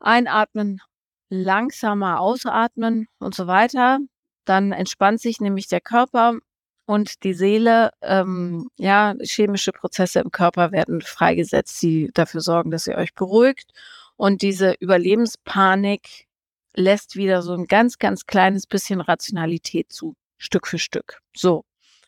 einatmen, 0.00 0.80
langsamer 1.28 2.20
ausatmen 2.20 3.08
und 3.18 3.34
so 3.34 3.46
weiter. 3.46 3.98
Dann 4.44 4.72
entspannt 4.72 5.20
sich 5.20 5.40
nämlich 5.40 5.66
der 5.68 5.80
Körper 5.80 6.38
und 6.86 7.24
die 7.24 7.34
Seele, 7.34 7.90
ähm, 8.00 8.70
ja, 8.78 9.14
chemische 9.20 9.72
Prozesse 9.72 10.20
im 10.20 10.30
Körper 10.30 10.70
werden 10.72 11.00
freigesetzt, 11.02 11.82
die 11.82 12.10
dafür 12.14 12.40
sorgen, 12.40 12.70
dass 12.70 12.86
ihr 12.86 12.96
euch 12.96 13.12
beruhigt. 13.14 13.72
Und 14.16 14.42
diese 14.42 14.74
Überlebenspanik 14.80 16.26
lässt 16.74 17.16
wieder 17.16 17.42
so 17.42 17.54
ein 17.54 17.66
ganz, 17.66 17.98
ganz 17.98 18.26
kleines 18.26 18.66
bisschen 18.66 19.00
Rationalität 19.00 19.92
zu, 19.92 20.14
Stück 20.38 20.66
für 20.68 20.78
Stück. 20.78 21.20
So, 21.34 21.64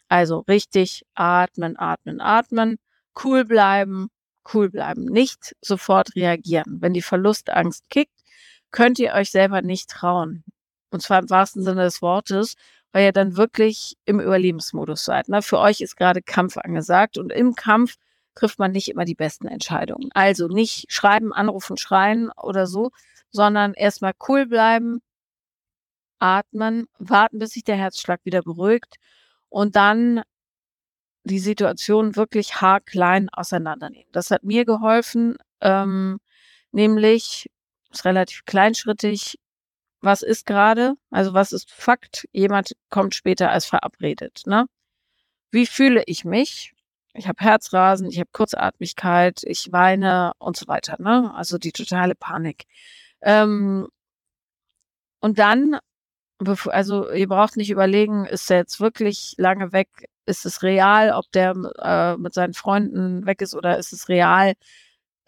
also 0.08 0.40
richtig 0.48 1.04
atmen, 1.14 1.76
atmen, 1.76 2.20
atmen, 2.20 2.78
cool 3.24 3.44
bleiben, 3.44 4.08
cool 4.54 4.70
bleiben, 4.70 5.04
nicht 5.06 5.56
sofort 5.60 6.14
reagieren. 6.14 6.78
Wenn 6.80 6.94
die 6.94 7.02
Verlustangst 7.02 7.90
kickt, 7.90 8.14
könnt 8.70 8.98
ihr 8.98 9.14
euch 9.14 9.30
selber 9.30 9.60
nicht 9.62 9.90
trauen. 9.90 10.44
Und 10.90 11.02
zwar 11.02 11.18
im 11.18 11.30
wahrsten 11.30 11.62
Sinne 11.62 11.82
des 11.82 12.00
Wortes, 12.00 12.54
weil 12.92 13.04
ihr 13.04 13.12
dann 13.12 13.36
wirklich 13.36 13.96
im 14.04 14.20
Überlebensmodus 14.20 15.04
seid. 15.04 15.28
Ne? 15.28 15.42
Für 15.42 15.58
euch 15.58 15.80
ist 15.80 15.96
gerade 15.96 16.22
Kampf 16.22 16.56
angesagt 16.56 17.18
und 17.18 17.32
im 17.32 17.54
Kampf 17.54 17.96
trifft 18.34 18.58
man 18.58 18.72
nicht 18.72 18.88
immer 18.88 19.04
die 19.04 19.14
besten 19.14 19.48
Entscheidungen. 19.48 20.10
Also 20.14 20.48
nicht 20.48 20.86
schreiben, 20.92 21.32
anrufen, 21.32 21.76
schreien 21.76 22.30
oder 22.30 22.66
so, 22.66 22.90
sondern 23.30 23.74
erstmal 23.74 24.12
cool 24.28 24.46
bleiben, 24.46 25.00
atmen, 26.18 26.86
warten, 26.98 27.38
bis 27.38 27.50
sich 27.50 27.64
der 27.64 27.76
Herzschlag 27.76 28.20
wieder 28.24 28.42
beruhigt 28.42 28.96
und 29.48 29.76
dann 29.76 30.22
die 31.24 31.38
Situation 31.38 32.16
wirklich 32.16 32.60
haarklein 32.60 33.28
auseinandernehmen. 33.30 34.08
Das 34.12 34.30
hat 34.30 34.44
mir 34.44 34.64
geholfen, 34.64 35.36
ähm, 35.60 36.18
nämlich 36.72 37.50
ist 37.90 38.04
relativ 38.04 38.44
kleinschrittig 38.44 39.38
was 40.00 40.22
ist 40.22 40.46
gerade, 40.46 40.94
also 41.10 41.34
was 41.34 41.52
ist 41.52 41.70
Fakt, 41.70 42.28
jemand 42.32 42.76
kommt 42.90 43.14
später 43.14 43.50
als 43.50 43.66
verabredet. 43.66 44.42
Ne? 44.46 44.66
Wie 45.50 45.66
fühle 45.66 46.02
ich 46.06 46.24
mich? 46.24 46.72
Ich 47.14 47.26
habe 47.26 47.42
Herzrasen, 47.42 48.08
ich 48.08 48.18
habe 48.18 48.30
Kurzatmigkeit, 48.32 49.40
ich 49.44 49.72
weine 49.72 50.32
und 50.38 50.56
so 50.56 50.68
weiter. 50.68 50.96
Ne? 51.00 51.32
Also 51.34 51.58
die 51.58 51.72
totale 51.72 52.14
Panik. 52.14 52.64
Ähm, 53.22 53.88
und 55.20 55.38
dann 55.38 55.78
also 56.68 57.10
ihr 57.10 57.28
braucht 57.28 57.56
nicht 57.56 57.70
überlegen, 57.70 58.24
ist 58.26 58.50
er 58.50 58.58
jetzt 58.58 58.80
wirklich 58.80 59.34
lange 59.38 59.72
weg? 59.72 59.88
Ist 60.26 60.46
es 60.46 60.62
real, 60.62 61.12
ob 61.12 61.30
der 61.32 61.54
äh, 61.82 62.16
mit 62.16 62.34
seinen 62.34 62.54
Freunden 62.54 63.26
weg 63.26 63.40
ist 63.40 63.54
oder 63.54 63.78
ist 63.78 63.92
es 63.92 64.08
real, 64.08 64.54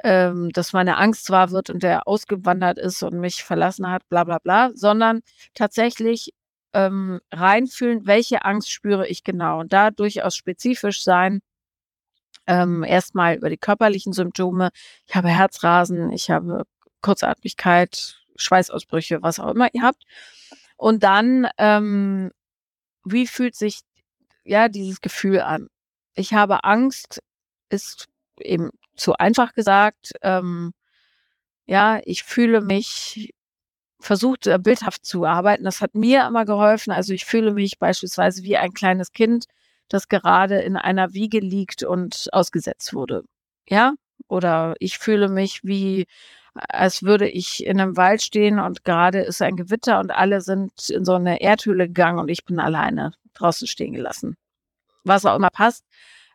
ähm, 0.03 0.51
dass 0.51 0.73
meine 0.73 0.97
Angst 0.97 1.31
wahr 1.31 1.51
wird 1.51 1.71
und 1.71 1.83
der 1.83 2.09
ausgewandert 2.09 2.79
ist 2.79 3.03
und 3.03 3.21
mich 3.21 3.45
verlassen 3.45 3.89
hat, 3.91 4.09
bla 4.09 4.25
bla 4.25 4.39
bla, 4.39 4.71
sondern 4.75 5.21
tatsächlich 5.55 6.33
ähm, 6.73 7.21
reinfühlen, 7.33 8.07
welche 8.07 8.45
Angst 8.45 8.71
spüre 8.71 9.07
ich 9.09 9.25
genau 9.25 9.61
und 9.61 9.73
da 9.73 9.91
durchaus 9.91 10.37
spezifisch 10.37 11.03
sein. 11.03 11.41
Ähm, 12.47 12.83
erstmal 12.85 13.37
über 13.37 13.51
die 13.51 13.59
körperlichen 13.59 14.13
Symptome. 14.13 14.71
Ich 15.07 15.15
habe 15.15 15.29
Herzrasen, 15.29 16.11
ich 16.13 16.31
habe 16.31 16.65
Kurzatmigkeit, 17.03 18.17
Schweißausbrüche, 18.37 19.23
was 19.23 19.39
auch 19.39 19.51
immer 19.51 19.69
ihr 19.73 19.83
habt. 19.83 20.05
Und 20.77 21.03
dann, 21.03 21.49
ähm, 21.59 22.31
wie 23.05 23.27
fühlt 23.27 23.55
sich 23.55 23.81
ja 24.45 24.69
dieses 24.69 25.01
Gefühl 25.01 25.41
an? 25.41 25.69
Ich 26.15 26.33
habe 26.35 26.65
Angst, 26.65 27.23
ist 27.69 28.09
eben 28.39 28.71
zu 29.01 29.15
einfach 29.15 29.55
gesagt. 29.55 30.13
Ähm, 30.23 30.73
ja, 31.67 32.01
ich 32.05 32.25
fühle 32.25 32.61
mich 32.61 33.33
versucht, 34.01 34.47
äh, 34.47 34.59
bildhaft 34.59 35.05
zu 35.05 35.25
arbeiten. 35.25 35.65
Das 35.65 35.81
hat 35.81 35.95
mir 35.95 36.27
immer 36.27 36.45
geholfen. 36.45 36.93
Also 36.93 37.13
ich 37.13 37.25
fühle 37.25 37.53
mich 37.53 37.79
beispielsweise 37.79 38.43
wie 38.43 38.57
ein 38.57 38.73
kleines 38.73 39.13
Kind, 39.13 39.47
das 39.89 40.09
gerade 40.09 40.61
in 40.61 40.77
einer 40.77 41.15
Wiege 41.15 41.41
liegt 41.41 41.83
und 41.83 42.29
ausgesetzt 42.33 42.95
wurde. 42.95 43.25
Ja? 43.69 43.95
Oder 44.29 44.75
ich 44.81 44.99
fühle 44.99 45.29
mich 45.29 45.65
wie, 45.65 46.07
als 46.55 47.03
würde 47.03 47.29
ich 47.29 47.65
in 47.67 47.81
einem 47.81 47.97
Wald 47.97 48.23
stehen 48.23 48.59
und 48.59 48.85
gerade 48.85 49.21
ist 49.21 49.43
ein 49.43 49.57
Gewitter 49.57 50.01
und 50.01 50.11
alle 50.11 50.41
sind 50.43 50.91
in 50.91 51.05
so 51.05 51.15
eine 51.15 51.41
Erdhöhle 51.41 51.89
gegangen 51.89 52.19
und 52.19 52.29
ich 52.29 52.45
bin 52.45 52.61
alleine 52.61 53.13
draußen 53.35 53.67
stehen 53.67 53.95
gelassen. 53.95 54.37
Was 55.05 55.25
auch 55.25 55.37
immer 55.37 55.51
passt. 55.51 55.85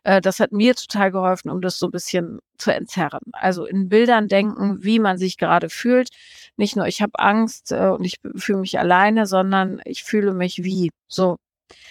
Äh, 0.06 0.20
das 0.20 0.38
hat 0.38 0.52
mir 0.52 0.76
total 0.76 1.10
geholfen, 1.10 1.50
um 1.50 1.60
das 1.60 1.80
so 1.80 1.88
ein 1.88 1.90
bisschen 1.90 2.38
zu 2.58 2.72
entzerren. 2.72 3.22
Also 3.32 3.66
in 3.66 3.88
Bildern 3.88 4.28
denken, 4.28 4.84
wie 4.84 5.00
man 5.00 5.18
sich 5.18 5.36
gerade 5.36 5.68
fühlt. 5.68 6.10
Nicht 6.56 6.76
nur, 6.76 6.86
ich 6.86 7.02
habe 7.02 7.18
Angst 7.18 7.72
äh, 7.72 7.88
und 7.88 8.04
ich 8.04 8.18
fühle 8.36 8.60
mich 8.60 8.78
alleine, 8.78 9.26
sondern 9.26 9.80
ich 9.84 10.04
fühle 10.04 10.32
mich 10.32 10.62
wie. 10.62 10.90
So, 11.08 11.38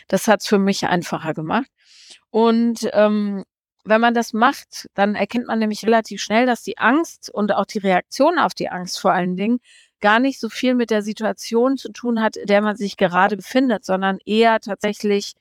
das 0.08 0.30
hat 0.30 0.42
es 0.42 0.48
für 0.48 0.60
mich 0.60 0.86
einfacher 0.86 1.34
gemacht. 1.34 1.68
Und 2.30 2.90
ähm, 2.94 3.44
wenn 3.84 4.02
man 4.02 4.14
das 4.14 4.32
macht, 4.34 4.88
dann 4.94 5.16
erkennt 5.16 5.48
man 5.48 5.60
nämlich 5.60 5.86
relativ 5.86 6.22
schnell, 6.22 6.46
dass 6.46 6.64
die 6.64 6.78
Angst 6.78 7.30
und 7.30 7.54
auch 7.54 7.66
die 7.66 7.80
Reaktion 7.80 8.40
auf 8.40 8.54
die 8.54 8.70
Angst 8.70 9.00
vor 9.00 9.12
allen 9.12 9.36
Dingen 9.36 9.60
gar 10.00 10.20
nicht 10.20 10.40
so 10.40 10.50
viel 10.50 10.74
mit 10.74 10.90
der 10.90 11.02
Situation 11.02 11.78
zu 11.78 11.92
tun 11.92 12.22
hat, 12.22 12.38
in 12.38 12.48
der 12.48 12.62
man 12.62 12.78
sich 12.78 12.96
gerade 12.96 13.36
befindet, 13.36 13.84
sondern 13.84 14.20
eher 14.26 14.60
tatsächlich 14.62 15.34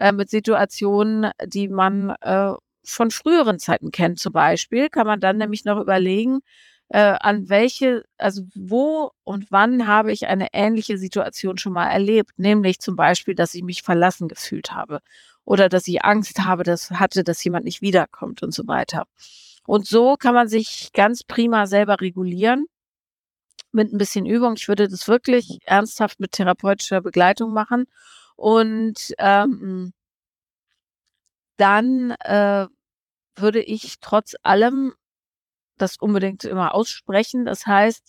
äh, 0.00 0.12
mit 0.12 0.30
Situationen, 0.30 1.30
die 1.44 1.68
man 1.68 2.10
äh, 2.22 2.52
von 2.82 3.10
früheren 3.10 3.58
Zeiten 3.58 3.92
kennt. 3.92 4.18
Zum 4.18 4.32
Beispiel 4.32 4.88
kann 4.88 5.06
man 5.06 5.20
dann 5.20 5.36
nämlich 5.36 5.64
noch 5.64 5.78
überlegen, 5.78 6.40
äh, 6.88 7.16
an 7.20 7.48
welche, 7.50 8.04
also 8.18 8.42
wo 8.54 9.12
und 9.24 9.50
wann 9.50 9.86
habe 9.86 10.10
ich 10.10 10.26
eine 10.26 10.48
ähnliche 10.54 10.98
Situation 10.98 11.58
schon 11.58 11.74
mal 11.74 11.88
erlebt, 11.88 12.32
nämlich 12.38 12.80
zum 12.80 12.96
Beispiel, 12.96 13.34
dass 13.34 13.54
ich 13.54 13.62
mich 13.62 13.82
verlassen 13.82 14.26
gefühlt 14.26 14.72
habe 14.72 15.00
oder 15.44 15.68
dass 15.68 15.86
ich 15.86 16.02
Angst 16.02 16.40
habe, 16.40 16.64
dass 16.64 16.90
hatte, 16.90 17.22
dass 17.22 17.44
jemand 17.44 17.64
nicht 17.66 17.82
wiederkommt 17.82 18.42
und 18.42 18.52
so 18.52 18.66
weiter. 18.66 19.04
Und 19.66 19.86
so 19.86 20.16
kann 20.16 20.34
man 20.34 20.48
sich 20.48 20.90
ganz 20.94 21.22
prima 21.22 21.66
selber 21.66 22.00
regulieren 22.00 22.66
mit 23.70 23.92
ein 23.92 23.98
bisschen 23.98 24.26
Übung. 24.26 24.54
Ich 24.56 24.66
würde 24.66 24.88
das 24.88 25.06
wirklich 25.06 25.58
ernsthaft 25.64 26.18
mit 26.18 26.32
therapeutischer 26.32 27.02
Begleitung 27.02 27.52
machen 27.52 27.86
und 28.40 29.14
ähm, 29.18 29.92
dann 31.58 32.12
äh, 32.20 32.66
würde 33.36 33.60
ich 33.62 34.00
trotz 34.00 34.34
allem 34.42 34.94
das 35.76 35.98
unbedingt 35.98 36.44
immer 36.44 36.74
aussprechen. 36.74 37.44
Das 37.44 37.66
heißt, 37.66 38.02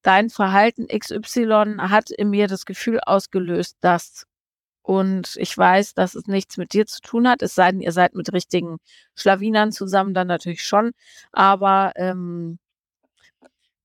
dein 0.00 0.30
Verhalten 0.30 0.88
XY 0.88 1.76
hat 1.80 2.10
in 2.10 2.30
mir 2.30 2.48
das 2.48 2.64
Gefühl 2.64 2.98
ausgelöst, 3.04 3.76
dass 3.82 4.26
und 4.82 5.36
ich 5.36 5.56
weiß, 5.58 5.92
dass 5.92 6.14
es 6.14 6.26
nichts 6.28 6.56
mit 6.56 6.72
dir 6.72 6.86
zu 6.86 7.02
tun 7.02 7.28
hat, 7.28 7.42
es 7.42 7.54
sei 7.54 7.70
denn, 7.72 7.82
ihr 7.82 7.92
seid 7.92 8.14
mit 8.14 8.32
richtigen 8.32 8.78
Schlawinern 9.16 9.70
zusammen, 9.70 10.14
dann 10.14 10.28
natürlich 10.28 10.64
schon. 10.64 10.92
Aber 11.32 11.92
ähm, 11.96 12.58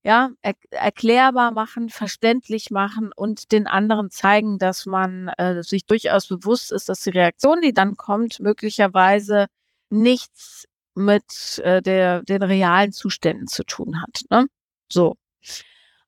ja, 0.04 0.30
er 0.42 0.54
erklärbar 0.70 1.50
machen, 1.52 1.88
verständlich 1.88 2.70
machen 2.70 3.10
und 3.16 3.52
den 3.52 3.66
anderen 3.66 4.10
zeigen, 4.10 4.58
dass 4.58 4.84
man 4.84 5.28
äh, 5.38 5.62
sich 5.62 5.86
durchaus 5.86 6.28
bewusst 6.28 6.72
ist, 6.72 6.90
dass 6.90 7.00
die 7.02 7.10
Reaktion, 7.10 7.62
die 7.62 7.72
dann 7.72 7.96
kommt, 7.96 8.38
möglicherweise 8.38 9.46
nichts 9.88 10.66
mit 10.94 11.58
äh, 11.64 11.80
der, 11.80 12.22
den 12.22 12.42
realen 12.42 12.92
Zuständen 12.92 13.46
zu 13.48 13.64
tun 13.64 14.02
hat. 14.02 14.20
Ne? 14.30 14.46
So. 14.92 15.16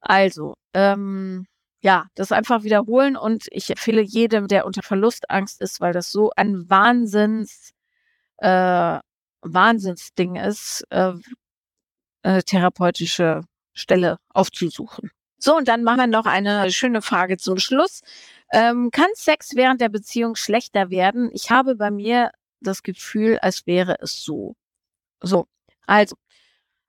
Also, 0.01 0.55
ähm, 0.75 1.47
ja, 1.81 2.07
das 2.17 2.33
einfach 2.33 2.65
wiederholen 2.65 3.17
und 3.17 3.47
ich 3.51 3.71
empfehle 3.71 4.03
jedem, 4.03 4.47
der 4.49 4.67
unter 4.67 4.83
Verlustangst 4.83 5.61
ist, 5.63 5.81
weil 5.81 5.93
das 5.95 6.11
so 6.13 6.31
ein 6.37 6.69
Wahnsinns, 6.69 7.73
äh, 8.39 8.99
Wahnsinnsding 9.43 10.37
ist, 10.37 10.85
äh, 10.91 11.15
äh, 12.23 12.43
therapeutische 12.43 13.43
Stelle 13.77 14.19
aufzusuchen. 14.31 15.11
So, 15.39 15.57
und 15.57 15.69
dann 15.69 15.85
machen 15.85 15.99
wir 15.99 16.07
noch 16.07 16.27
eine 16.27 16.71
schöne 16.73 17.03
Frage 17.03 17.37
zum 17.37 17.59
Schluss. 17.59 18.01
Ähm, 18.53 18.91
kann 18.91 19.11
Sex 19.15 19.55
während 19.55 19.81
der 19.81 19.91
Beziehung 19.91 20.35
schlechter 20.35 20.91
werden? 20.91 21.31
Ich 21.33 21.51
habe 21.51 21.77
bei 21.77 21.91
mir 21.91 22.33
das 22.61 22.83
Gefühl, 22.83 23.39
als 23.39 23.67
wäre 23.67 23.97
es 24.01 24.23
so. 24.23 24.57
So, 25.23 25.47
also, 25.87 26.17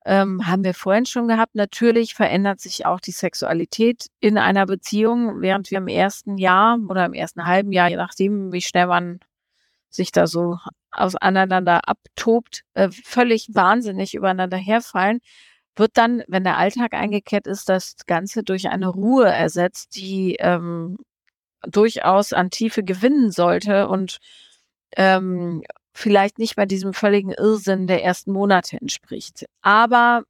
ähm, 0.05 0.47
haben 0.47 0.63
wir 0.63 0.73
vorhin 0.73 1.05
schon 1.05 1.27
gehabt. 1.27 1.55
Natürlich 1.55 2.15
verändert 2.15 2.61
sich 2.61 2.85
auch 2.85 3.01
die 3.01 3.11
Sexualität 3.11 4.07
in 4.21 4.37
einer 4.37 4.65
Beziehung, 4.65 5.41
während 5.41 5.69
wir 5.69 5.79
im 5.79 5.89
ersten 5.89 6.37
Jahr 6.37 6.79
oder 6.89 7.05
im 7.05 7.13
ersten 7.13 7.45
halben 7.45 7.73
Jahr, 7.73 7.89
je 7.89 7.97
nachdem, 7.97 8.53
wie 8.53 8.61
schnell 8.61 8.87
man 8.87 9.19
sich 9.89 10.11
da 10.11 10.27
so 10.27 10.57
auseinander 10.91 11.81
abtobt, 11.87 12.63
äh, 12.73 12.89
völlig 12.91 13.49
wahnsinnig 13.53 14.15
übereinander 14.15 14.57
herfallen 14.57 15.19
wird 15.77 15.91
dann, 15.95 16.23
wenn 16.27 16.43
der 16.43 16.57
Alltag 16.57 16.93
eingekehrt 16.93 17.47
ist, 17.47 17.69
das 17.69 17.95
Ganze 18.07 18.43
durch 18.43 18.69
eine 18.69 18.87
Ruhe 18.87 19.27
ersetzt, 19.27 19.95
die 19.95 20.35
ähm, 20.39 20.97
durchaus 21.61 22.33
an 22.33 22.49
Tiefe 22.49 22.83
gewinnen 22.83 23.31
sollte 23.31 23.87
und 23.87 24.17
ähm, 24.95 25.63
vielleicht 25.93 26.39
nicht 26.39 26.57
mehr 26.57 26.65
diesem 26.65 26.93
völligen 26.93 27.31
Irrsinn 27.31 27.87
der 27.87 28.03
ersten 28.03 28.31
Monate 28.31 28.77
entspricht. 28.79 29.45
Aber 29.61 30.23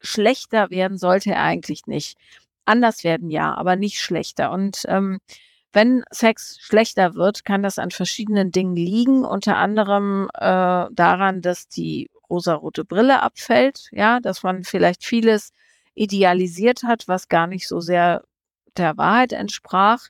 schlechter 0.00 0.70
werden 0.70 0.98
sollte 0.98 1.30
er 1.30 1.42
eigentlich 1.42 1.86
nicht. 1.86 2.18
Anders 2.66 3.04
werden 3.04 3.30
ja, 3.30 3.54
aber 3.54 3.76
nicht 3.76 4.00
schlechter. 4.00 4.50
Und 4.50 4.82
ähm, 4.88 5.18
wenn 5.74 6.04
Sex 6.10 6.58
schlechter 6.60 7.14
wird, 7.14 7.44
kann 7.44 7.62
das 7.62 7.78
an 7.78 7.90
verschiedenen 7.90 8.52
Dingen 8.52 8.76
liegen, 8.76 9.24
unter 9.24 9.56
anderem 9.56 10.28
äh, 10.34 10.40
daran, 10.40 11.42
dass 11.42 11.68
die 11.68 12.10
rosarote 12.30 12.84
Brille 12.84 13.22
abfällt, 13.22 13.88
ja, 13.92 14.20
dass 14.20 14.42
man 14.42 14.64
vielleicht 14.64 15.04
vieles 15.04 15.52
idealisiert 15.94 16.82
hat, 16.84 17.08
was 17.08 17.28
gar 17.28 17.46
nicht 17.46 17.68
so 17.68 17.80
sehr 17.80 18.22
der 18.76 18.96
Wahrheit 18.96 19.32
entsprach. 19.32 20.08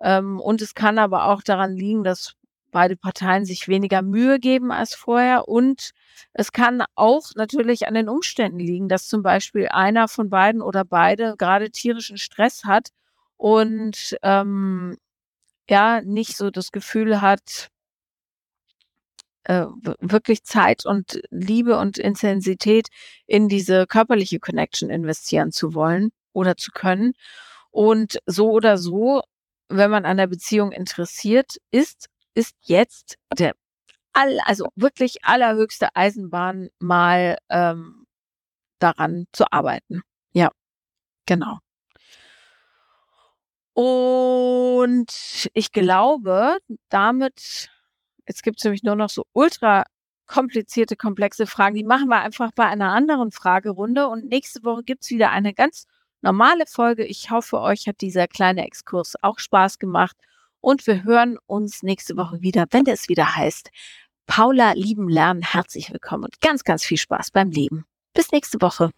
Ähm, 0.00 0.40
und 0.40 0.62
es 0.62 0.74
kann 0.74 0.98
aber 0.98 1.26
auch 1.26 1.42
daran 1.42 1.76
liegen, 1.76 2.04
dass 2.04 2.36
beide 2.70 2.96
Parteien 2.96 3.44
sich 3.44 3.68
weniger 3.68 4.02
Mühe 4.02 4.38
geben 4.38 4.70
als 4.70 4.94
vorher. 4.94 5.48
Und 5.48 5.90
es 6.32 6.52
kann 6.52 6.84
auch 6.94 7.30
natürlich 7.34 7.88
an 7.88 7.94
den 7.94 8.08
Umständen 8.08 8.60
liegen, 8.60 8.88
dass 8.88 9.08
zum 9.08 9.22
Beispiel 9.22 9.68
einer 9.68 10.08
von 10.08 10.30
beiden 10.30 10.62
oder 10.62 10.84
beide 10.84 11.34
gerade 11.36 11.70
tierischen 11.70 12.16
Stress 12.16 12.64
hat 12.64 12.90
und 13.40 14.18
ähm, 14.22 14.98
ja 15.70 16.02
nicht 16.02 16.36
so 16.36 16.50
das 16.50 16.72
Gefühl 16.72 17.22
hat, 17.22 17.70
äh, 19.44 19.64
wirklich 20.00 20.44
Zeit 20.44 20.84
und 20.84 21.22
Liebe 21.30 21.78
und 21.78 21.96
Intensität 21.96 22.88
in 23.26 23.48
diese 23.48 23.86
körperliche 23.86 24.40
Connection 24.40 24.90
investieren 24.90 25.52
zu 25.52 25.72
wollen 25.72 26.10
oder 26.34 26.58
zu 26.58 26.70
können. 26.70 27.14
Und 27.70 28.18
so 28.26 28.50
oder 28.50 28.76
so, 28.76 29.22
wenn 29.70 29.90
man 29.90 30.04
an 30.04 30.18
der 30.18 30.26
Beziehung 30.26 30.70
interessiert 30.72 31.56
ist, 31.70 32.08
ist 32.34 32.54
jetzt 32.60 33.16
der 33.38 33.54
all, 34.12 34.38
also 34.44 34.66
wirklich 34.76 35.24
allerhöchste 35.24 35.88
Eisenbahn 35.96 36.68
mal 36.78 37.38
ähm, 37.48 38.04
daran 38.80 39.26
zu 39.32 39.50
arbeiten. 39.50 40.02
Ja, 40.34 40.50
genau. 41.26 41.60
Und 43.80 45.48
ich 45.54 45.72
glaube, 45.72 46.58
damit 46.88 47.70
Jetzt 48.30 48.44
gibt 48.44 48.58
es 48.58 48.64
nämlich 48.64 48.84
nur 48.84 48.94
noch 48.94 49.10
so 49.10 49.24
ultra 49.32 49.82
komplizierte, 50.28 50.94
komplexe 50.94 51.48
Fragen. 51.48 51.74
Die 51.74 51.82
machen 51.82 52.06
wir 52.06 52.20
einfach 52.20 52.52
bei 52.54 52.64
einer 52.64 52.92
anderen 52.92 53.32
Fragerunde. 53.32 54.06
Und 54.06 54.26
nächste 54.26 54.62
Woche 54.62 54.84
gibt 54.84 55.02
es 55.02 55.10
wieder 55.10 55.32
eine 55.32 55.52
ganz 55.52 55.88
normale 56.22 56.66
Folge. 56.66 57.04
Ich 57.04 57.32
hoffe, 57.32 57.60
euch 57.60 57.88
hat 57.88 58.00
dieser 58.00 58.28
kleine 58.28 58.64
Exkurs 58.64 59.16
auch 59.20 59.40
Spaß 59.40 59.80
gemacht 59.80 60.16
und 60.60 60.86
wir 60.86 61.02
hören 61.02 61.38
uns 61.46 61.82
nächste 61.82 62.16
Woche 62.16 62.40
wieder, 62.40 62.66
wenn 62.70 62.86
es 62.86 63.08
wieder 63.08 63.34
heißt, 63.34 63.72
Paula 64.28 64.74
lieben 64.74 65.08
lernen. 65.08 65.42
Herzlich 65.42 65.90
willkommen 65.90 66.22
und 66.22 66.40
ganz, 66.40 66.62
ganz 66.62 66.84
viel 66.84 66.98
Spaß 66.98 67.32
beim 67.32 67.50
Leben. 67.50 67.84
Bis 68.14 68.30
nächste 68.30 68.60
Woche. 68.60 68.90